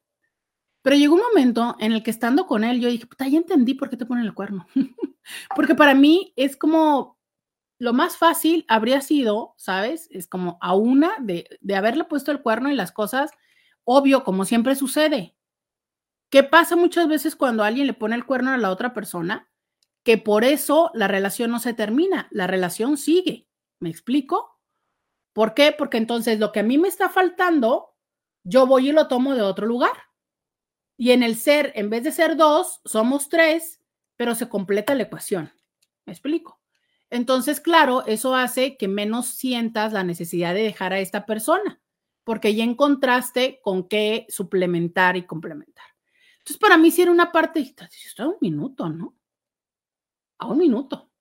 Pero 0.84 0.98
llegó 0.98 1.16
un 1.16 1.22
momento 1.22 1.76
en 1.80 1.94
el 1.94 2.04
que 2.04 2.12
estando 2.12 2.46
con 2.46 2.64
él, 2.64 2.80
yo 2.80 2.90
dije, 2.90 3.08
puta, 3.08 3.28
ya 3.28 3.38
entendí 3.38 3.74
por 3.74 3.90
qué 3.90 3.98
te 3.98 4.06
ponen 4.06 4.26
el 4.26 4.34
cuerno. 4.34 4.68
Porque 5.56 5.74
para 5.74 5.96
mí 5.96 6.34
es 6.36 6.56
como 6.58 7.18
lo 7.80 7.94
más 7.94 8.18
fácil 8.18 8.66
habría 8.68 9.02
sido, 9.02 9.56
¿sabes? 9.58 10.08
Es 10.12 10.28
como 10.28 10.58
a 10.62 10.76
una 10.76 11.16
de, 11.20 11.58
de 11.62 11.76
haberle 11.76 12.04
puesto 12.04 12.32
el 12.32 12.42
cuerno 12.42 12.70
y 12.70 12.76
las 12.76 12.92
cosas, 12.92 13.32
obvio, 13.86 14.24
como 14.24 14.46
siempre 14.46 14.76
sucede. 14.76 15.36
¿Qué 16.30 16.44
pasa 16.44 16.76
muchas 16.76 17.08
veces 17.08 17.36
cuando 17.36 17.64
alguien 17.64 17.88
le 17.88 17.94
pone 17.94 18.16
el 18.16 18.26
cuerno 18.26 18.52
a 18.52 18.58
la 18.58 18.70
otra 18.70 18.94
persona? 18.94 19.50
Que 20.04 20.18
por 20.18 20.44
eso 20.44 20.92
la 20.94 21.08
relación 21.08 21.50
no 21.50 21.60
se 21.60 21.74
termina, 21.74 22.28
la 22.30 22.46
relación 22.46 22.98
sigue. 22.98 23.48
¿Me 23.80 23.90
explico? 23.90 24.60
¿Por 25.34 25.54
qué? 25.54 25.74
Porque 25.78 25.98
entonces 25.98 26.40
lo 26.40 26.52
que 26.52 26.60
a 26.60 26.64
mí 26.64 26.78
me 26.78 26.88
está 26.88 27.08
faltando, 27.10 27.96
yo 28.44 28.68
voy 28.68 28.90
y 28.90 28.92
lo 28.92 29.08
tomo 29.08 29.34
de 29.34 29.42
otro 29.42 29.66
lugar. 29.66 29.94
Y 31.04 31.12
en 31.12 31.22
el 31.22 31.36
ser, 31.36 31.74
en 31.76 31.90
vez 31.90 32.06
de 32.06 32.14
ser 32.14 32.38
dos, 32.38 32.80
somos 32.86 33.28
tres 33.28 33.82
pero 34.16 34.36
se 34.36 34.48
completa 34.48 34.96
la 34.96 35.04
ecuación. 35.04 35.52
¿Me 36.06 36.14
explico? 36.14 36.62
Entonces, 37.10 37.60
claro, 37.60 38.06
eso 38.06 38.36
hace 38.36 38.78
que 38.78 38.88
menos 38.88 39.28
sientas 39.28 39.92
la 39.92 40.06
necesidad 40.06 40.54
de 40.54 40.64
dejar 40.64 40.94
a 40.94 41.02
esta 41.02 41.26
persona, 41.26 41.82
porque 42.24 42.56
ya 42.56 42.64
encontraste 42.64 43.60
con 43.62 43.90
qué 43.90 44.26
suplementar 44.30 45.18
y 45.18 45.26
complementar. 45.26 45.84
Entonces, 46.38 46.58
para 46.58 46.78
mí 46.78 46.90
sí 46.90 47.02
era 47.02 47.12
una 47.12 47.34
parte, 47.34 47.60
está 47.60 48.26
un 48.26 48.38
minuto, 48.40 48.88
¿no? 48.88 49.14
A 50.38 50.48
un 50.48 50.58
minuto, 50.58 51.12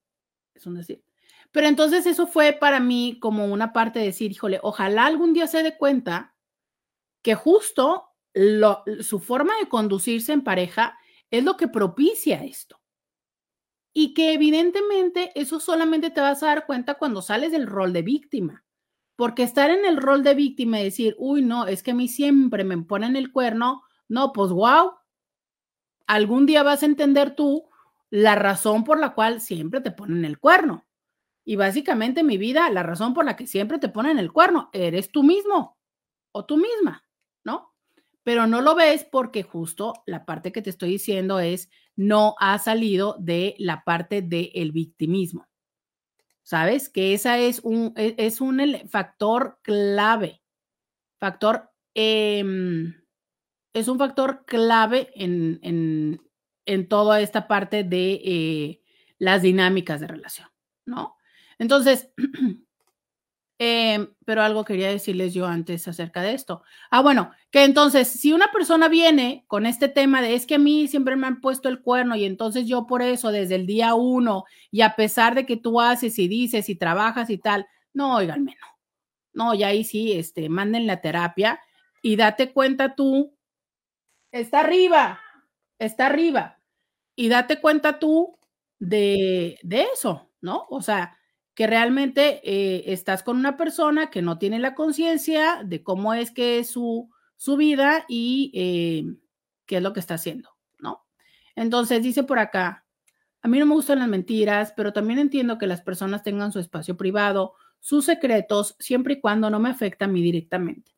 es 0.54 0.64
un 0.64 0.76
decir. 0.76 1.02
Pero 1.50 1.66
entonces 1.66 2.06
eso 2.06 2.28
fue 2.28 2.52
para 2.52 2.78
mí 2.78 3.18
como 3.20 3.46
una 3.46 3.72
parte 3.72 3.98
de 3.98 4.04
decir, 4.04 4.30
híjole, 4.30 4.60
ojalá 4.62 5.06
algún 5.06 5.32
día 5.32 5.48
se 5.48 5.64
dé 5.64 5.76
cuenta 5.76 6.36
que 7.20 7.34
justo 7.34 8.11
lo, 8.34 8.84
su 9.00 9.20
forma 9.20 9.52
de 9.58 9.68
conducirse 9.68 10.32
en 10.32 10.42
pareja 10.42 10.98
es 11.30 11.44
lo 11.44 11.56
que 11.56 11.68
propicia 11.68 12.44
esto. 12.44 12.80
Y 13.94 14.14
que 14.14 14.32
evidentemente 14.32 15.32
eso 15.34 15.60
solamente 15.60 16.10
te 16.10 16.20
vas 16.20 16.42
a 16.42 16.46
dar 16.46 16.66
cuenta 16.66 16.94
cuando 16.94 17.20
sales 17.20 17.52
del 17.52 17.66
rol 17.66 17.92
de 17.92 18.02
víctima. 18.02 18.64
Porque 19.16 19.42
estar 19.42 19.70
en 19.70 19.84
el 19.84 19.98
rol 19.98 20.22
de 20.22 20.34
víctima 20.34 20.80
y 20.80 20.84
decir, 20.84 21.14
uy, 21.18 21.42
no, 21.42 21.66
es 21.66 21.82
que 21.82 21.90
a 21.90 21.94
mí 21.94 22.08
siempre 22.08 22.64
me 22.64 22.78
ponen 22.78 23.16
el 23.16 23.30
cuerno, 23.30 23.82
no, 24.08 24.32
pues 24.32 24.50
wow, 24.50 24.92
algún 26.06 26.46
día 26.46 26.62
vas 26.62 26.82
a 26.82 26.86
entender 26.86 27.34
tú 27.34 27.68
la 28.10 28.34
razón 28.34 28.84
por 28.84 28.98
la 28.98 29.14
cual 29.14 29.40
siempre 29.40 29.80
te 29.80 29.90
ponen 29.90 30.24
el 30.24 30.38
cuerno. 30.38 30.86
Y 31.44 31.56
básicamente 31.56 32.22
mi 32.22 32.38
vida, 32.38 32.70
la 32.70 32.82
razón 32.82 33.14
por 33.14 33.24
la 33.24 33.36
que 33.36 33.46
siempre 33.46 33.78
te 33.78 33.88
ponen 33.88 34.18
el 34.18 34.32
cuerno, 34.32 34.70
eres 34.72 35.10
tú 35.10 35.22
mismo 35.22 35.78
o 36.30 36.44
tú 36.44 36.56
misma. 36.56 37.04
Pero 38.24 38.46
no 38.46 38.60
lo 38.60 38.74
ves 38.74 39.04
porque 39.04 39.42
justo 39.42 39.94
la 40.06 40.24
parte 40.24 40.52
que 40.52 40.62
te 40.62 40.70
estoy 40.70 40.90
diciendo 40.90 41.40
es, 41.40 41.70
no 41.96 42.34
ha 42.38 42.58
salido 42.58 43.16
de 43.18 43.54
la 43.58 43.84
parte 43.84 44.22
del 44.22 44.72
victimismo. 44.72 45.48
¿Sabes? 46.42 46.88
Que 46.88 47.14
esa 47.14 47.38
es 47.38 47.60
un, 47.60 47.92
e, 47.96 48.14
es 48.18 48.40
un 48.40 48.60
factor 48.88 49.58
clave. 49.62 50.42
Factor, 51.18 51.70
eh, 51.94 52.44
es 53.72 53.88
un 53.88 53.98
factor 53.98 54.44
clave 54.44 55.10
en, 55.14 55.60
en, 55.62 56.20
en 56.66 56.88
toda 56.88 57.20
esta 57.20 57.48
parte 57.48 57.84
de 57.84 58.20
eh, 58.24 58.82
las 59.18 59.42
dinámicas 59.42 60.00
de 60.00 60.08
relación, 60.08 60.48
¿no? 60.84 61.16
Entonces, 61.58 62.12
Em, 63.64 64.08
pero 64.24 64.42
algo 64.42 64.64
quería 64.64 64.88
decirles 64.88 65.34
yo 65.34 65.46
antes 65.46 65.86
acerca 65.86 66.20
de 66.20 66.34
esto. 66.34 66.64
Ah, 66.90 67.00
bueno, 67.00 67.30
que 67.52 67.62
entonces, 67.62 68.08
si 68.08 68.32
una 68.32 68.50
persona 68.50 68.88
viene 68.88 69.44
con 69.46 69.66
este 69.66 69.88
tema 69.88 70.20
de 70.20 70.34
es 70.34 70.46
que 70.46 70.56
a 70.56 70.58
mí 70.58 70.88
siempre 70.88 71.14
me 71.14 71.28
han 71.28 71.40
puesto 71.40 71.68
el 71.68 71.80
cuerno 71.80 72.16
y 72.16 72.24
entonces 72.24 72.66
yo 72.66 72.88
por 72.88 73.02
eso 73.02 73.30
desde 73.30 73.54
el 73.54 73.66
día 73.66 73.94
uno 73.94 74.46
y 74.72 74.80
a 74.80 74.96
pesar 74.96 75.36
de 75.36 75.46
que 75.46 75.56
tú 75.56 75.80
haces 75.80 76.18
y 76.18 76.26
dices 76.26 76.68
y 76.68 76.74
trabajas 76.74 77.30
y 77.30 77.38
tal, 77.38 77.68
no, 77.94 78.16
oiganme, 78.16 78.56
no. 78.60 78.66
No, 79.32 79.54
ya 79.54 79.68
ahí 79.68 79.84
sí, 79.84 80.10
este, 80.10 80.48
manden 80.48 80.88
la 80.88 81.00
terapia 81.00 81.60
y 82.02 82.16
date 82.16 82.52
cuenta 82.52 82.96
tú, 82.96 83.32
está 84.32 84.60
arriba, 84.60 85.20
está 85.78 86.06
arriba, 86.06 86.58
y 87.14 87.28
date 87.28 87.60
cuenta 87.60 88.00
tú 88.00 88.36
de, 88.80 89.60
de 89.62 89.86
eso, 89.94 90.32
¿no? 90.40 90.66
O 90.68 90.82
sea, 90.82 91.16
que 91.54 91.66
realmente 91.66 92.40
eh, 92.44 92.92
estás 92.92 93.22
con 93.22 93.36
una 93.36 93.56
persona 93.56 94.10
que 94.10 94.22
no 94.22 94.38
tiene 94.38 94.58
la 94.58 94.74
conciencia 94.74 95.62
de 95.64 95.82
cómo 95.82 96.14
es 96.14 96.30
que 96.30 96.58
es 96.58 96.70
su, 96.70 97.10
su 97.36 97.56
vida 97.56 98.04
y 98.08 98.50
eh, 98.54 99.16
qué 99.66 99.76
es 99.76 99.82
lo 99.82 99.92
que 99.92 100.00
está 100.00 100.14
haciendo, 100.14 100.50
¿no? 100.78 101.04
Entonces 101.54 102.02
dice 102.02 102.22
por 102.22 102.38
acá, 102.38 102.86
a 103.42 103.48
mí 103.48 103.58
no 103.58 103.66
me 103.66 103.74
gustan 103.74 103.98
las 103.98 104.08
mentiras, 104.08 104.72
pero 104.76 104.92
también 104.92 105.18
entiendo 105.18 105.58
que 105.58 105.66
las 105.66 105.82
personas 105.82 106.22
tengan 106.22 106.52
su 106.52 106.60
espacio 106.60 106.96
privado, 106.96 107.54
sus 107.80 108.04
secretos, 108.04 108.76
siempre 108.78 109.14
y 109.14 109.20
cuando 109.20 109.50
no 109.50 109.58
me 109.58 109.68
afecta 109.68 110.04
a 110.04 110.08
mí 110.08 110.22
directamente. 110.22 110.92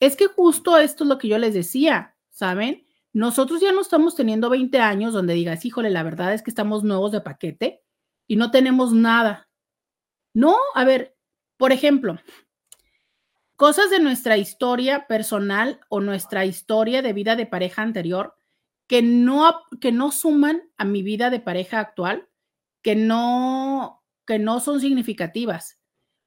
Es 0.00 0.16
que 0.16 0.26
justo 0.26 0.78
esto 0.78 1.04
es 1.04 1.08
lo 1.08 1.18
que 1.18 1.28
yo 1.28 1.38
les 1.38 1.52
decía, 1.52 2.16
¿saben? 2.30 2.86
Nosotros 3.12 3.60
ya 3.60 3.72
no 3.72 3.82
estamos 3.82 4.16
teniendo 4.16 4.48
20 4.48 4.78
años 4.78 5.12
donde 5.12 5.34
digas, 5.34 5.64
híjole, 5.64 5.90
la 5.90 6.02
verdad 6.02 6.32
es 6.32 6.42
que 6.42 6.50
estamos 6.50 6.82
nuevos 6.82 7.12
de 7.12 7.20
paquete 7.20 7.82
y 8.26 8.36
no 8.36 8.50
tenemos 8.50 8.94
nada 8.94 9.49
no, 10.34 10.56
a 10.74 10.84
ver, 10.84 11.16
por 11.56 11.72
ejemplo, 11.72 12.18
cosas 13.56 13.90
de 13.90 14.00
nuestra 14.00 14.36
historia 14.38 15.06
personal 15.06 15.80
o 15.88 16.00
nuestra 16.00 16.44
historia 16.46 17.02
de 17.02 17.12
vida 17.12 17.36
de 17.36 17.46
pareja 17.46 17.82
anterior 17.82 18.36
que 18.86 19.02
no, 19.02 19.62
que 19.80 19.92
no 19.92 20.10
suman 20.10 20.62
a 20.76 20.84
mi 20.84 21.02
vida 21.02 21.30
de 21.30 21.38
pareja 21.38 21.78
actual, 21.78 22.28
que 22.82 22.96
no, 22.96 24.02
que 24.26 24.38
no 24.38 24.58
son 24.58 24.80
significativas. 24.80 25.78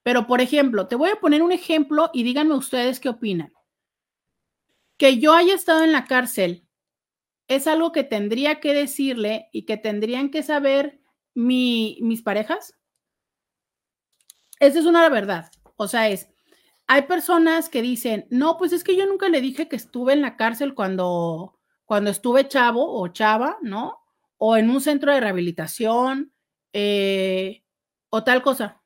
Pero, 0.04 0.28
por 0.28 0.42
ejemplo, 0.42 0.88
te 0.88 0.96
voy 0.96 1.10
a 1.10 1.20
poner 1.20 1.42
un 1.42 1.52
ejemplo 1.52 2.10
y 2.14 2.24
díganme 2.24 2.54
ustedes 2.54 3.00
qué 3.00 3.10
opinan. 3.10 3.52
Que 4.98 5.18
yo 5.18 5.34
haya 5.34 5.56
estado 5.56 5.84
en 5.84 5.92
la 5.92 6.06
cárcel 6.06 6.68
es 7.48 7.68
algo 7.68 7.92
que 7.92 8.04
tendría 8.04 8.60
que 8.60 8.74
decirle 8.74 9.50
y 9.52 9.66
que 9.66 9.78
tendrían 9.78 10.30
que 10.30 10.44
saber 10.44 11.02
mi, 11.34 11.98
mis 12.02 12.22
parejas. 12.22 12.76
Esa 14.64 14.80
es 14.80 14.86
una 14.86 15.10
verdad. 15.10 15.52
O 15.76 15.90
sea, 15.90 16.08
es, 16.08 16.30
hay 16.88 17.02
personas 17.02 17.68
que 17.68 17.82
dicen, 17.82 18.28
no, 18.30 18.58
pues 18.58 18.72
es 18.72 18.86
que 18.86 18.96
yo 18.96 19.06
nunca 19.06 19.28
le 19.28 19.42
dije 19.42 19.68
que 19.68 19.76
estuve 19.76 20.14
en 20.14 20.22
la 20.22 20.38
cárcel 20.38 20.74
cuando, 20.74 21.60
cuando 21.84 22.10
estuve 22.10 22.48
chavo 22.48 22.98
o 22.98 23.06
chava, 23.10 23.58
¿no? 23.62 24.00
O 24.38 24.56
en 24.56 24.70
un 24.70 24.80
centro 24.80 25.12
de 25.12 25.20
rehabilitación 25.20 26.32
eh, 26.72 27.66
o 28.10 28.24
tal 28.24 28.42
cosa. 28.42 28.82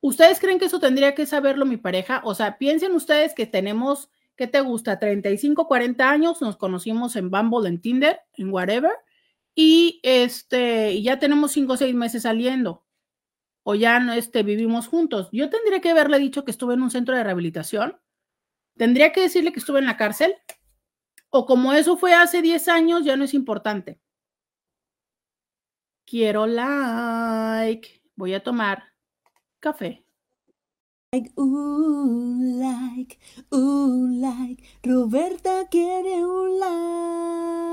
¿Ustedes 0.00 0.40
creen 0.40 0.58
que 0.58 0.64
eso 0.64 0.80
tendría 0.80 1.14
que 1.14 1.26
saberlo 1.26 1.64
mi 1.64 1.76
pareja? 1.76 2.20
O 2.24 2.34
sea, 2.34 2.58
piensen 2.58 2.92
ustedes 2.92 3.34
que 3.34 3.46
tenemos, 3.46 4.10
¿qué 4.36 4.48
te 4.48 4.60
gusta? 4.62 4.98
35, 4.98 5.68
40 5.68 6.10
años, 6.10 6.40
nos 6.40 6.56
conocimos 6.56 7.14
en 7.14 7.30
Bumble, 7.30 7.68
en 7.68 7.80
Tinder, 7.80 8.20
en 8.34 8.52
whatever, 8.52 8.94
y 9.54 10.00
este, 10.02 11.00
ya 11.02 11.20
tenemos 11.20 11.52
5 11.52 11.72
o 11.72 11.76
6 11.76 11.94
meses 11.94 12.22
saliendo 12.22 12.85
o 13.68 13.74
ya 13.74 13.98
no 13.98 14.12
este, 14.12 14.44
vivimos 14.44 14.86
juntos. 14.86 15.28
Yo 15.32 15.50
tendría 15.50 15.80
que 15.80 15.90
haberle 15.90 16.20
dicho 16.20 16.44
que 16.44 16.52
estuve 16.52 16.74
en 16.74 16.82
un 16.82 16.90
centro 16.92 17.16
de 17.16 17.24
rehabilitación. 17.24 17.98
Tendría 18.76 19.10
que 19.10 19.22
decirle 19.22 19.52
que 19.52 19.58
estuve 19.58 19.80
en 19.80 19.86
la 19.86 19.96
cárcel. 19.96 20.36
O 21.30 21.46
como 21.46 21.72
eso 21.72 21.96
fue 21.96 22.14
hace 22.14 22.42
10 22.42 22.68
años, 22.68 23.04
ya 23.04 23.16
no 23.16 23.24
es 23.24 23.34
importante. 23.34 24.00
Quiero 26.06 26.46
like. 26.46 28.02
Voy 28.14 28.34
a 28.34 28.44
tomar 28.44 28.84
café. 29.58 30.06
Roberta 34.84 35.66
quiere 35.68 36.24
un 36.24 36.60
like. 36.60 37.66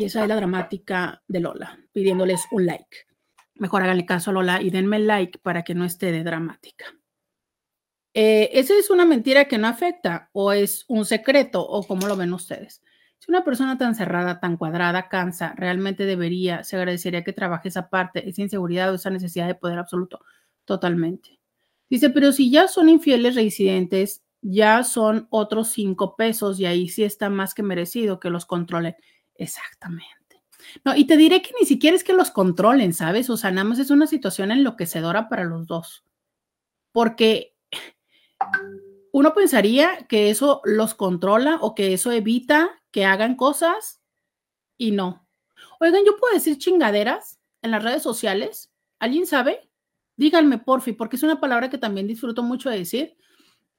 Y 0.00 0.04
esa 0.04 0.22
es 0.22 0.28
la 0.28 0.36
dramática 0.36 1.22
de 1.28 1.40
Lola, 1.40 1.78
pidiéndoles 1.92 2.46
un 2.52 2.64
like. 2.64 3.04
Mejor 3.56 3.82
háganle 3.82 4.06
caso 4.06 4.30
a 4.30 4.32
Lola 4.32 4.62
y 4.62 4.70
denme 4.70 4.98
like 4.98 5.38
para 5.40 5.62
que 5.62 5.74
no 5.74 5.84
esté 5.84 6.10
de 6.10 6.24
dramática. 6.24 6.86
Eh, 8.14 8.48
¿Esa 8.54 8.72
es 8.78 8.88
una 8.88 9.04
mentira 9.04 9.44
que 9.44 9.58
no 9.58 9.68
afecta 9.68 10.30
o 10.32 10.54
es 10.54 10.86
un 10.88 11.04
secreto 11.04 11.60
o 11.60 11.86
cómo 11.86 12.08
lo 12.08 12.16
ven 12.16 12.32
ustedes? 12.32 12.82
Si 13.18 13.30
una 13.30 13.44
persona 13.44 13.76
tan 13.76 13.94
cerrada, 13.94 14.40
tan 14.40 14.56
cuadrada, 14.56 15.10
cansa, 15.10 15.52
realmente 15.54 16.06
debería, 16.06 16.64
se 16.64 16.76
agradecería 16.76 17.22
que 17.22 17.34
trabaje 17.34 17.68
esa 17.68 17.90
parte, 17.90 18.26
esa 18.26 18.40
inseguridad 18.40 18.90
o 18.90 18.94
esa 18.94 19.10
necesidad 19.10 19.48
de 19.48 19.54
poder 19.54 19.78
absoluto. 19.78 20.20
Totalmente. 20.64 21.38
Dice, 21.90 22.08
pero 22.08 22.32
si 22.32 22.50
ya 22.50 22.68
son 22.68 22.88
infieles 22.88 23.34
reincidentes, 23.34 24.24
ya 24.40 24.82
son 24.82 25.26
otros 25.28 25.68
cinco 25.68 26.16
pesos 26.16 26.58
y 26.58 26.64
ahí 26.64 26.88
sí 26.88 27.04
está 27.04 27.28
más 27.28 27.52
que 27.52 27.62
merecido 27.62 28.18
que 28.18 28.30
los 28.30 28.46
controlen. 28.46 28.96
Exactamente. 29.40 30.42
No, 30.84 30.94
y 30.94 31.06
te 31.06 31.16
diré 31.16 31.40
que 31.40 31.52
ni 31.58 31.66
siquiera 31.66 31.96
es 31.96 32.04
que 32.04 32.12
los 32.12 32.30
controlen, 32.30 32.92
¿sabes? 32.92 33.30
O 33.30 33.38
sea, 33.38 33.50
nada 33.50 33.64
más 33.64 33.78
es 33.78 33.90
una 33.90 34.06
situación 34.06 34.50
enloquecedora 34.50 35.30
para 35.30 35.44
los 35.44 35.66
dos. 35.66 36.04
Porque 36.92 37.56
uno 39.12 39.32
pensaría 39.32 40.06
que 40.08 40.28
eso 40.28 40.60
los 40.64 40.92
controla 40.92 41.56
o 41.62 41.74
que 41.74 41.94
eso 41.94 42.12
evita 42.12 42.82
que 42.90 43.06
hagan 43.06 43.34
cosas 43.34 44.02
y 44.76 44.90
no. 44.90 45.26
Oigan, 45.80 46.02
yo 46.04 46.18
puedo 46.18 46.34
decir 46.34 46.58
chingaderas 46.58 47.40
en 47.62 47.70
las 47.70 47.82
redes 47.82 48.02
sociales. 48.02 48.70
¿Alguien 48.98 49.26
sabe? 49.26 49.70
Díganme, 50.16 50.58
porfi, 50.58 50.92
porque 50.92 51.16
es 51.16 51.22
una 51.22 51.40
palabra 51.40 51.70
que 51.70 51.78
también 51.78 52.06
disfruto 52.06 52.42
mucho 52.42 52.68
de 52.68 52.80
decir. 52.80 53.16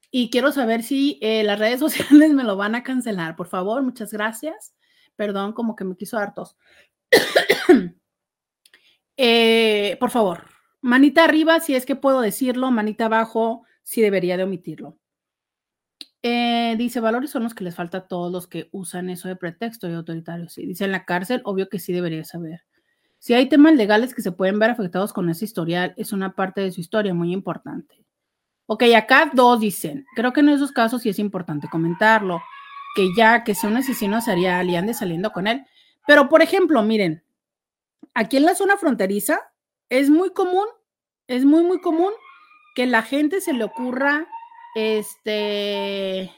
Y 0.10 0.32
quiero 0.32 0.52
saber 0.52 0.82
si 0.82 1.20
eh, 1.22 1.44
las 1.44 1.60
redes 1.60 1.80
sociales 1.82 2.34
me 2.34 2.44
lo 2.44 2.58
van 2.58 2.74
a 2.74 2.82
cancelar. 2.82 3.36
Por 3.36 3.48
favor, 3.48 3.84
muchas 3.84 4.12
gracias. 4.12 4.74
Perdón, 5.16 5.54
como 5.54 5.76
que 5.76 5.84
me 5.84 5.96
quiso 5.96 6.18
dar 6.18 6.34
tos. 6.34 6.58
Eh, 9.24 9.98
por 10.00 10.10
favor, 10.10 10.46
manita 10.82 11.24
arriba 11.24 11.60
si 11.60 11.76
es 11.76 11.86
que 11.86 11.96
puedo 11.96 12.22
decirlo, 12.22 12.72
manita 12.72 13.06
abajo 13.06 13.64
si 13.84 14.02
debería 14.02 14.36
de 14.36 14.46
omitirlo. 14.46 14.98
Eh, 16.24 16.76
dice, 16.78 17.00
valores 17.02 17.30
son 17.30 17.44
los 17.44 17.54
que 17.54 17.64
les 17.64 17.76
falta 17.76 18.00
a 18.00 18.08
todos 18.08 18.32
los 18.32 18.48
que 18.48 18.70
usan 18.72 19.12
eso 19.12 19.28
de 19.28 19.36
pretexto 19.36 19.88
y 19.88 19.94
autoritario. 19.94 20.50
Sí, 20.50 20.66
dice, 20.66 20.86
en 20.86 20.92
la 20.92 21.06
cárcel, 21.06 21.42
obvio 21.46 21.70
que 21.70 21.78
sí 21.78 21.94
debería 21.94 22.24
saber. 22.24 22.64
Si 23.20 23.36
hay 23.36 23.48
temas 23.50 23.76
legales 23.76 24.16
que 24.16 24.24
se 24.24 24.32
pueden 24.32 24.58
ver 24.58 24.72
afectados 24.72 25.14
con 25.14 25.30
ese 25.30 25.46
historial, 25.46 25.94
es 25.98 26.14
una 26.14 26.34
parte 26.34 26.62
de 26.62 26.72
su 26.72 26.82
historia 26.82 27.14
muy 27.14 27.34
importante. 27.34 28.04
Ok, 28.66 28.84
acá 28.96 29.30
dos 29.34 29.60
dicen, 29.60 30.06
creo 30.16 30.34
que 30.34 30.40
en 30.40 30.50
esos 30.50 30.72
casos 30.72 31.02
sí 31.02 31.10
es 31.10 31.20
importante 31.20 31.68
comentarlo 31.70 32.42
que 32.96 33.14
ya 33.16 33.44
que 33.44 33.56
sea 33.56 33.70
un 33.70 33.78
asesino 33.78 34.22
serial 34.22 34.70
y 34.70 34.76
ande 34.76 34.94
saliendo 34.94 35.32
con 35.32 35.48
él. 35.48 35.66
Pero, 36.08 36.30
por 36.30 36.42
ejemplo, 36.42 36.82
miren, 36.84 37.24
aquí 38.14 38.38
en 38.38 38.46
la 38.46 38.56
zona 38.56 38.78
fronteriza 38.78 39.40
es 39.90 40.10
muy 40.10 40.32
común, 40.32 40.68
es 41.28 41.46
muy, 41.46 41.64
muy 41.64 41.80
común 41.80 42.12
que 42.76 42.86
la 42.88 43.02
gente 43.04 43.42
se 43.42 43.54
le 43.54 43.64
ocurra 43.64 44.28
este, 44.76 46.32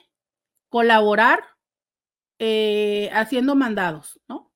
colaborar 0.70 1.44
eh, 2.40 3.10
haciendo 3.14 3.56
mandados, 3.56 4.20
¿no? 4.28 4.52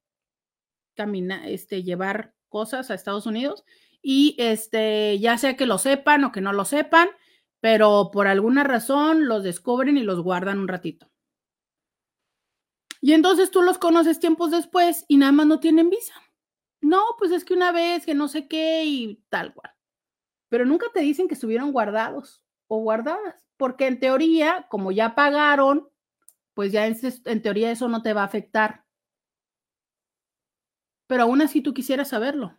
Camina, 0.96 1.48
este, 1.48 1.84
llevar 1.84 2.34
cosas 2.50 2.90
a 2.90 2.96
Estados 2.96 3.26
Unidos 3.26 3.64
y 4.02 4.36
este, 4.40 5.20
ya 5.20 5.38
sea 5.38 5.56
que 5.56 5.66
lo 5.66 5.78
sepan 5.78 6.24
o 6.24 6.32
que 6.32 6.42
no 6.42 6.54
lo 6.54 6.66
sepan, 6.66 7.10
pero 7.60 8.10
por 8.12 8.28
alguna 8.28 8.64
razón 8.64 9.28
los 9.28 9.44
descubren 9.44 9.98
y 9.98 10.04
los 10.04 10.22
guardan 10.22 10.60
un 10.60 10.68
ratito. 10.68 11.12
Y 13.08 13.14
entonces 13.14 13.52
tú 13.52 13.62
los 13.62 13.78
conoces 13.78 14.20
tiempos 14.20 14.52
después 14.52 15.06
y 15.08 15.16
nada 15.16 15.32
más 15.32 15.48
no 15.48 15.62
tienen 15.62 15.90
visa. 15.90 16.14
No, 16.82 17.02
pues 17.18 17.32
es 17.32 17.46
que 17.46 17.54
una 17.54 17.72
vez 17.72 18.06
que 18.06 18.14
no 18.14 18.28
sé 18.28 18.50
qué 18.50 18.84
y 18.84 19.24
tal 19.30 19.54
cual. 19.54 19.72
Pero 20.50 20.66
nunca 20.66 20.88
te 20.94 21.00
dicen 21.00 21.30
que 21.30 21.36
estuvieron 21.36 21.72
guardados 21.72 22.44
o 22.68 22.82
guardadas, 22.82 23.48
porque 23.56 23.88
en 23.88 24.02
teoría, 24.02 24.68
como 24.70 24.92
ya 24.92 25.16
pagaron, 25.16 25.88
pues 26.54 26.74
ya 26.74 26.86
en, 26.86 27.42
teoría 27.42 27.72
eso 27.72 27.88
no 27.88 28.02
te 28.02 28.12
va 28.12 28.24
a 28.24 28.26
afectar. 28.26 28.84
Pero 31.08 31.24
aún 31.24 31.42
así 31.42 31.62
tú 31.62 31.74
quisieras 31.74 32.10
saberlo. 32.10 32.58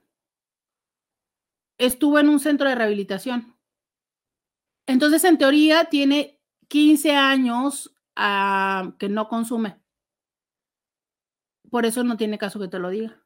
Estuvo 1.76 2.18
en 2.20 2.30
un 2.30 2.40
centro 2.40 2.66
de 2.70 2.74
rehabilitación. 2.74 3.55
Entonces, 4.86 5.24
en 5.24 5.36
teoría, 5.36 5.90
tiene 5.90 6.40
15 6.68 7.14
años 7.14 7.94
ah, 8.16 8.94
que 8.99 9.11
no 9.11 9.28
consume 9.28 9.78
por 11.70 11.86
eso 11.86 12.04
no 12.04 12.16
tiene 12.16 12.38
caso 12.38 12.58
que 12.60 12.68
te 12.68 12.78
lo 12.78 12.90
diga. 12.90 13.22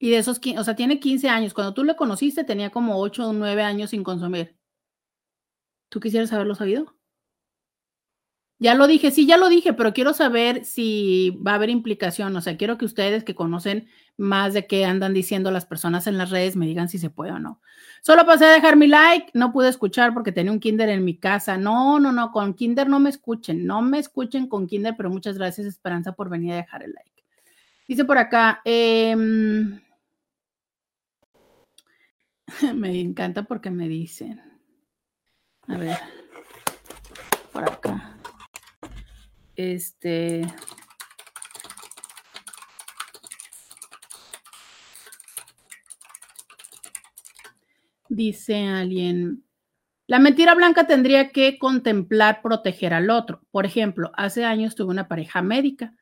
Y 0.00 0.10
de 0.10 0.18
esos, 0.18 0.40
o 0.56 0.64
sea, 0.64 0.76
tiene 0.76 1.00
15 1.00 1.28
años. 1.28 1.54
Cuando 1.54 1.74
tú 1.74 1.84
le 1.84 1.96
conociste 1.96 2.44
tenía 2.44 2.70
como 2.70 3.00
8 3.00 3.28
o 3.28 3.32
9 3.32 3.62
años 3.62 3.90
sin 3.90 4.04
consumir. 4.04 4.56
¿Tú 5.90 6.00
quisieras 6.00 6.32
haberlo 6.32 6.54
sabido? 6.54 6.97
Ya 8.60 8.74
lo 8.74 8.88
dije, 8.88 9.12
sí, 9.12 9.24
ya 9.24 9.36
lo 9.36 9.48
dije, 9.48 9.72
pero 9.72 9.92
quiero 9.92 10.12
saber 10.12 10.64
si 10.64 11.30
va 11.46 11.52
a 11.52 11.54
haber 11.54 11.70
implicación. 11.70 12.34
O 12.36 12.40
sea, 12.40 12.56
quiero 12.56 12.76
que 12.76 12.86
ustedes 12.86 13.22
que 13.22 13.36
conocen 13.36 13.88
más 14.16 14.52
de 14.52 14.66
qué 14.66 14.84
andan 14.84 15.14
diciendo 15.14 15.52
las 15.52 15.64
personas 15.64 16.08
en 16.08 16.18
las 16.18 16.30
redes 16.30 16.56
me 16.56 16.66
digan 16.66 16.88
si 16.88 16.98
se 16.98 17.08
puede 17.08 17.30
o 17.30 17.38
no. 17.38 17.60
Solo 18.02 18.26
pasé 18.26 18.46
a 18.46 18.50
dejar 18.50 18.76
mi 18.76 18.88
like, 18.88 19.30
no 19.32 19.52
pude 19.52 19.68
escuchar 19.68 20.12
porque 20.12 20.32
tenía 20.32 20.50
un 20.50 20.58
Kinder 20.58 20.88
en 20.88 21.04
mi 21.04 21.16
casa. 21.16 21.56
No, 21.56 22.00
no, 22.00 22.10
no, 22.10 22.32
con 22.32 22.54
Kinder 22.54 22.88
no 22.88 22.98
me 22.98 23.10
escuchen, 23.10 23.64
no 23.64 23.80
me 23.80 24.00
escuchen 24.00 24.48
con 24.48 24.66
Kinder, 24.66 24.94
pero 24.96 25.08
muchas 25.08 25.38
gracias 25.38 25.66
Esperanza 25.66 26.12
por 26.12 26.28
venir 26.28 26.52
a 26.52 26.56
dejar 26.56 26.82
el 26.82 26.92
like. 26.92 27.24
Dice 27.86 28.04
por 28.04 28.18
acá, 28.18 28.60
em, 28.64 29.80
me 32.74 33.00
encanta 33.00 33.44
porque 33.44 33.70
me 33.70 33.88
dicen. 33.88 34.42
A 35.68 35.76
ver, 35.76 35.98
por 37.52 37.64
acá. 37.64 38.17
Este. 39.58 40.46
Dice 48.08 48.66
alguien, 48.68 49.42
la 50.06 50.20
mentira 50.20 50.54
blanca 50.54 50.86
tendría 50.86 51.30
que 51.30 51.58
contemplar 51.58 52.40
proteger 52.40 52.94
al 52.94 53.10
otro. 53.10 53.42
Por 53.50 53.66
ejemplo, 53.66 54.12
hace 54.14 54.44
años 54.44 54.76
tuve 54.76 54.90
una 54.90 55.08
pareja 55.08 55.42
médica. 55.42 55.92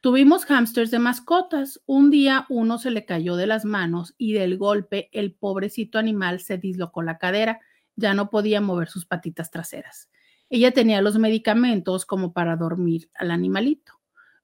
Tuvimos 0.00 0.44
hámsters 0.46 0.90
de 0.90 0.98
mascotas. 0.98 1.80
Un 1.86 2.10
día 2.10 2.46
uno 2.48 2.78
se 2.78 2.90
le 2.90 3.04
cayó 3.04 3.36
de 3.36 3.46
las 3.46 3.64
manos 3.64 4.16
y 4.18 4.32
del 4.32 4.58
golpe 4.58 5.08
el 5.12 5.34
pobrecito 5.34 6.00
animal 6.00 6.40
se 6.40 6.58
dislocó 6.58 7.00
la 7.02 7.18
cadera. 7.18 7.60
Ya 7.94 8.12
no 8.12 8.28
podía 8.28 8.60
mover 8.60 8.88
sus 8.88 9.06
patitas 9.06 9.52
traseras. 9.52 10.10
Ella 10.54 10.70
tenía 10.70 11.02
los 11.02 11.18
medicamentos 11.18 12.06
como 12.06 12.32
para 12.32 12.54
dormir 12.54 13.10
al 13.16 13.32
animalito. 13.32 13.94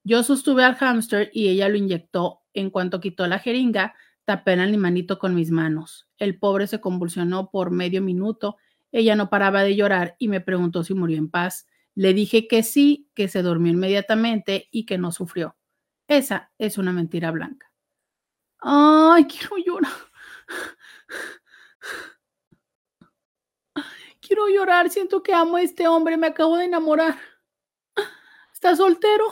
Yo 0.03 0.23
sostuve 0.23 0.65
al 0.65 0.75
hámster 0.75 1.31
y 1.31 1.47
ella 1.47 1.69
lo 1.69 1.77
inyectó. 1.77 2.41
En 2.53 2.69
cuanto 2.69 2.99
quitó 2.99 3.25
la 3.27 3.39
jeringa, 3.39 3.95
tapé 4.25 4.51
al 4.51 4.59
animalito 4.59 5.17
con 5.19 5.33
mis 5.33 5.51
manos. 5.51 6.09
El 6.17 6.37
pobre 6.37 6.67
se 6.67 6.81
convulsionó 6.81 7.49
por 7.49 7.71
medio 7.71 8.01
minuto. 8.01 8.57
Ella 8.91 9.15
no 9.15 9.29
paraba 9.29 9.63
de 9.63 9.77
llorar 9.77 10.17
y 10.19 10.27
me 10.27 10.41
preguntó 10.41 10.83
si 10.83 10.93
murió 10.93 11.17
en 11.17 11.29
paz. 11.29 11.65
Le 11.95 12.13
dije 12.13 12.45
que 12.45 12.61
sí, 12.63 13.09
que 13.15 13.29
se 13.29 13.41
durmió 13.41 13.71
inmediatamente 13.71 14.67
y 14.69 14.85
que 14.85 14.97
no 14.97 15.13
sufrió. 15.13 15.55
Esa 16.09 16.51
es 16.57 16.77
una 16.77 16.91
mentira 16.91 17.31
blanca. 17.31 17.71
Ay, 18.59 19.27
quiero 19.27 19.55
llorar. 19.65 19.93
Quiero 24.31 24.47
llorar, 24.47 24.89
siento 24.89 25.21
que 25.21 25.33
amo 25.33 25.57
a 25.57 25.61
este 25.61 25.89
hombre, 25.89 26.15
me 26.15 26.27
acabo 26.27 26.55
de 26.55 26.63
enamorar. 26.63 27.19
¿Está 28.53 28.73
soltero? 28.77 29.25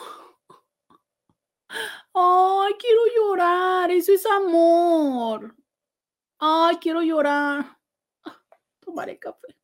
Ay, 2.14 2.74
quiero 2.78 3.02
llorar, 3.16 3.92
eso 3.92 4.12
es 4.12 4.26
amor. 4.26 5.56
Ay, 6.38 6.76
quiero 6.82 7.02
llorar. 7.02 7.80
Tomaré 8.82 9.18
café. 9.18 9.56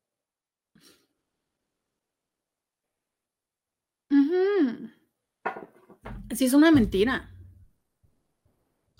Sí, 6.34 6.46
es 6.46 6.54
una 6.54 6.72
mentira. 6.72 7.30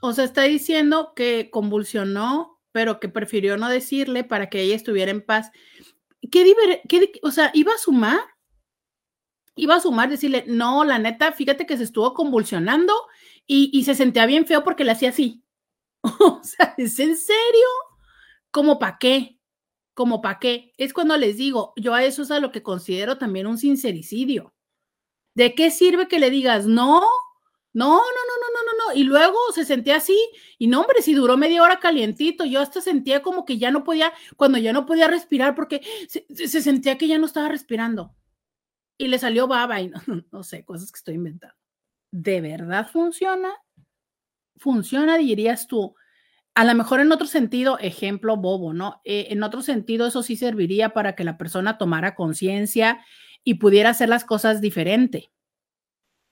O 0.02 0.12
sea, 0.12 0.26
está 0.26 0.42
diciendo 0.42 1.14
que 1.16 1.50
convulsionó, 1.50 2.62
pero 2.74 3.00
que 3.00 3.08
prefirió 3.08 3.56
no 3.56 3.70
decirle 3.70 4.26
para 4.26 4.50
que 4.50 4.60
ella 4.60 4.76
estuviera 4.76 5.12
en 5.12 5.26
paz. 5.26 5.54
¿Qué, 6.32 6.82
qué 6.88 7.12
o 7.24 7.32
sea, 7.32 7.52
iba 7.54 7.74
a 7.74 7.78
sumar? 7.78 8.20
Iba 9.56 9.76
a 9.76 9.80
sumar, 9.80 10.10
decirle, 10.10 10.44
no, 10.48 10.84
la 10.84 11.00
neta, 11.00 11.32
fíjate 11.32 11.66
que 11.66 11.78
se 11.78 11.84
estuvo 11.84 12.14
convulsionando 12.14 12.94
y, 13.48 13.84
se 13.84 13.96
sentía 13.96 14.26
bien 14.26 14.46
feo 14.46 14.64
porque 14.64 14.84
le 14.84 14.92
hacía 14.92 15.10
así. 15.10 15.44
o 16.02 16.42
sea, 16.44 16.74
¿es 16.78 17.00
en 17.00 17.16
serio? 17.16 17.68
¿Cómo 18.52 18.80
para 18.80 18.98
qué? 19.00 19.40
¿Cómo 19.94 20.22
para 20.22 20.40
qué? 20.40 20.74
Es 20.78 20.94
cuando 20.94 21.16
les 21.18 21.38
digo, 21.38 21.74
yo 21.78 21.94
a 21.94 22.04
eso 22.04 22.24
es 22.24 22.32
a 22.32 22.40
lo 22.40 22.52
que 22.52 22.64
considero 22.64 23.18
también 23.18 23.48
un 23.48 23.58
sincericidio. 23.58 24.54
¿De 25.36 25.54
qué 25.56 25.72
sirve 25.72 26.08
que 26.08 26.20
le 26.20 26.30
digas 26.30 26.66
no? 26.66 27.02
No, 27.74 27.98
no, 27.98 28.00
Y 28.96 29.04
luego 29.04 29.38
se 29.54 29.66
sentía 29.66 29.98
así, 29.98 30.18
y 30.58 30.68
no, 30.68 30.82
hombre, 30.82 31.02
si 31.02 31.14
duró 31.14 31.38
media 31.38 31.62
hora 31.62 31.80
calientito, 31.80 32.46
yo 32.46 32.62
hasta 32.62 32.82
sentía 32.82 33.22
como 33.22 33.46
que 33.46 33.58
ya 33.58 33.70
no 33.70 33.84
podía, 33.84 34.14
cuando 34.38 34.58
ya 34.58 34.74
no 34.74 34.86
podía 34.86 35.08
respirar, 35.08 35.54
porque 35.54 35.82
se, 36.08 36.62
sentía 36.62 36.98
que 36.98 37.08
ya 37.08 37.18
no 37.18 37.26
estaba 37.26 37.50
respirando. 37.50 38.16
Y 38.98 39.08
le 39.08 39.20
salió 39.20 39.48
baba 39.48 39.82
y 39.82 39.90
no, 40.08 40.26
no 40.32 40.44
sé, 40.44 40.64
cosas 40.64 40.92
que 40.92 40.98
estoy 40.98 41.16
inventando. 41.16 41.56
¿De 42.12 42.40
verdad 42.40 42.90
funciona? 42.90 43.54
Funciona, 44.58 45.18
dirías 45.18 45.68
tú. 45.68 45.96
A 46.54 46.64
lo 46.64 46.74
mejor 46.74 47.02
en 47.02 47.12
otro 47.12 47.28
sentido, 47.28 47.78
ejemplo 47.80 48.38
bobo, 48.38 48.74
¿no? 48.74 49.02
Eh, 49.04 49.28
en 49.32 49.44
otro 49.44 49.62
sentido, 49.62 50.08
eso 50.08 50.24
sí 50.24 50.38
serviría 50.38 50.94
para 50.94 51.14
que 51.14 51.26
la 51.26 51.38
persona 51.38 51.78
tomara 51.78 52.16
conciencia 52.16 53.06
y 53.44 53.56
pudiera 53.56 53.90
hacer 53.90 54.08
las 54.08 54.24
cosas 54.24 54.62
diferente, 54.62 55.32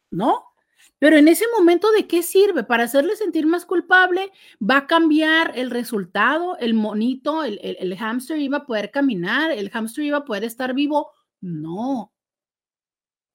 ¿no? 0.10 0.53
Pero 1.00 1.18
en 1.18 1.28
ese 1.28 1.46
momento, 1.58 1.92
¿de 1.92 2.08
qué 2.08 2.24
sirve? 2.24 2.64
Para 2.64 2.86
hacerle 2.86 3.16
sentir 3.16 3.46
más 3.46 3.66
culpable, 3.66 4.32
va 4.60 4.78
a 4.78 4.88
cambiar 4.88 5.52
el 5.58 5.70
resultado, 5.70 6.58
el 6.60 6.74
monito, 6.74 7.44
el, 7.44 7.60
el, 7.62 7.98
hámster 7.98 8.40
iba 8.40 8.60
a 8.60 8.66
poder 8.66 8.90
caminar, 8.90 9.52
el 9.52 9.70
hámster 9.70 10.06
iba 10.06 10.20
a 10.20 10.26
poder 10.26 10.46
estar 10.46 10.74
vivo. 10.74 11.12
No. 11.42 12.14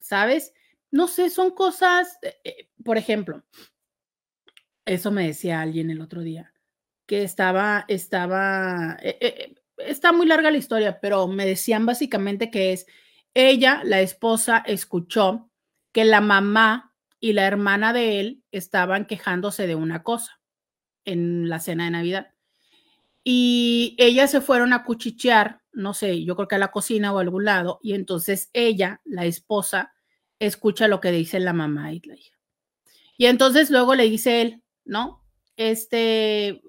¿Sabes? 0.00 0.54
No 0.90 1.08
sé, 1.08 1.28
son 1.28 1.50
cosas, 1.50 2.18
eh, 2.22 2.36
eh, 2.44 2.70
por 2.82 2.96
ejemplo, 2.96 3.44
eso 4.86 5.10
me 5.10 5.26
decía 5.26 5.60
alguien 5.60 5.90
el 5.90 6.00
otro 6.00 6.22
día, 6.22 6.54
que 7.06 7.22
estaba, 7.22 7.84
estaba, 7.88 8.96
eh, 9.02 9.54
está 9.76 10.12
muy 10.12 10.26
larga 10.26 10.50
la 10.50 10.56
historia, 10.56 11.00
pero 11.00 11.28
me 11.28 11.44
decían 11.44 11.84
básicamente 11.84 12.50
que 12.50 12.72
es, 12.72 12.86
ella, 13.34 13.82
la 13.84 14.00
esposa, 14.00 14.64
escuchó 14.66 15.50
que 15.92 16.04
la 16.04 16.20
mamá 16.20 16.87
y 17.20 17.32
la 17.32 17.46
hermana 17.46 17.92
de 17.92 18.20
él 18.20 18.42
estaban 18.52 19.06
quejándose 19.06 19.66
de 19.66 19.74
una 19.74 20.02
cosa 20.02 20.40
en 21.04 21.48
la 21.48 21.58
cena 21.58 21.84
de 21.84 21.90
Navidad. 21.90 22.34
Y 23.24 23.96
ellas 23.98 24.30
se 24.30 24.40
fueron 24.40 24.72
a 24.72 24.84
cuchichear, 24.84 25.60
no 25.72 25.94
sé, 25.94 26.24
yo 26.24 26.36
creo 26.36 26.48
que 26.48 26.54
a 26.54 26.58
la 26.58 26.70
cocina 26.70 27.12
o 27.12 27.18
a 27.18 27.22
algún 27.22 27.44
lado, 27.44 27.78
y 27.82 27.94
entonces 27.94 28.50
ella, 28.52 29.00
la 29.04 29.24
esposa, 29.26 29.92
escucha 30.38 30.88
lo 30.88 31.00
que 31.00 31.10
dice 31.10 31.40
la 31.40 31.52
mamá 31.52 31.92
y 31.92 32.00
la 32.00 32.14
hija. 32.14 32.38
Y 33.16 33.26
entonces 33.26 33.70
luego 33.70 33.94
le 33.94 34.04
dice 34.04 34.40
él, 34.40 34.62
¿no? 34.84 35.24
Este, 35.56 36.62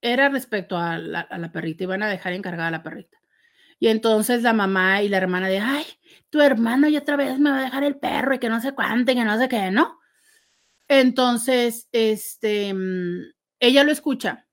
era 0.00 0.28
respecto 0.28 0.76
a 0.76 0.98
la, 0.98 1.20
a 1.20 1.38
la 1.38 1.52
perrita, 1.52 1.84
iban 1.84 2.02
a 2.02 2.08
dejar 2.08 2.32
encargada 2.32 2.68
a 2.68 2.72
la 2.72 2.82
perrita. 2.82 3.17
Y 3.78 3.88
entonces 3.88 4.42
la 4.42 4.52
mamá 4.52 5.02
y 5.02 5.08
la 5.08 5.18
hermana 5.18 5.48
de, 5.48 5.60
ay, 5.60 5.84
tu 6.30 6.40
hermano 6.40 6.88
ya 6.88 7.00
otra 7.00 7.16
vez 7.16 7.38
me 7.38 7.50
va 7.50 7.58
a 7.60 7.64
dejar 7.64 7.84
el 7.84 7.98
perro 7.98 8.34
y 8.34 8.38
que 8.38 8.48
no 8.48 8.60
sé 8.60 8.72
cuánto 8.74 9.12
y 9.12 9.14
que 9.14 9.24
no 9.24 9.38
sé 9.38 9.48
qué, 9.48 9.70
¿no? 9.70 9.98
Entonces, 10.88 11.88
este, 11.92 12.72
mm, 12.74 13.32
ella 13.60 13.84
lo 13.84 13.92
escucha. 13.92 14.46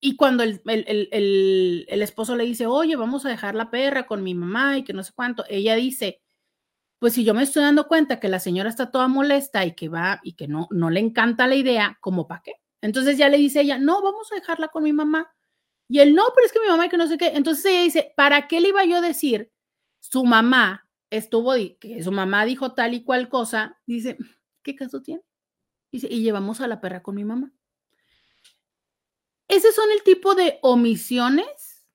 Y 0.00 0.16
cuando 0.16 0.44
el, 0.44 0.60
el, 0.64 2.02
esposo 2.02 2.36
le 2.36 2.44
dice, 2.44 2.66
oye, 2.66 2.94
vamos 2.96 3.26
a 3.26 3.30
dejar 3.30 3.54
la 3.54 3.70
perra 3.70 4.06
con 4.06 4.22
mi 4.22 4.34
mamá 4.34 4.78
y 4.78 4.84
que 4.84 4.92
no 4.92 5.02
sé 5.02 5.12
cuánto, 5.14 5.44
ella 5.48 5.74
dice, 5.74 6.22
pues 7.00 7.14
si 7.14 7.24
yo 7.24 7.34
me 7.34 7.42
estoy 7.42 7.62
dando 7.62 7.88
cuenta 7.88 8.20
que 8.20 8.28
la 8.28 8.40
señora 8.40 8.68
está 8.68 8.90
toda 8.90 9.08
molesta 9.08 9.64
y 9.64 9.74
que 9.74 9.88
va 9.88 10.20
y 10.22 10.34
que 10.34 10.48
no, 10.48 10.68
no 10.70 10.90
le 10.90 11.00
encanta 11.00 11.48
la 11.48 11.56
idea, 11.56 11.98
¿cómo 12.00 12.28
para 12.28 12.42
qué? 12.42 12.52
Entonces 12.80 13.18
ya 13.18 13.28
le 13.28 13.38
dice 13.38 13.60
ella, 13.62 13.78
no, 13.78 14.02
vamos 14.02 14.30
a 14.32 14.36
dejarla 14.36 14.68
con 14.68 14.84
mi 14.84 14.92
mamá. 14.92 15.32
Y 15.88 16.00
él, 16.00 16.14
no, 16.14 16.24
pero 16.34 16.46
es 16.46 16.52
que 16.52 16.60
mi 16.60 16.68
mamá, 16.68 16.88
que 16.88 16.98
no 16.98 17.06
sé 17.08 17.16
qué. 17.16 17.28
Entonces 17.28 17.64
ella 17.64 17.82
dice, 17.82 18.12
¿para 18.16 18.46
qué 18.46 18.60
le 18.60 18.68
iba 18.68 18.84
yo 18.84 18.98
a 18.98 19.00
decir? 19.00 19.50
Su 20.00 20.24
mamá 20.24 20.86
estuvo, 21.10 21.54
que 21.80 22.02
su 22.02 22.12
mamá 22.12 22.44
dijo 22.44 22.74
tal 22.74 22.94
y 22.94 23.02
cual 23.02 23.28
cosa. 23.28 23.78
Dice, 23.86 24.18
¿qué 24.62 24.76
caso 24.76 25.00
tiene? 25.00 25.22
Dice, 25.90 26.08
y 26.10 26.22
llevamos 26.22 26.60
a 26.60 26.68
la 26.68 26.80
perra 26.80 27.02
con 27.02 27.14
mi 27.14 27.24
mamá. 27.24 27.50
Ese 29.48 29.72
son 29.72 29.90
el 29.90 30.02
tipo 30.02 30.34
de 30.34 30.58
omisiones 30.60 31.86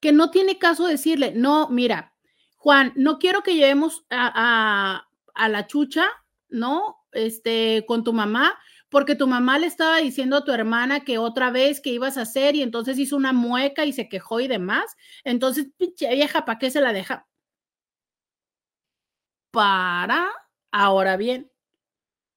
que 0.00 0.12
no 0.12 0.30
tiene 0.30 0.58
caso 0.58 0.86
decirle, 0.86 1.32
no, 1.34 1.68
mira, 1.70 2.14
Juan, 2.56 2.92
no 2.96 3.18
quiero 3.18 3.42
que 3.42 3.54
llevemos 3.54 4.04
a, 4.10 4.30
a, 4.34 5.08
a 5.34 5.48
la 5.48 5.66
chucha, 5.66 6.06
¿no? 6.48 6.96
Este, 7.12 7.84
con 7.86 8.04
tu 8.04 8.12
mamá, 8.12 8.58
porque 8.88 9.14
tu 9.14 9.26
mamá 9.26 9.58
le 9.58 9.66
estaba 9.66 9.98
diciendo 9.98 10.36
a 10.36 10.44
tu 10.44 10.52
hermana 10.52 11.00
que 11.04 11.18
otra 11.18 11.50
vez 11.50 11.80
que 11.80 11.90
ibas 11.90 12.16
a 12.18 12.22
hacer 12.22 12.56
y 12.56 12.62
entonces 12.62 12.98
hizo 12.98 13.16
una 13.16 13.32
mueca 13.32 13.84
y 13.84 13.92
se 13.92 14.08
quejó 14.08 14.40
y 14.40 14.48
demás. 14.48 14.96
Entonces, 15.24 15.68
pinche 15.76 16.12
vieja, 16.14 16.44
¿para 16.44 16.58
qué 16.58 16.70
se 16.70 16.80
la 16.80 16.92
deja? 16.92 17.26
Para, 19.50 20.30
ahora 20.70 21.16
bien, 21.16 21.50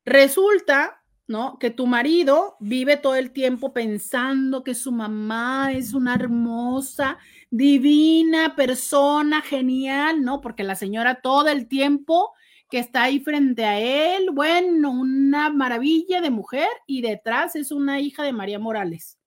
Resulta, 0.06 1.04
¿no? 1.28 1.60
Que 1.60 1.70
tu 1.70 1.86
marido 1.86 2.58
vive 2.60 2.98
todo 2.98 3.16
el 3.16 3.32
tiempo 3.32 3.72
pensando 3.72 4.64
que 4.64 4.74
su 4.74 4.92
mamá 4.92 5.72
es 5.74 5.94
una 5.94 6.16
hermosa, 6.16 7.18
divina 7.52 8.56
persona, 8.56 9.42
genial, 9.42 10.24
¿no? 10.24 10.42
Porque 10.42 10.64
la 10.64 10.76
señora 10.76 11.22
todo 11.22 11.50
el 11.50 11.68
tiempo 11.68 12.34
que 12.72 12.80
está 12.80 13.04
ahí 13.04 13.20
frente 13.20 13.66
a 13.66 13.80
él, 13.80 14.30
bueno, 14.32 14.92
una 14.92 15.50
maravilla 15.50 16.22
de 16.22 16.30
mujer 16.30 16.70
y 16.88 17.02
detrás 17.02 17.56
es 17.58 17.70
una 17.70 18.00
hija 18.00 18.24
de 18.24 18.32
María 18.32 18.60
Morales. 18.60 19.20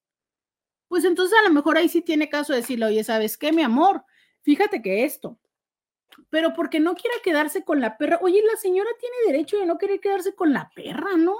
Pues 0.89 1.05
entonces 1.05 1.39
a 1.39 1.47
lo 1.47 1.53
mejor 1.53 1.77
ahí 1.77 1.91
sí 1.91 2.01
tiene 2.01 2.31
caso 2.31 2.55
decirle, 2.55 2.87
oye, 2.87 3.05
¿sabes 3.05 3.37
qué, 3.37 3.53
mi 3.53 3.63
amor? 3.63 4.03
Fíjate 4.41 4.81
que 4.81 5.05
esto, 5.05 5.39
pero 6.31 6.55
porque 6.55 6.81
no 6.81 6.95
quiera 6.95 7.17
quedarse 7.23 7.65
con 7.65 7.83
la 7.83 7.99
perra, 7.99 8.19
oye, 8.23 8.43
la 8.51 8.59
señora 8.59 8.89
tiene 8.99 9.17
derecho 9.27 9.59
de 9.59 9.67
no 9.67 9.77
querer 9.77 10.01
quedarse 10.01 10.35
con 10.35 10.55
la 10.55 10.71
perra, 10.75 11.17
¿no? 11.19 11.37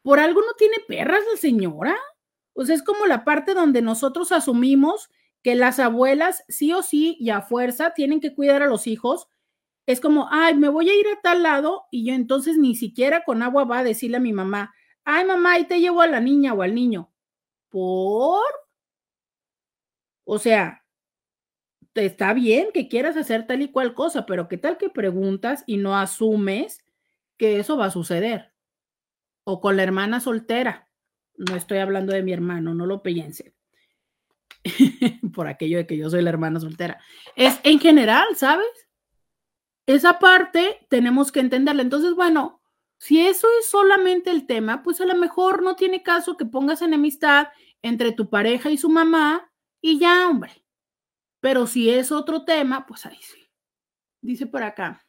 Por 0.00 0.20
algo 0.20 0.40
no 0.40 0.54
tiene 0.56 0.76
perras 0.88 1.20
la 1.30 1.38
señora. 1.38 1.96
O 2.54 2.64
sea, 2.64 2.74
es 2.74 2.82
como 2.82 3.04
la 3.04 3.24
parte 3.24 3.52
donde 3.52 3.82
nosotros 3.82 4.32
asumimos 4.32 5.10
que 5.42 5.54
las 5.54 5.78
abuelas 5.78 6.42
sí 6.48 6.72
o 6.72 6.82
sí 6.82 7.18
y 7.20 7.28
a 7.30 7.42
fuerza 7.42 7.92
tienen 7.92 8.20
que 8.20 8.34
cuidar 8.34 8.62
a 8.62 8.66
los 8.66 8.86
hijos 8.86 9.28
es 9.88 10.00
como, 10.00 10.28
ay, 10.30 10.54
me 10.54 10.68
voy 10.68 10.90
a 10.90 10.94
ir 10.94 11.06
a 11.08 11.18
tal 11.22 11.42
lado 11.42 11.86
y 11.90 12.04
yo 12.04 12.12
entonces 12.12 12.58
ni 12.58 12.74
siquiera 12.74 13.24
con 13.24 13.42
agua 13.42 13.64
va 13.64 13.78
a 13.78 13.84
decirle 13.84 14.18
a 14.18 14.20
mi 14.20 14.34
mamá, 14.34 14.74
ay, 15.02 15.24
mamá, 15.24 15.54
ahí 15.54 15.64
te 15.64 15.80
llevo 15.80 16.02
a 16.02 16.06
la 16.06 16.20
niña 16.20 16.52
o 16.52 16.60
al 16.60 16.74
niño. 16.74 17.10
¿Por? 17.70 18.44
O 20.24 20.38
sea, 20.38 20.84
está 21.94 22.34
bien 22.34 22.68
que 22.74 22.86
quieras 22.86 23.16
hacer 23.16 23.46
tal 23.46 23.62
y 23.62 23.72
cual 23.72 23.94
cosa, 23.94 24.26
pero 24.26 24.46
¿qué 24.46 24.58
tal 24.58 24.76
que 24.76 24.90
preguntas 24.90 25.64
y 25.66 25.78
no 25.78 25.96
asumes 25.96 26.84
que 27.38 27.58
eso 27.58 27.78
va 27.78 27.86
a 27.86 27.90
suceder? 27.90 28.52
O 29.44 29.62
con 29.62 29.78
la 29.78 29.84
hermana 29.84 30.20
soltera. 30.20 30.90
No 31.38 31.56
estoy 31.56 31.78
hablando 31.78 32.12
de 32.12 32.22
mi 32.22 32.34
hermano, 32.34 32.74
no 32.74 32.84
lo 32.84 33.02
piensen. 33.02 33.54
Por 35.32 35.48
aquello 35.48 35.78
de 35.78 35.86
que 35.86 35.96
yo 35.96 36.10
soy 36.10 36.20
la 36.20 36.28
hermana 36.28 36.60
soltera. 36.60 37.00
Es 37.36 37.58
en 37.62 37.80
general, 37.80 38.26
¿sabes? 38.36 38.87
Esa 39.88 40.18
parte 40.18 40.86
tenemos 40.90 41.32
que 41.32 41.40
entenderla. 41.40 41.80
Entonces, 41.80 42.14
bueno, 42.14 42.60
si 42.98 43.26
eso 43.26 43.46
es 43.58 43.70
solamente 43.70 44.30
el 44.30 44.46
tema, 44.46 44.82
pues 44.82 45.00
a 45.00 45.06
lo 45.06 45.14
mejor 45.14 45.62
no 45.62 45.76
tiene 45.76 46.02
caso 46.02 46.36
que 46.36 46.44
pongas 46.44 46.82
enemistad 46.82 47.48
entre 47.80 48.12
tu 48.12 48.28
pareja 48.28 48.70
y 48.70 48.76
su 48.76 48.90
mamá 48.90 49.50
y 49.80 49.98
ya, 49.98 50.28
hombre. 50.28 50.62
Pero 51.40 51.66
si 51.66 51.88
es 51.88 52.12
otro 52.12 52.44
tema, 52.44 52.84
pues 52.86 53.06
ahí 53.06 53.18
sí. 53.22 53.48
Dice 54.20 54.46
por 54.46 54.62
acá. 54.62 55.06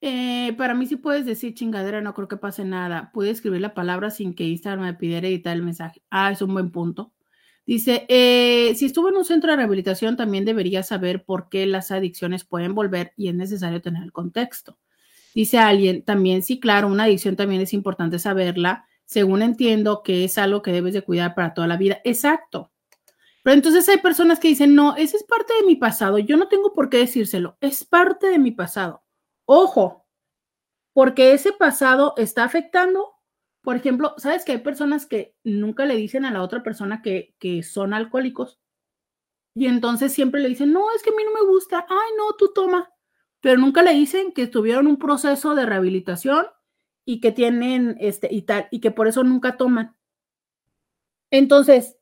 Eh, 0.00 0.52
para 0.56 0.74
mí 0.74 0.86
sí 0.86 0.96
puedes 0.96 1.26
decir 1.26 1.54
chingadera, 1.54 2.00
no 2.00 2.12
creo 2.14 2.26
que 2.26 2.38
pase 2.38 2.64
nada. 2.64 3.12
Puedes 3.12 3.36
escribir 3.36 3.60
la 3.60 3.74
palabra 3.74 4.10
sin 4.10 4.34
que 4.34 4.44
Instagram 4.44 4.84
me 4.84 4.94
pidiera 4.94 5.28
editar 5.28 5.54
el 5.54 5.62
mensaje. 5.62 6.02
Ah, 6.10 6.32
es 6.32 6.42
un 6.42 6.54
buen 6.54 6.72
punto. 6.72 7.12
Dice, 7.66 8.06
eh, 8.08 8.74
si 8.74 8.86
estuvo 8.86 9.08
en 9.08 9.16
un 9.16 9.24
centro 9.24 9.50
de 9.50 9.56
rehabilitación, 9.56 10.16
también 10.16 10.44
debería 10.44 10.82
saber 10.82 11.24
por 11.24 11.48
qué 11.48 11.66
las 11.66 11.90
adicciones 11.90 12.44
pueden 12.44 12.74
volver 12.74 13.12
y 13.16 13.28
es 13.28 13.34
necesario 13.34 13.80
tener 13.80 14.02
el 14.02 14.12
contexto. 14.12 14.78
Dice 15.34 15.58
alguien, 15.58 16.02
también 16.04 16.42
sí, 16.42 16.58
claro, 16.58 16.88
una 16.88 17.04
adicción 17.04 17.36
también 17.36 17.62
es 17.62 17.72
importante 17.72 18.18
saberla, 18.18 18.86
según 19.04 19.42
entiendo 19.42 20.02
que 20.02 20.24
es 20.24 20.38
algo 20.38 20.62
que 20.62 20.72
debes 20.72 20.94
de 20.94 21.02
cuidar 21.02 21.34
para 21.34 21.54
toda 21.54 21.66
la 21.66 21.76
vida. 21.76 22.00
Exacto. 22.04 22.72
Pero 23.42 23.54
entonces 23.54 23.88
hay 23.88 23.98
personas 23.98 24.38
que 24.38 24.48
dicen, 24.48 24.74
no, 24.74 24.96
ese 24.96 25.16
es 25.16 25.24
parte 25.24 25.52
de 25.60 25.66
mi 25.66 25.76
pasado, 25.76 26.18
yo 26.18 26.36
no 26.36 26.48
tengo 26.48 26.72
por 26.72 26.90
qué 26.90 26.98
decírselo, 26.98 27.56
es 27.60 27.84
parte 27.84 28.26
de 28.28 28.38
mi 28.38 28.50
pasado. 28.50 29.02
Ojo, 29.46 30.06
porque 30.92 31.32
ese 31.32 31.52
pasado 31.52 32.14
está 32.16 32.44
afectando 32.44 33.12
por 33.62 33.76
ejemplo, 33.76 34.14
¿sabes 34.16 34.44
que 34.44 34.52
hay 34.52 34.58
personas 34.58 35.06
que 35.06 35.34
nunca 35.44 35.84
le 35.84 35.96
dicen 35.96 36.24
a 36.24 36.30
la 36.30 36.42
otra 36.42 36.62
persona 36.62 37.02
que, 37.02 37.62
son 37.62 37.92
alcohólicos? 37.92 38.58
Y 39.54 39.66
entonces 39.66 40.12
siempre 40.12 40.40
le 40.40 40.48
dicen, 40.48 40.72
no, 40.72 40.90
es 40.94 41.02
que 41.02 41.10
a 41.10 41.14
mí 41.14 41.22
no 41.24 41.32
me 41.32 41.46
gusta, 41.46 41.86
ay, 41.88 42.10
no, 42.16 42.34
tú 42.36 42.52
toma. 42.54 42.90
Pero 43.40 43.58
nunca 43.58 43.82
le 43.82 43.92
dicen 43.92 44.32
que 44.32 44.46
tuvieron 44.46 44.86
un 44.86 44.98
proceso 44.98 45.54
de 45.54 45.66
rehabilitación 45.66 46.46
y 47.04 47.20
que 47.20 47.32
tienen, 47.32 47.96
este, 48.00 48.28
y 48.32 48.42
tal, 48.42 48.68
y 48.70 48.80
que 48.80 48.90
por 48.90 49.08
eso 49.08 49.24
nunca 49.24 49.56
toman. 49.56 49.96
Entonces, 51.30 51.98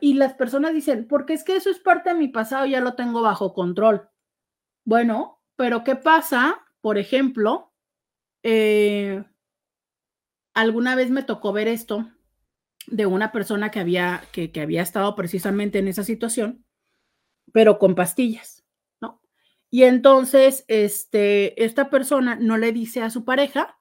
y 0.00 0.14
las 0.14 0.34
personas 0.34 0.72
dicen, 0.74 1.06
porque 1.08 1.32
es 1.32 1.44
que 1.44 1.56
eso 1.56 1.70
es 1.70 1.78
parte 1.78 2.10
de 2.10 2.16
mi 2.16 2.28
pasado, 2.28 2.66
ya 2.66 2.80
lo 2.80 2.94
tengo 2.94 3.22
bajo 3.22 3.52
control. 3.54 4.08
Bueno, 4.84 5.42
pero 5.56 5.84
¿qué 5.84 5.96
pasa? 5.96 6.60
Por 6.80 6.98
ejemplo, 6.98 7.72
eh, 8.42 9.24
alguna 10.54 10.94
vez 10.94 11.10
me 11.10 11.22
tocó 11.22 11.52
ver 11.52 11.68
esto 11.68 12.08
de 12.86 13.06
una 13.06 13.32
persona 13.32 13.70
que 13.70 13.80
había, 13.80 14.22
que, 14.32 14.50
había 14.60 14.82
estado 14.82 15.14
precisamente 15.14 15.78
en 15.78 15.88
esa 15.88 16.04
situación, 16.04 16.64
pero 17.52 17.78
con 17.78 17.94
pastillas, 17.94 18.64
¿no? 19.00 19.20
Y 19.70 19.84
entonces, 19.84 20.64
este, 20.68 21.62
esta 21.64 21.90
persona 21.90 22.36
no 22.36 22.56
le 22.56 22.72
dice 22.72 23.02
a 23.02 23.10
su 23.10 23.24
pareja, 23.24 23.78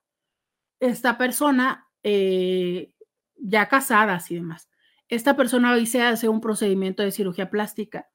esta 0.79 1.17
persona 1.17 1.87
eh, 2.03 2.93
ya 3.35 3.67
casada 3.67 4.21
y 4.29 4.35
demás, 4.35 4.69
esta 5.07 5.35
persona 5.35 5.73
hoy 5.73 5.87
se 5.87 6.03
hace 6.03 6.29
un 6.29 6.41
procedimiento 6.41 7.01
de 7.01 7.11
cirugía 7.11 7.49
plástica. 7.49 8.09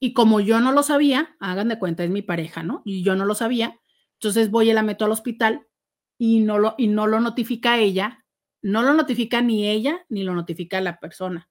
Y 0.00 0.12
como 0.14 0.40
yo 0.40 0.60
no 0.60 0.72
lo 0.72 0.82
sabía, 0.82 1.36
hagan 1.38 1.68
de 1.68 1.78
cuenta, 1.78 2.02
es 2.02 2.10
mi 2.10 2.22
pareja, 2.22 2.62
¿no? 2.62 2.82
Y 2.84 3.04
yo 3.04 3.14
no 3.14 3.26
lo 3.26 3.34
sabía, 3.34 3.78
entonces 4.14 4.50
voy 4.50 4.70
y 4.70 4.72
la 4.72 4.82
meto 4.82 5.04
al 5.04 5.12
hospital 5.12 5.66
y 6.24 6.40
no 6.40 6.58
lo, 6.58 6.74
y 6.78 6.86
no 6.86 7.06
lo 7.06 7.20
notifica 7.20 7.78
ella, 7.78 8.24
no 8.62 8.82
lo 8.82 8.94
notifica 8.94 9.42
ni 9.42 9.68
ella 9.68 10.06
ni 10.08 10.22
lo 10.22 10.34
notifica 10.34 10.80
la 10.80 10.98
persona. 10.98 11.50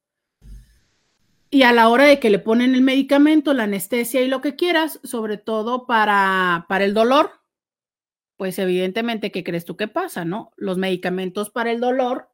Y 1.51 1.61
a 1.61 1.71
la 1.71 1.89
hora 1.89 2.05
de 2.05 2.19
que 2.19 2.31
le 2.31 2.39
ponen 2.39 2.73
el 2.73 2.81
medicamento, 2.81 3.53
la 3.53 3.65
anestesia 3.65 4.21
y 4.21 4.27
lo 4.27 4.41
que 4.41 4.55
quieras, 4.55 4.99
sobre 5.03 5.37
todo 5.37 5.85
para, 5.85 6.65
para 6.67 6.85
el 6.85 6.95
dolor, 6.95 7.29
pues 8.35 8.57
evidentemente, 8.57 9.31
¿qué 9.31 9.43
crees 9.43 9.63
tú 9.63 9.77
que 9.77 9.87
pasa, 9.87 10.25
no? 10.25 10.49
Los 10.57 10.79
medicamentos 10.79 11.51
para 11.51 11.69
el 11.71 11.79
dolor, 11.79 12.31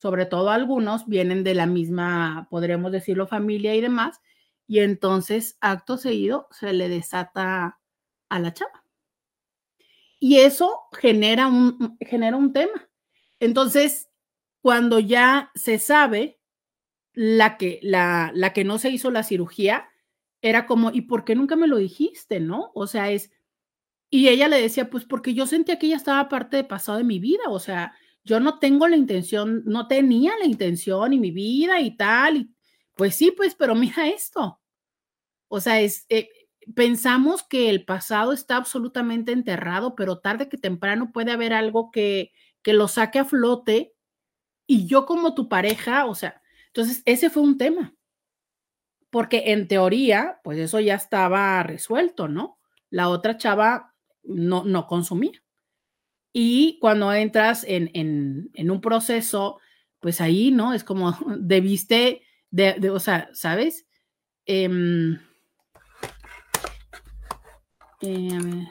sobre 0.00 0.26
todo 0.26 0.50
algunos, 0.50 1.08
vienen 1.08 1.42
de 1.42 1.54
la 1.54 1.66
misma, 1.66 2.46
podríamos 2.50 2.92
decirlo, 2.92 3.26
familia 3.26 3.74
y 3.74 3.80
demás, 3.80 4.20
y 4.68 4.78
entonces, 4.78 5.58
acto 5.60 5.96
seguido, 5.96 6.46
se 6.52 6.72
le 6.72 6.88
desata 6.88 7.80
a 8.28 8.38
la 8.38 8.54
chava. 8.54 8.84
Y 10.20 10.36
eso 10.38 10.82
genera 10.92 11.48
un, 11.48 11.96
genera 12.00 12.36
un 12.36 12.52
tema. 12.52 12.88
Entonces, 13.40 14.08
cuando 14.60 15.00
ya 15.00 15.50
se 15.54 15.78
sabe 15.78 16.38
la 17.14 17.56
que, 17.56 17.80
la, 17.82 18.30
la 18.34 18.52
que 18.52 18.62
no 18.62 18.78
se 18.78 18.90
hizo 18.90 19.10
la 19.10 19.24
cirugía, 19.24 19.88
era 20.42 20.66
como, 20.66 20.90
¿y 20.92 21.02
por 21.02 21.24
qué 21.24 21.34
nunca 21.34 21.56
me 21.56 21.66
lo 21.66 21.78
dijiste? 21.78 22.38
¿No? 22.38 22.70
O 22.74 22.86
sea, 22.86 23.10
es, 23.10 23.30
y 24.10 24.28
ella 24.28 24.48
le 24.48 24.60
decía, 24.60 24.90
pues 24.90 25.04
porque 25.04 25.34
yo 25.34 25.46
sentía 25.46 25.78
que 25.78 25.86
ella 25.86 25.96
estaba 25.96 26.28
parte 26.28 26.58
de 26.58 26.64
pasado 26.64 26.98
de 26.98 27.04
mi 27.04 27.18
vida, 27.18 27.44
o 27.48 27.58
sea, 27.58 27.94
yo 28.24 28.40
no 28.40 28.58
tengo 28.58 28.88
la 28.88 28.96
intención, 28.96 29.62
no 29.64 29.88
tenía 29.88 30.32
la 30.38 30.46
intención 30.46 31.12
y 31.12 31.18
mi 31.18 31.30
vida 31.30 31.80
y 31.80 31.96
tal, 31.96 32.36
y 32.36 32.50
pues 32.94 33.14
sí, 33.14 33.32
pues, 33.34 33.54
pero 33.54 33.74
mira 33.74 34.08
esto. 34.08 34.60
O 35.48 35.60
sea, 35.60 35.80
es, 35.80 36.06
eh, 36.08 36.28
pensamos 36.74 37.42
que 37.42 37.70
el 37.70 37.84
pasado 37.84 38.32
está 38.32 38.56
absolutamente 38.56 39.32
enterrado, 39.32 39.94
pero 39.94 40.18
tarde 40.18 40.48
que 40.48 40.58
temprano 40.58 41.12
puede 41.12 41.32
haber 41.32 41.52
algo 41.52 41.90
que, 41.90 42.32
que 42.62 42.72
lo 42.72 42.88
saque 42.88 43.18
a 43.18 43.24
flote 43.24 43.94
y 44.66 44.86
yo 44.86 45.06
como 45.06 45.34
tu 45.34 45.48
pareja, 45.48 46.06
o 46.06 46.14
sea, 46.14 46.42
entonces 46.68 47.02
ese 47.04 47.30
fue 47.30 47.42
un 47.42 47.58
tema, 47.58 47.94
porque 49.10 49.52
en 49.52 49.68
teoría, 49.68 50.40
pues 50.44 50.58
eso 50.58 50.78
ya 50.80 50.94
estaba 50.94 51.62
resuelto, 51.62 52.28
¿no? 52.28 52.58
La 52.90 53.08
otra 53.08 53.36
chava 53.36 53.94
no, 54.22 54.64
no 54.64 54.86
consumía. 54.86 55.42
Y 56.32 56.78
cuando 56.80 57.12
entras 57.12 57.64
en, 57.64 57.90
en, 57.94 58.50
en 58.54 58.70
un 58.70 58.80
proceso, 58.80 59.58
pues 59.98 60.20
ahí, 60.20 60.52
¿no? 60.52 60.72
Es 60.74 60.84
como 60.84 61.16
debiste, 61.38 62.22
de, 62.50 62.74
de 62.74 62.90
o 62.90 63.00
sea, 63.00 63.30
¿sabes? 63.32 63.86
Eh, 64.46 65.18
eh, 68.02 68.30
a 68.34 68.44
ver. 68.44 68.68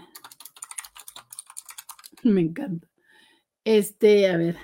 Me 2.24 2.42
encanta. 2.42 2.88
Este, 3.64 4.30
a 4.30 4.38
ver. 4.38 4.58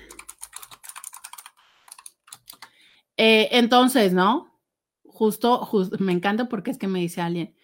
Eh, 3.18 3.50
entonces, 3.52 4.14
¿no? 4.14 4.52
Justo, 5.04 5.70
me 6.00 6.12
encanta 6.12 6.50
porque 6.50 6.72
es 6.72 6.78
que 6.78 6.88
me 6.90 7.00
dice 7.00 7.22
alguien, 7.22 7.56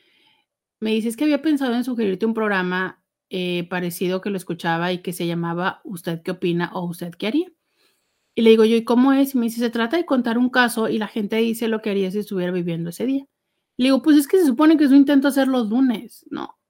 me 0.80 0.92
dice, 0.92 1.10
es 1.10 1.18
que 1.18 1.26
había 1.26 1.42
pensado 1.42 1.74
en 1.76 1.84
sugerirte 1.84 2.26
un 2.26 2.34
programa 2.34 3.04
eh, 3.30 3.68
parecido 3.70 4.22
que 4.22 4.30
lo 4.30 4.38
escuchaba 4.38 4.94
y 4.94 5.00
que 5.00 5.14
se 5.14 5.28
llamaba 5.28 5.82
¿Usted 5.84 6.22
qué 6.24 6.32
opina 6.32 6.72
o 6.74 6.86
usted 6.86 7.12
qué 7.12 7.28
haría? 7.28 7.52
Y 8.36 8.44
le 8.44 8.52
digo 8.52 8.64
yo, 8.66 8.78
¿y 8.78 8.86
cómo 8.86 9.12
es? 9.14 9.36
Y 9.36 9.38
me 9.38 9.46
dice, 9.46 9.60
se 9.60 9.70
trata 9.70 9.98
de 9.98 10.06
contar 10.06 10.38
un 10.38 10.50
caso 10.50 10.90
y 10.90 10.98
la 10.98 11.08
gente 11.08 11.36
dice 11.38 11.68
lo 11.68 11.82
que 11.82 11.90
haría 11.92 12.12
si 12.12 12.20
estuviera 12.20 12.52
viviendo 12.52 12.90
ese 12.92 13.06
día. 13.06 13.26
Le 13.78 13.86
digo, 13.86 14.02
pues 14.02 14.18
es 14.18 14.28
que 14.28 14.38
se 14.38 14.46
supone 14.46 14.78
que 14.78 14.86
eso 14.86 14.96
intento 14.96 15.28
hacer 15.28 15.48
los 15.50 15.70
lunes, 15.70 16.26
¿no? 16.30 16.61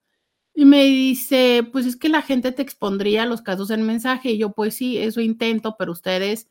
Y 0.54 0.66
me 0.66 0.84
dice, 0.84 1.68
pues 1.72 1.86
es 1.86 1.96
que 1.96 2.10
la 2.10 2.22
gente 2.22 2.52
te 2.52 2.62
expondría 2.62 3.26
los 3.26 3.42
casos 3.42 3.70
en 3.70 3.84
mensaje. 3.84 4.32
Y 4.32 4.38
yo, 4.38 4.52
pues 4.52 4.76
sí, 4.76 4.98
eso 4.98 5.22
intento, 5.22 5.76
pero 5.78 5.92
ustedes 5.92 6.48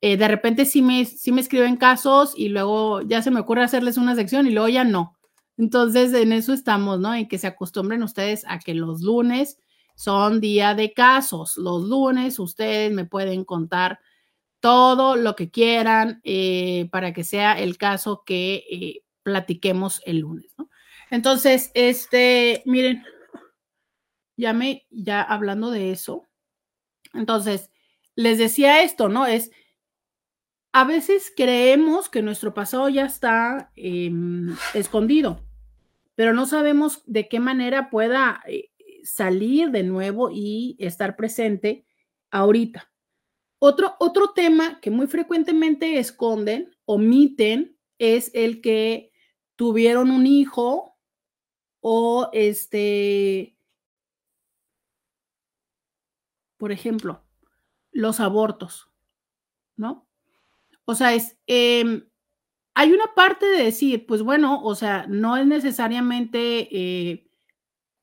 eh, 0.00 0.16
de 0.16 0.28
repente 0.28 0.64
sí 0.64 0.80
me, 0.82 1.04
sí 1.04 1.32
me 1.32 1.40
escriben 1.40 1.76
casos 1.76 2.32
y 2.36 2.48
luego 2.48 3.02
ya 3.02 3.20
se 3.22 3.30
me 3.30 3.40
ocurre 3.40 3.64
hacerles 3.64 3.96
una 3.96 4.14
sección 4.14 4.46
y 4.46 4.50
luego 4.50 4.68
ya 4.68 4.84
no. 4.84 5.16
Entonces, 5.56 6.14
en 6.14 6.32
eso 6.32 6.52
estamos, 6.52 7.00
¿no? 7.00 7.14
En 7.14 7.26
que 7.26 7.38
se 7.38 7.48
acostumbren 7.48 8.02
ustedes 8.04 8.44
a 8.46 8.60
que 8.60 8.74
los 8.74 9.02
lunes 9.02 9.58
son 9.96 10.40
día 10.40 10.74
de 10.74 10.92
casos. 10.92 11.56
Los 11.56 11.82
lunes 11.88 12.38
ustedes 12.38 12.92
me 12.92 13.06
pueden 13.06 13.44
contar 13.44 13.98
todo 14.60 15.16
lo 15.16 15.34
que 15.34 15.50
quieran 15.50 16.20
eh, 16.22 16.88
para 16.92 17.12
que 17.12 17.24
sea 17.24 17.58
el 17.58 17.76
caso 17.76 18.22
que 18.24 18.64
eh, 18.70 19.02
platiquemos 19.24 20.00
el 20.06 20.18
lunes, 20.18 20.52
¿no? 20.56 20.68
Entonces, 21.10 21.72
este, 21.74 22.62
miren, 22.66 23.04
ya 24.38 24.54
me, 24.54 24.86
ya 24.90 25.20
hablando 25.20 25.70
de 25.70 25.90
eso, 25.90 26.28
entonces, 27.12 27.70
les 28.14 28.38
decía 28.38 28.82
esto, 28.82 29.08
¿no? 29.08 29.26
Es, 29.26 29.50
a 30.72 30.84
veces 30.84 31.32
creemos 31.36 32.08
que 32.08 32.22
nuestro 32.22 32.54
pasado 32.54 32.88
ya 32.88 33.06
está 33.06 33.72
em, 33.76 34.56
escondido, 34.74 35.44
pero 36.14 36.32
no 36.32 36.46
sabemos 36.46 37.02
de 37.06 37.28
qué 37.28 37.40
manera 37.40 37.90
pueda 37.90 38.42
eh, 38.46 38.70
salir 39.02 39.70
de 39.70 39.82
nuevo 39.82 40.30
y 40.32 40.76
estar 40.78 41.16
presente 41.16 41.86
ahorita. 42.30 42.90
Otro, 43.60 43.96
otro 43.98 44.30
tema 44.34 44.80
que 44.80 44.90
muy 44.90 45.06
frecuentemente 45.06 45.98
esconden, 45.98 46.76
omiten, 46.84 47.76
es 47.98 48.30
el 48.34 48.60
que 48.60 49.10
tuvieron 49.56 50.12
un 50.12 50.26
hijo 50.26 50.96
o 51.80 52.30
este, 52.32 53.57
por 56.58 56.72
ejemplo, 56.72 57.24
los 57.92 58.20
abortos, 58.20 58.90
¿no? 59.76 60.06
O 60.84 60.94
sea, 60.94 61.14
es, 61.14 61.38
em, 61.46 62.06
hay 62.74 62.92
una 62.92 63.14
parte 63.14 63.46
de 63.46 63.64
decir, 63.64 64.06
pues 64.06 64.22
bueno, 64.22 64.62
o 64.62 64.74
sea, 64.74 65.06
no 65.08 65.36
es 65.36 65.46
necesariamente 65.46 66.68
eh, 66.70 67.30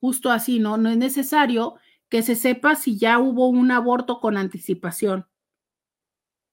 justo 0.00 0.30
así, 0.30 0.58
¿no? 0.58 0.76
No 0.76 0.90
es 0.90 0.96
necesario 0.96 1.76
que 2.08 2.22
se 2.22 2.34
sepa 2.34 2.76
si 2.76 2.98
ya 2.98 3.18
hubo 3.18 3.48
un 3.48 3.70
aborto 3.70 4.20
con 4.20 4.36
anticipación 4.36 5.26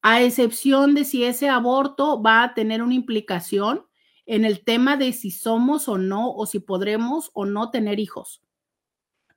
a 0.04 0.22
excepción 0.22 0.94
de 0.94 1.06
si 1.06 1.24
ese 1.24 1.48
aborto 1.48 2.22
va 2.22 2.44
a 2.44 2.54
tener 2.54 2.84
una 2.84 2.94
implicación 2.94 3.86
en 4.26 4.44
el 4.44 4.64
tema 4.64 4.98
de 4.98 5.14
si 5.14 5.32
somos 5.32 5.88
o 5.88 5.98
no, 5.98 6.30
o 6.30 6.46
si 6.46 6.60
podremos 6.60 7.32
o 7.34 7.46
no 7.46 7.72
tener 7.72 8.00
hijos. 8.00 8.43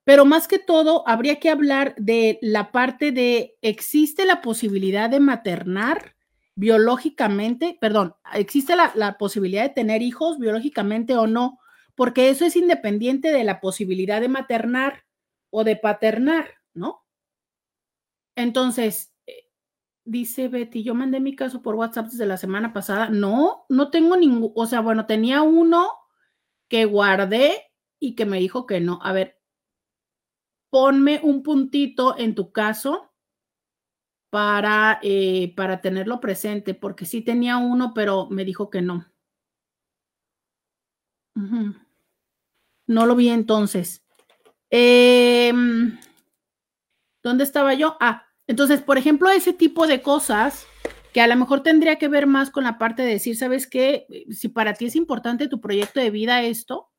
Pero 0.07 0.24
más 0.24 0.46
que 0.46 0.61
todo, 0.61 1.02
habría 1.09 1.40
que 1.40 1.50
hablar 1.50 1.96
de 1.98 2.38
la 2.40 2.70
parte 2.70 3.11
de, 3.11 3.57
¿existe 3.61 4.24
la 4.24 4.40
posibilidad 4.40 5.11
de 5.11 5.18
maternar 5.18 6.14
biológicamente? 6.54 7.76
Perdón, 7.80 8.14
¿existe 8.32 8.76
la, 8.76 9.16
posibilidad 9.18 9.64
de 9.64 9.74
tener 9.74 10.02
hijos 10.02 10.38
biológicamente 10.38 11.16
o 11.16 11.26
no? 11.26 11.59
Porque 11.96 12.28
eso 12.28 12.44
es 12.44 12.54
independiente 12.54 13.32
de 13.32 13.42
la 13.42 13.61
posibilidad 13.61 14.20
de 14.20 14.28
maternar 14.28 15.02
o 15.50 15.64
de 15.64 15.74
paternar, 15.74 16.50
¿no? 16.72 17.04
Entonces, 18.36 19.12
Dice 20.04 20.46
Betty, 20.46 20.84
yo 20.84 20.94
mandé 20.94 21.18
mi 21.18 21.34
caso 21.34 21.62
por 21.62 21.74
WhatsApp 21.74 22.07
desde 22.07 22.26
la 22.26 22.36
semana 22.36 22.72
pasada. 22.72 23.09
No, 23.09 23.66
no 23.68 23.90
tengo 23.90 24.16
ningún, 24.16 24.52
o 24.54 24.66
sea, 24.66 24.78
bueno, 24.78 25.04
tenía 25.04 25.42
uno 25.42 25.88
que 26.68 26.84
guardé 26.84 27.64
y 27.98 28.14
que 28.14 28.24
me 28.24 28.38
dijo 28.38 28.66
que 28.66 28.78
no. 28.78 29.00
A 29.02 29.12
ver, 29.12 29.36
ponme 30.76 31.20
un 31.22 31.42
puntito 31.42 32.18
en 32.18 32.34
tu 32.34 32.52
caso 32.52 33.10
para, 34.30 35.00
eh, 35.02 35.54
para 35.56 35.80
tenerlo 35.80 36.20
presente, 36.20 36.74
porque 36.74 37.06
sí 37.06 37.22
tenía 37.22 37.56
uno, 37.56 37.94
pero 37.94 38.28
me 38.28 38.44
dijo 38.44 38.68
que 38.68 38.82
no. 38.82 39.10
No 42.86 43.06
lo 43.06 43.16
vi 43.16 43.30
entonces. 43.30 44.04
Em, 44.68 45.98
¿Dónde 47.22 47.44
estaba 47.44 47.72
yo? 47.72 47.96
Ah, 47.98 48.26
entonces, 48.46 48.82
por 48.82 48.98
ejemplo, 48.98 49.30
ese 49.30 49.54
tipo 49.54 49.86
de 49.86 50.02
cosas 50.02 50.66
que 51.14 51.22
a 51.22 51.26
lo 51.26 51.36
mejor 51.36 51.62
tendría 51.62 51.96
que 51.96 52.08
ver 52.08 52.26
más 52.26 52.50
con 52.50 52.64
la 52.64 52.76
parte 52.76 53.00
de 53.00 53.12
decir, 53.12 53.34
¿sabes 53.38 53.66
qué? 53.66 54.06
Si 54.28 54.50
para 54.50 54.74
ti 54.74 54.84
es 54.84 54.96
importante 54.96 55.48
tu 55.48 55.58
proyecto 55.58 56.00
de 56.00 56.10
vida 56.10 56.42
esto, 56.42 56.90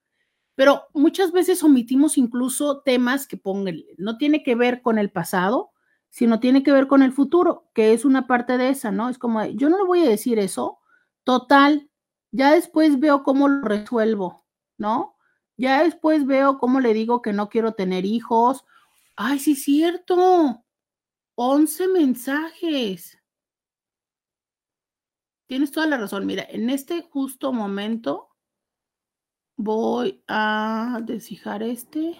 pero 0.57 0.87
muchas 0.95 1.31
veces 1.31 1.61
omitimos 1.61 2.17
incluso 2.17 2.81
temas 2.81 3.27
que 3.27 3.37
pongan, 3.37 3.77
no 3.99 4.17
tiene 4.17 4.41
que 4.41 4.55
ver 4.55 4.81
con 4.81 4.97
el 4.97 5.11
pasado, 5.11 5.71
sino 6.09 6.39
tiene 6.39 6.63
que 6.63 6.71
ver 6.71 6.87
con 6.87 7.03
el 7.03 7.11
futuro, 7.13 7.69
que 7.75 7.93
es 7.93 8.05
una 8.05 8.25
parte 8.25 8.57
de 8.57 8.69
esa, 8.69 8.91
¿no? 8.91 9.07
Es 9.07 9.19
como, 9.19 9.45
yo 9.45 9.69
no 9.69 9.77
le 9.77 9.83
voy 9.83 10.01
a 10.03 10.09
decir 10.09 10.39
eso, 10.39 10.79
total, 11.23 11.91
ya 12.31 12.53
después 12.53 12.99
veo 12.99 13.21
cómo 13.21 13.47
lo 13.47 13.61
resuelvo, 13.61 14.47
¿no? 14.79 15.15
Ya 15.57 15.83
después 15.83 16.25
veo 16.25 16.57
cómo 16.57 16.79
le 16.79 16.95
digo 16.95 17.21
que 17.21 17.33
no 17.33 17.49
quiero 17.49 17.73
tener 17.73 18.05
hijos. 18.05 18.65
Ay, 19.15 19.37
sí, 19.37 19.55
cierto. 19.55 20.63
11 21.35 21.87
mensajes. 21.87 23.19
Tienes 25.47 25.71
toda 25.71 25.85
la 25.85 25.97
razón. 25.97 26.25
Mira, 26.25 26.47
en 26.49 26.71
este 26.71 27.03
justo 27.03 27.53
momento 27.53 28.26
voy 29.57 30.23
a 30.27 31.01
desfijar 31.03 31.63
este. 31.63 32.17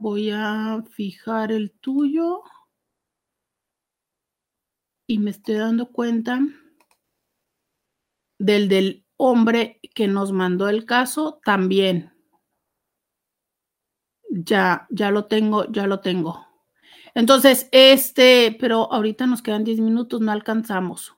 Voy 0.00 0.30
a 0.32 0.82
fijar 0.90 1.52
el 1.52 1.70
tuyo. 1.70 2.42
Y 5.06 5.18
me 5.18 5.30
estoy 5.30 5.56
dando 5.56 5.92
cuenta 5.92 6.40
del 8.38 8.68
del 8.68 9.04
hombre 9.16 9.80
que 9.94 10.08
nos 10.08 10.32
mandó 10.32 10.68
el 10.68 10.86
caso 10.86 11.40
también. 11.44 12.12
Ya, 14.30 14.86
ya 14.90 15.10
lo 15.10 15.26
tengo, 15.26 15.70
ya 15.70 15.86
lo 15.86 16.00
tengo. 16.00 16.46
Entonces, 17.14 17.68
este, 17.72 18.56
pero 18.58 18.90
ahorita 18.92 19.26
nos 19.26 19.42
quedan 19.42 19.64
10 19.64 19.80
minutos, 19.80 20.20
no 20.20 20.32
alcanzamos. 20.32 21.16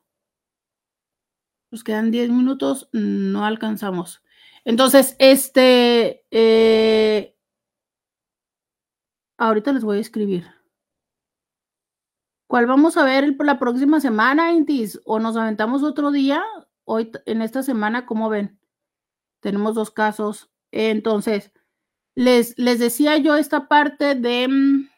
Nos 1.70 1.85
quedan 1.85 2.11
10 2.11 2.31
minutos, 2.31 2.89
no 2.93 3.45
alcanzamos. 3.45 4.23
Entonces, 4.65 5.17
este, 5.19 6.25
eh, 6.31 7.37
ahorita 9.39 9.73
les 9.73 9.85
voy 9.85 9.99
a 9.99 10.01
escribir. 10.01 10.47
¿Cuál 12.47 12.67
vamos 12.67 12.97
a 12.97 13.05
ver 13.05 13.35
la 13.41 13.59
próxima 13.59 14.01
semana, 14.01 14.53
Intis? 14.53 15.01
¿O 15.05 15.19
nos 15.19 15.37
aventamos 15.37 15.83
otro 15.83 16.11
día? 16.11 16.43
Hoy, 16.85 17.11
en 17.27 17.43
esta 17.43 17.63
semana, 17.63 18.07
¿cómo 18.07 18.29
ven? 18.29 18.59
Tenemos 19.41 19.75
dos 19.75 19.91
casos. 19.91 20.51
Entonces, 20.71 21.53
les, 22.15 22.59
les 22.59 22.78
decía 22.78 23.16
yo 23.19 23.36
esta 23.36 23.69
parte 23.69 24.15
de 24.15 24.49
mm, 24.49 24.89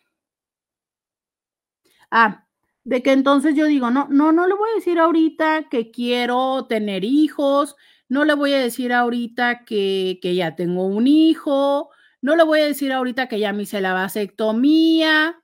Ah, 2.16 2.46
de 2.84 3.02
que 3.02 3.10
entonces 3.12 3.56
yo 3.56 3.66
digo, 3.66 3.90
no, 3.90 4.06
no, 4.08 4.30
no 4.30 4.46
le 4.46 4.54
voy 4.54 4.70
a 4.70 4.74
decir 4.76 5.00
ahorita 5.00 5.68
que 5.68 5.90
quiero 5.90 6.66
tener 6.68 7.02
hijos, 7.04 7.74
no 8.14 8.24
le 8.24 8.34
voy 8.34 8.52
a 8.52 8.60
decir 8.60 8.92
ahorita 8.92 9.64
que, 9.64 10.20
que 10.22 10.36
ya 10.36 10.54
tengo 10.54 10.86
un 10.86 11.08
hijo, 11.08 11.90
no 12.22 12.36
le 12.36 12.44
voy 12.44 12.60
a 12.60 12.66
decir 12.66 12.92
ahorita 12.92 13.26
que 13.26 13.40
ya 13.40 13.52
me 13.52 13.64
hice 13.64 13.80
la 13.80 13.92
vasectomía, 13.92 15.42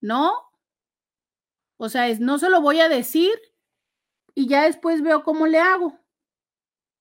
¿no? 0.00 0.32
O 1.78 1.88
sea, 1.88 2.06
es, 2.06 2.20
no 2.20 2.38
se 2.38 2.48
lo 2.48 2.60
voy 2.60 2.78
a 2.78 2.88
decir 2.88 3.32
y 4.36 4.46
ya 4.46 4.66
después 4.66 5.02
veo 5.02 5.24
cómo 5.24 5.48
le 5.48 5.58
hago, 5.58 5.98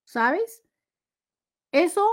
¿sabes? 0.06 0.64
Eso, 1.72 2.04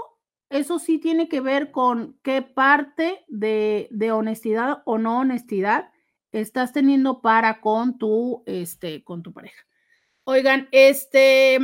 eso 0.51 0.79
sí 0.79 0.99
tiene 0.99 1.31
que 1.31 1.41
ver 1.41 1.71
con 1.71 2.21
qué 2.23 2.43
parte 2.43 3.25
de, 3.27 3.89
de 3.91 4.13
honestidad 4.13 4.83
o 4.85 4.99
no 4.99 5.21
honestidad 5.21 5.91
estás 6.31 6.75
teniendo 6.75 7.23
para 7.23 7.63
con 7.63 7.97
tu, 7.97 8.43
este, 8.45 9.03
con 9.03 9.23
tu 9.23 9.33
pareja. 9.33 9.67
Oigan, 10.25 10.69
este, 10.73 11.59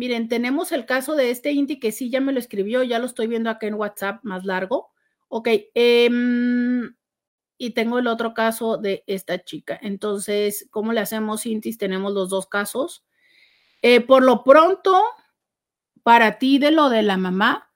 miren, 0.00 0.30
tenemos 0.30 0.72
el 0.72 0.86
caso 0.86 1.14
de 1.14 1.30
este 1.30 1.52
Inti 1.52 1.78
que 1.78 1.92
sí 1.92 2.08
ya 2.08 2.22
me 2.22 2.32
lo 2.32 2.38
escribió, 2.38 2.82
ya 2.82 2.98
lo 2.98 3.04
estoy 3.04 3.26
viendo 3.26 3.50
acá 3.50 3.66
en 3.66 3.74
WhatsApp 3.74 4.24
más 4.24 4.46
largo. 4.46 4.94
Ok, 5.28 5.48
em, 5.74 6.96
y 7.58 7.70
tengo 7.74 7.98
el 7.98 8.06
otro 8.06 8.32
caso 8.32 8.78
de 8.78 9.04
esta 9.06 9.44
chica. 9.44 9.78
Entonces, 9.82 10.66
¿cómo 10.70 10.94
le 10.94 11.00
hacemos, 11.00 11.44
Intis? 11.44 11.76
Tenemos 11.76 12.14
los 12.14 12.30
dos 12.30 12.46
casos. 12.46 13.04
Eh, 13.82 14.00
por 14.00 14.22
lo 14.22 14.42
pronto, 14.42 15.02
para 16.02 16.38
ti 16.38 16.58
de 16.58 16.70
lo 16.70 16.88
de 16.88 17.02
la 17.02 17.18
mamá, 17.18 17.70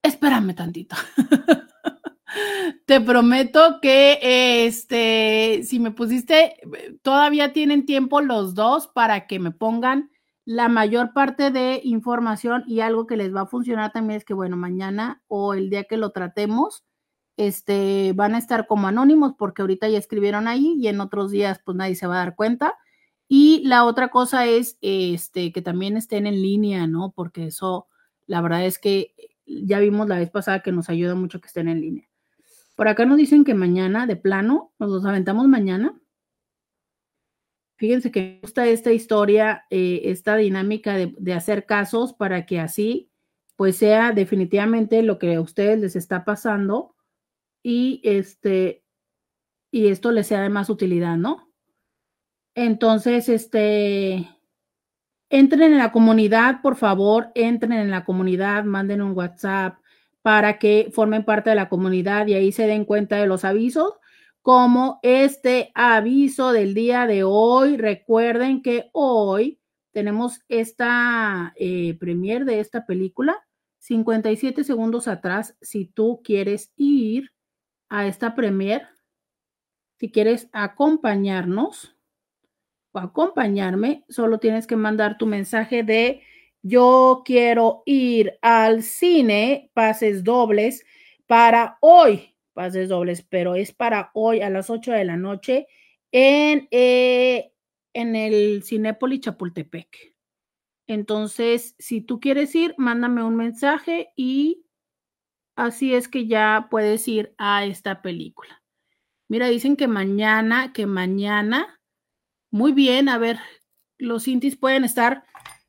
espérame 0.00 0.54
tantito. 0.54 0.94
Te 2.86 3.00
prometo 3.00 3.80
que 3.82 4.20
este, 4.64 5.64
si 5.64 5.80
me 5.80 5.90
pusiste, 5.90 6.54
todavía 7.02 7.52
tienen 7.52 7.84
tiempo 7.84 8.20
los 8.20 8.54
dos 8.54 8.86
para 8.86 9.26
que 9.26 9.40
me 9.40 9.50
pongan 9.50 10.12
la 10.48 10.70
mayor 10.70 11.12
parte 11.12 11.50
de 11.50 11.78
información 11.84 12.64
y 12.66 12.80
algo 12.80 13.06
que 13.06 13.18
les 13.18 13.34
va 13.34 13.42
a 13.42 13.46
funcionar 13.46 13.92
también 13.92 14.16
es 14.16 14.24
que, 14.24 14.32
bueno, 14.32 14.56
mañana 14.56 15.22
o 15.28 15.52
el 15.52 15.68
día 15.68 15.84
que 15.84 15.98
lo 15.98 16.10
tratemos, 16.10 16.86
este, 17.36 18.14
van 18.14 18.34
a 18.34 18.38
estar 18.38 18.66
como 18.66 18.88
anónimos 18.88 19.34
porque 19.36 19.60
ahorita 19.60 19.90
ya 19.90 19.98
escribieron 19.98 20.48
ahí 20.48 20.74
y 20.78 20.88
en 20.88 21.02
otros 21.02 21.30
días 21.30 21.60
pues 21.62 21.76
nadie 21.76 21.96
se 21.96 22.06
va 22.06 22.14
a 22.14 22.24
dar 22.24 22.34
cuenta. 22.34 22.78
Y 23.28 23.60
la 23.66 23.84
otra 23.84 24.08
cosa 24.08 24.46
es 24.46 24.78
este, 24.80 25.52
que 25.52 25.60
también 25.60 25.98
estén 25.98 26.26
en 26.26 26.40
línea, 26.40 26.86
¿no? 26.86 27.12
Porque 27.14 27.48
eso, 27.48 27.86
la 28.26 28.40
verdad 28.40 28.64
es 28.64 28.78
que 28.78 29.12
ya 29.44 29.80
vimos 29.80 30.08
la 30.08 30.16
vez 30.16 30.30
pasada 30.30 30.62
que 30.62 30.72
nos 30.72 30.88
ayuda 30.88 31.14
mucho 31.14 31.42
que 31.42 31.48
estén 31.48 31.68
en 31.68 31.82
línea. 31.82 32.08
Por 32.74 32.88
acá 32.88 33.04
nos 33.04 33.18
dicen 33.18 33.44
que 33.44 33.52
mañana, 33.52 34.06
de 34.06 34.16
plano, 34.16 34.72
nos 34.78 34.88
los 34.88 35.04
aventamos 35.04 35.46
mañana. 35.46 36.00
Fíjense 37.78 38.10
que 38.10 38.20
me 38.20 38.40
gusta 38.42 38.66
esta 38.66 38.92
historia, 38.92 39.64
eh, 39.70 40.02
esta 40.06 40.34
dinámica 40.34 40.96
de, 40.96 41.32
hacer 41.32 41.64
casos 41.64 42.12
para 42.12 42.44
que 42.44 42.58
así 42.58 43.08
pues 43.54 43.76
sea 43.76 44.10
definitivamente 44.12 45.02
lo 45.02 45.18
que 45.18 45.36
a 45.36 45.40
ustedes 45.40 45.78
les 45.80 45.94
está 45.94 46.24
pasando 46.24 46.96
y 47.62 48.00
este 48.02 48.84
y 49.70 49.88
esto 49.88 50.10
les 50.10 50.26
sea 50.26 50.42
de 50.42 50.48
más 50.48 50.70
utilidad, 50.70 51.16
¿no? 51.16 51.52
Entonces, 52.56 53.28
este 53.28 54.28
entren 55.30 55.72
en 55.72 55.78
la 55.78 55.92
comunidad, 55.92 56.62
por 56.62 56.74
favor, 56.74 57.30
entren 57.36 57.74
en 57.74 57.90
la 57.90 58.04
comunidad, 58.04 58.64
manden 58.64 59.02
un 59.02 59.16
WhatsApp 59.16 59.78
para 60.22 60.58
que 60.58 60.90
formen 60.92 61.24
parte 61.24 61.50
de 61.50 61.56
la 61.56 61.68
comunidad 61.68 62.26
y 62.26 62.34
ahí 62.34 62.50
se 62.50 62.66
den 62.66 62.84
cuenta 62.84 63.16
de 63.16 63.26
los 63.28 63.44
avisos 63.44 63.94
como 64.48 64.98
este 65.02 65.72
aviso 65.74 66.52
del 66.52 66.72
día 66.72 67.06
de 67.06 67.22
hoy. 67.22 67.76
Recuerden 67.76 68.62
que 68.62 68.88
hoy 68.94 69.60
tenemos 69.92 70.40
esta 70.48 71.52
eh, 71.56 71.98
premier 72.00 72.46
de 72.46 72.60
esta 72.60 72.86
película, 72.86 73.36
57 73.80 74.64
segundos 74.64 75.06
atrás, 75.06 75.54
si 75.60 75.84
tú 75.84 76.22
quieres 76.24 76.72
ir 76.78 77.30
a 77.90 78.06
esta 78.06 78.34
premier, 78.34 78.88
si 80.00 80.10
quieres 80.10 80.48
acompañarnos 80.52 81.94
o 82.92 83.00
acompañarme, 83.00 84.06
solo 84.08 84.38
tienes 84.38 84.66
que 84.66 84.76
mandar 84.76 85.18
tu 85.18 85.26
mensaje 85.26 85.82
de 85.82 86.22
yo 86.62 87.20
quiero 87.22 87.82
ir 87.84 88.38
al 88.40 88.82
cine, 88.82 89.70
pases 89.74 90.24
dobles 90.24 90.86
para 91.26 91.76
hoy 91.82 92.34
pases 92.58 92.88
dobles, 92.88 93.22
pero 93.22 93.54
es 93.54 93.72
para 93.72 94.10
hoy 94.14 94.40
a 94.40 94.50
las 94.50 94.68
8 94.68 94.90
de 94.90 95.04
la 95.04 95.16
noche 95.16 95.68
en, 96.10 96.66
eh, 96.72 97.52
en 97.92 98.16
el 98.16 98.64
Cinépoli 98.64 99.20
Chapultepec. 99.20 100.16
Entonces, 100.88 101.76
si 101.78 102.00
tú 102.00 102.18
quieres 102.18 102.52
ir, 102.56 102.74
mándame 102.76 103.22
un 103.22 103.36
mensaje 103.36 104.08
y 104.16 104.66
así 105.54 105.94
es 105.94 106.08
que 106.08 106.26
ya 106.26 106.66
puedes 106.68 107.06
ir 107.06 107.32
a 107.38 107.64
esta 107.64 108.02
película. 108.02 108.60
Mira, 109.28 109.46
dicen 109.46 109.76
que 109.76 109.86
mañana, 109.86 110.72
que 110.72 110.86
mañana, 110.86 111.80
muy 112.50 112.72
bien, 112.72 113.08
a 113.08 113.18
ver, 113.18 113.38
los 113.98 114.26
intis 114.26 114.56
pueden 114.56 114.82
estar, 114.82 115.22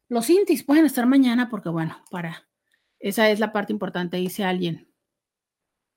los 0.08 0.28
intis 0.32 0.64
pueden 0.64 0.88
estar 0.88 1.06
mañana 1.06 1.52
porque 1.52 1.70
bueno, 1.70 2.04
para, 2.10 2.50
esa 2.98 3.30
es 3.30 3.40
la 3.40 3.54
parte 3.54 3.74
importante, 3.74 4.18
dice 4.18 4.44
alguien. 4.44 4.89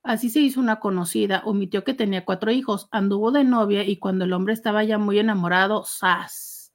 Así 0.03 0.31
se 0.31 0.41
hizo 0.41 0.59
una 0.59 0.81
conocida, 0.81 1.43
omitió 1.45 1.85
que 1.85 1.95
tenía 1.95 2.25
cuatro 2.25 2.51
hijos, 2.51 2.89
anduvo 2.91 3.31
de 3.31 3.45
novia 3.45 3.85
y 3.85 3.99
cuando 3.99 4.25
el 4.25 4.33
hombre 4.33 4.53
estaba 4.53 4.83
ya 4.83 4.99
muy 4.99 5.19
enamorado, 5.21 5.85
¡zas! 5.85 6.73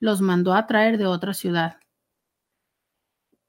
Los 0.00 0.22
mandó 0.22 0.54
a 0.54 0.66
traer 0.66 0.96
de 0.96 1.06
otra 1.06 1.34
ciudad. 1.34 1.78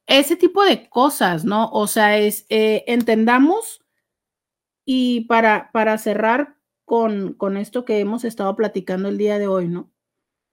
Ese 0.07 0.35
tipo 0.35 0.63
de 0.63 0.89
cosas, 0.89 1.45
¿no? 1.45 1.69
O 1.71 1.87
sea, 1.87 2.17
es, 2.17 2.45
eh, 2.49 2.83
entendamos 2.87 3.81
y 4.85 5.21
para, 5.21 5.71
para 5.71 5.97
cerrar 5.97 6.57
con, 6.83 7.33
con 7.33 7.55
esto 7.55 7.85
que 7.85 7.99
hemos 7.99 8.25
estado 8.25 8.53
platicando 8.57 9.07
el 9.07 9.17
día 9.17 9.39
de 9.39 9.47
hoy, 9.47 9.69
¿no? 9.69 9.89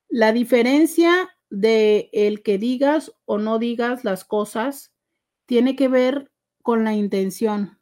La 0.08 0.32
diferencia 0.32 1.28
de 1.50 2.08
el 2.12 2.44
que 2.44 2.56
digas 2.56 3.12
o 3.24 3.38
no 3.38 3.58
digas 3.58 4.04
las 4.04 4.24
cosas 4.24 4.92
tiene 5.46 5.74
que 5.74 5.88
ver 5.88 6.30
con 6.62 6.84
la 6.84 6.94
intención 6.94 7.79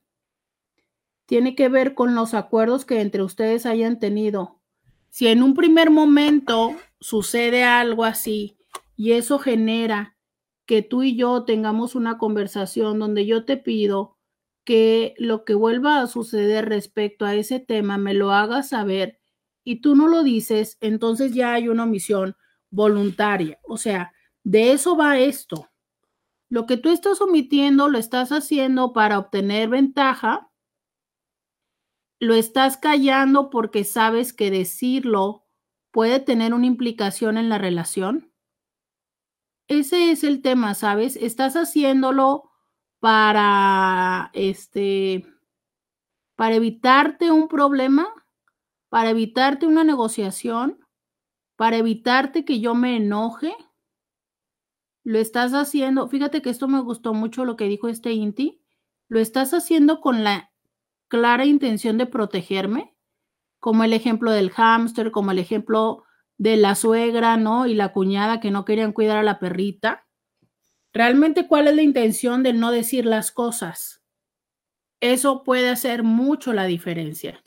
tiene 1.28 1.54
que 1.54 1.68
ver 1.68 1.92
con 1.92 2.14
los 2.14 2.32
acuerdos 2.32 2.86
que 2.86 3.02
entre 3.02 3.22
ustedes 3.22 3.66
hayan 3.66 3.98
tenido. 3.98 4.62
Si 5.10 5.28
en 5.28 5.42
un 5.42 5.52
primer 5.52 5.90
momento 5.90 6.74
sucede 7.00 7.64
algo 7.64 8.04
así 8.04 8.56
y 8.96 9.12
eso 9.12 9.38
genera 9.38 10.16
que 10.64 10.80
tú 10.80 11.02
y 11.02 11.16
yo 11.16 11.44
tengamos 11.44 11.94
una 11.94 12.16
conversación 12.16 12.98
donde 12.98 13.26
yo 13.26 13.44
te 13.44 13.58
pido 13.58 14.16
que 14.64 15.12
lo 15.18 15.44
que 15.44 15.52
vuelva 15.52 16.00
a 16.00 16.06
suceder 16.06 16.66
respecto 16.66 17.26
a 17.26 17.34
ese 17.34 17.60
tema 17.60 17.98
me 17.98 18.14
lo 18.14 18.32
hagas 18.32 18.70
saber 18.70 19.18
y 19.64 19.82
tú 19.82 19.94
no 19.96 20.08
lo 20.08 20.22
dices, 20.22 20.78
entonces 20.80 21.34
ya 21.34 21.52
hay 21.52 21.68
una 21.68 21.82
omisión 21.82 22.36
voluntaria. 22.70 23.58
O 23.64 23.76
sea, 23.76 24.14
de 24.44 24.72
eso 24.72 24.96
va 24.96 25.18
esto. 25.18 25.68
Lo 26.48 26.64
que 26.64 26.78
tú 26.78 26.88
estás 26.88 27.20
omitiendo 27.20 27.90
lo 27.90 27.98
estás 27.98 28.32
haciendo 28.32 28.94
para 28.94 29.18
obtener 29.18 29.68
ventaja 29.68 30.47
lo 32.20 32.34
estás 32.34 32.76
callando 32.76 33.50
porque 33.50 33.84
sabes 33.84 34.32
que 34.32 34.50
decirlo 34.50 35.44
puede 35.90 36.20
tener 36.20 36.54
una 36.54 36.66
implicación 36.66 37.38
en 37.38 37.48
la 37.48 37.58
relación. 37.58 38.32
Ese 39.68 40.10
es 40.10 40.24
el 40.24 40.42
tema, 40.42 40.74
¿sabes? 40.74 41.16
Estás 41.16 41.54
haciéndolo 41.54 42.50
para 43.00 44.30
este 44.32 45.26
para 46.36 46.54
evitarte 46.54 47.32
un 47.32 47.48
problema, 47.48 48.08
para 48.88 49.10
evitarte 49.10 49.66
una 49.66 49.82
negociación, 49.82 50.78
para 51.56 51.78
evitarte 51.78 52.44
que 52.44 52.60
yo 52.60 52.74
me 52.76 52.96
enoje. 52.96 53.52
Lo 55.02 55.18
estás 55.18 55.52
haciendo, 55.52 56.08
fíjate 56.08 56.40
que 56.40 56.50
esto 56.50 56.68
me 56.68 56.80
gustó 56.80 57.12
mucho 57.12 57.44
lo 57.44 57.56
que 57.56 57.64
dijo 57.64 57.88
este 57.88 58.12
Inti, 58.12 58.62
lo 59.08 59.18
estás 59.18 59.52
haciendo 59.52 60.00
con 60.00 60.22
la 60.22 60.47
clara 61.08 61.44
intención 61.44 61.98
de 61.98 62.06
protegerme, 62.06 62.94
como 63.60 63.84
el 63.84 63.92
ejemplo 63.92 64.30
del 64.30 64.50
hámster, 64.50 65.10
como 65.10 65.32
el 65.32 65.38
ejemplo 65.38 66.04
de 66.36 66.56
la 66.56 66.74
suegra, 66.74 67.36
¿no? 67.36 67.66
Y 67.66 67.74
la 67.74 67.92
cuñada 67.92 68.40
que 68.40 68.50
no 68.50 68.64
querían 68.64 68.92
cuidar 68.92 69.18
a 69.18 69.22
la 69.22 69.38
perrita. 69.38 70.06
Realmente, 70.92 71.48
¿cuál 71.48 71.68
es 71.68 71.74
la 71.74 71.82
intención 71.82 72.42
de 72.42 72.52
no 72.52 72.70
decir 72.70 73.04
las 73.04 73.32
cosas? 73.32 74.02
Eso 75.00 75.42
puede 75.42 75.68
hacer 75.68 76.02
mucho 76.02 76.52
la 76.52 76.64
diferencia. 76.64 77.40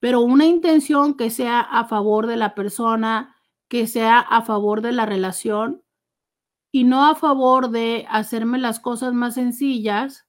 Pero 0.00 0.20
una 0.20 0.46
intención 0.46 1.16
que 1.16 1.30
sea 1.30 1.60
a 1.60 1.84
favor 1.84 2.26
de 2.26 2.36
la 2.36 2.54
persona, 2.54 3.36
que 3.68 3.86
sea 3.86 4.20
a 4.20 4.42
favor 4.42 4.80
de 4.80 4.92
la 4.92 5.06
relación 5.06 5.82
y 6.72 6.84
no 6.84 7.06
a 7.06 7.14
favor 7.16 7.70
de 7.70 8.06
hacerme 8.08 8.58
las 8.58 8.78
cosas 8.78 9.12
más 9.12 9.34
sencillas, 9.34 10.27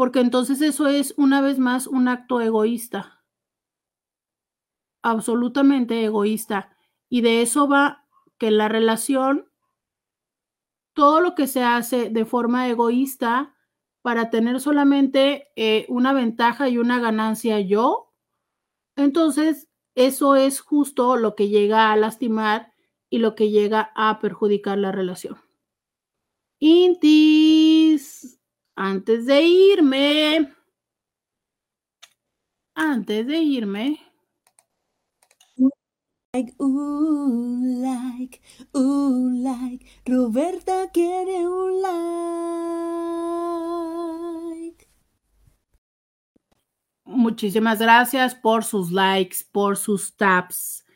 porque 0.00 0.20
entonces 0.20 0.62
eso 0.62 0.86
es 0.86 1.12
una 1.18 1.42
vez 1.42 1.58
más 1.58 1.86
un 1.86 2.08
acto 2.08 2.40
egoísta, 2.40 3.22
absolutamente 5.02 6.02
egoísta. 6.02 6.74
Y 7.10 7.20
de 7.20 7.42
eso 7.42 7.68
va 7.68 8.06
que 8.38 8.50
la 8.50 8.68
relación, 8.68 9.52
todo 10.94 11.20
lo 11.20 11.34
que 11.34 11.46
se 11.46 11.62
hace 11.64 12.08
de 12.08 12.24
forma 12.24 12.66
egoísta 12.66 13.54
para 14.00 14.30
tener 14.30 14.58
solamente 14.62 15.48
eh, 15.54 15.84
una 15.90 16.14
ventaja 16.14 16.70
y 16.70 16.78
una 16.78 16.98
ganancia 16.98 17.60
yo, 17.60 18.14
entonces 18.96 19.68
eso 19.94 20.34
es 20.34 20.62
justo 20.62 21.18
lo 21.18 21.34
que 21.34 21.50
llega 21.50 21.92
a 21.92 21.96
lastimar 21.96 22.72
y 23.10 23.18
lo 23.18 23.34
que 23.34 23.50
llega 23.50 23.92
a 23.94 24.18
perjudicar 24.18 24.78
la 24.78 24.92
relación. 24.92 25.36
Intis 26.58 28.09
antes 28.80 29.26
de 29.26 29.42
irme, 29.42 30.54
antes 32.74 33.26
de 33.26 33.38
irme. 33.38 34.00
Like, 36.32 36.54
uh, 36.58 36.66
like, 37.82 38.40
uh, 38.72 39.28
like, 39.42 39.84
Roberta 40.06 40.88
quiere 40.94 41.46
un 41.46 41.82
like. 44.52 44.88
Muchísimas 47.04 47.80
gracias 47.80 48.34
por 48.34 48.64
sus 48.64 48.90
likes, 48.90 49.44
por 49.52 49.76
sus 49.76 50.16
taps, 50.16 50.86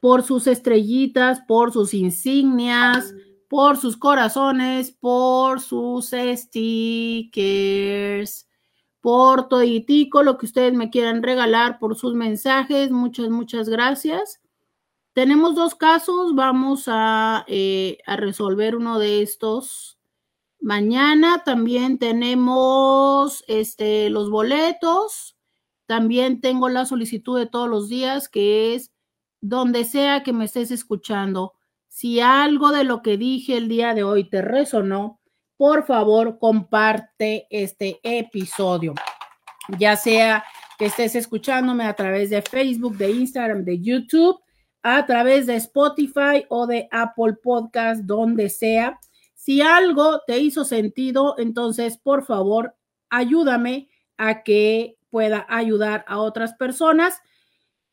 por 0.00 0.22
sus 0.22 0.46
estrellitas, 0.46 1.40
por 1.46 1.70
sus 1.70 1.92
insignias 1.92 3.12
por 3.48 3.76
sus 3.76 3.96
corazones, 3.96 4.92
por 4.92 5.60
sus 5.60 6.10
stickers, 6.34 7.68
por 9.00 9.48
toditico, 9.48 10.22
lo 10.22 10.38
que 10.38 10.46
ustedes 10.46 10.74
me 10.74 10.90
quieran 10.90 11.22
regalar, 11.22 11.78
por 11.78 11.96
sus 11.96 12.14
mensajes. 12.14 12.90
Muchas, 12.90 13.30
muchas 13.30 13.68
gracias. 13.68 14.40
tenemos 15.12 15.54
dos 15.54 15.74
casos, 15.74 16.34
vamos 16.34 16.84
a, 16.88 17.44
eh, 17.48 17.98
a 18.06 18.16
resolver 18.16 18.76
uno 18.76 18.98
de 18.98 19.22
estos 19.22 19.96
mañana. 20.60 21.42
También 21.44 21.98
tenemos 21.98 23.44
este, 23.48 24.10
los 24.10 24.30
boletos. 24.30 25.36
También 25.86 26.40
tengo 26.40 26.68
la 26.68 26.84
solicitud 26.84 27.38
de 27.38 27.46
todos 27.46 27.68
los 27.68 27.88
días, 27.88 28.28
que 28.28 28.74
es 28.74 28.92
donde 29.40 29.84
sea 29.84 30.22
que 30.22 30.32
me 30.32 30.44
estés 30.46 30.70
escuchando. 30.70 31.54
Si 31.98 32.20
algo 32.20 32.72
de 32.72 32.84
lo 32.84 33.00
que 33.00 33.16
dije 33.16 33.56
el 33.56 33.68
día 33.68 33.94
de 33.94 34.02
hoy 34.04 34.28
te 34.28 34.42
resonó, 34.42 35.18
por 35.56 35.86
favor, 35.86 36.38
comparte 36.38 37.46
este 37.48 38.00
episodio, 38.02 38.92
ya 39.78 39.96
sea 39.96 40.44
que 40.78 40.84
estés 40.84 41.14
escuchándome 41.14 41.84
a 41.84 41.94
través 41.94 42.28
de 42.28 42.42
Facebook, 42.42 42.98
de 42.98 43.12
Instagram, 43.12 43.64
de 43.64 43.80
YouTube, 43.80 44.38
a 44.82 45.06
través 45.06 45.46
de 45.46 45.56
Spotify 45.56 46.44
o 46.50 46.66
de 46.66 46.86
Apple 46.92 47.36
Podcast, 47.42 48.02
donde 48.02 48.50
sea. 48.50 49.00
Si 49.32 49.62
algo 49.62 50.20
te 50.26 50.38
hizo 50.38 50.66
sentido, 50.66 51.36
entonces, 51.38 51.96
por 51.96 52.26
favor, 52.26 52.76
ayúdame 53.08 53.88
a 54.18 54.42
que 54.42 54.98
pueda 55.08 55.46
ayudar 55.48 56.04
a 56.08 56.18
otras 56.18 56.52
personas. 56.56 57.14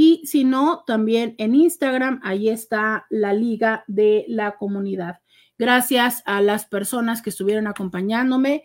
Y 0.02 0.26
si 0.26 0.46
no, 0.46 0.86
también 0.88 1.36
en 1.40 1.54
Instagram, 1.54 2.22
ahí 2.24 2.48
está 2.48 3.06
la 3.10 3.34
liga 3.34 3.84
de 3.88 4.24
la 4.30 4.56
comunidad. 4.56 5.20
Gracias 5.58 6.24
a 6.26 6.40
las 6.40 6.64
personas 6.64 7.22
que 7.22 7.32
estuvieron 7.32 7.68
acompañándome 7.68 8.64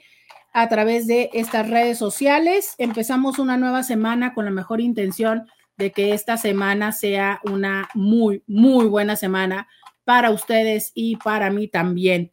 a 0.53 0.69
través 0.69 1.09
de 1.09 1.31
estas 1.33 1.69
redes 1.69 1.99
sociales. 1.99 2.77
Empezamos 2.79 3.41
una 3.41 3.57
nueva 3.57 3.83
semana 3.83 4.33
con 4.33 4.45
la 4.45 4.53
mejor 4.53 4.81
intención 4.81 5.49
de 5.77 5.91
que 5.91 6.13
esta 6.13 6.37
semana 6.37 6.93
sea 6.93 7.41
una 7.43 7.89
muy, 7.95 8.45
muy 8.47 8.87
buena 8.87 9.17
semana 9.17 9.67
para 10.05 10.31
ustedes 10.31 10.93
y 10.95 11.17
para 11.17 11.51
mí 11.51 11.67
también. 11.67 12.31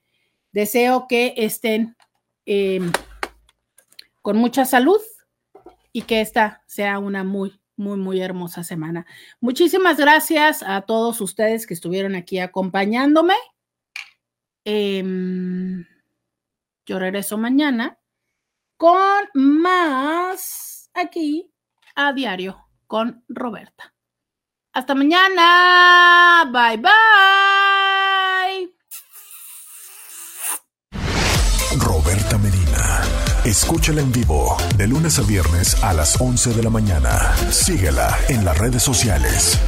Deseo 0.52 1.08
que 1.08 1.34
estén 1.38 1.98
em, 2.46 2.92
con 4.22 4.38
mucha 4.38 4.64
salud 4.64 5.02
y 5.92 6.04
que 6.04 6.22
esta 6.22 6.62
sea 6.68 7.00
una 7.00 7.24
muy, 7.24 7.61
muy, 7.82 7.98
muy 7.98 8.22
hermosa 8.22 8.64
semana. 8.64 9.06
Muchísimas 9.42 9.98
gracias 9.98 10.64
a 10.64 10.82
todos 10.82 11.20
ustedes 11.20 11.68
que 11.68 11.74
estuvieron 11.74 12.16
aquí 12.16 12.40
acompañándome. 12.40 13.36
Em, 14.64 15.86
yo 16.86 17.00
regreso 17.00 17.38
mañana 17.38 17.98
con 18.78 19.26
más 19.34 20.90
aquí 20.94 21.52
a 21.96 22.14
diario 22.14 22.68
con 22.88 23.24
Roberta. 23.28 23.94
Hasta 24.74 24.96
mañana. 24.96 26.50
Bye 26.52 26.78
bye. 26.78 27.61
Escúchala 33.52 34.00
en 34.00 34.14
vivo 34.14 34.56
de 34.78 34.88
lunes 34.88 35.20
a 35.20 35.24
viernes 35.24 35.76
a 35.84 35.92
las 35.92 36.16
11 36.22 36.54
de 36.54 36.64
la 36.64 36.70
mañana. 36.70 37.36
Síguela 37.50 38.18
en 38.30 38.46
las 38.46 38.58
redes 38.58 38.82
sociales. 38.82 39.60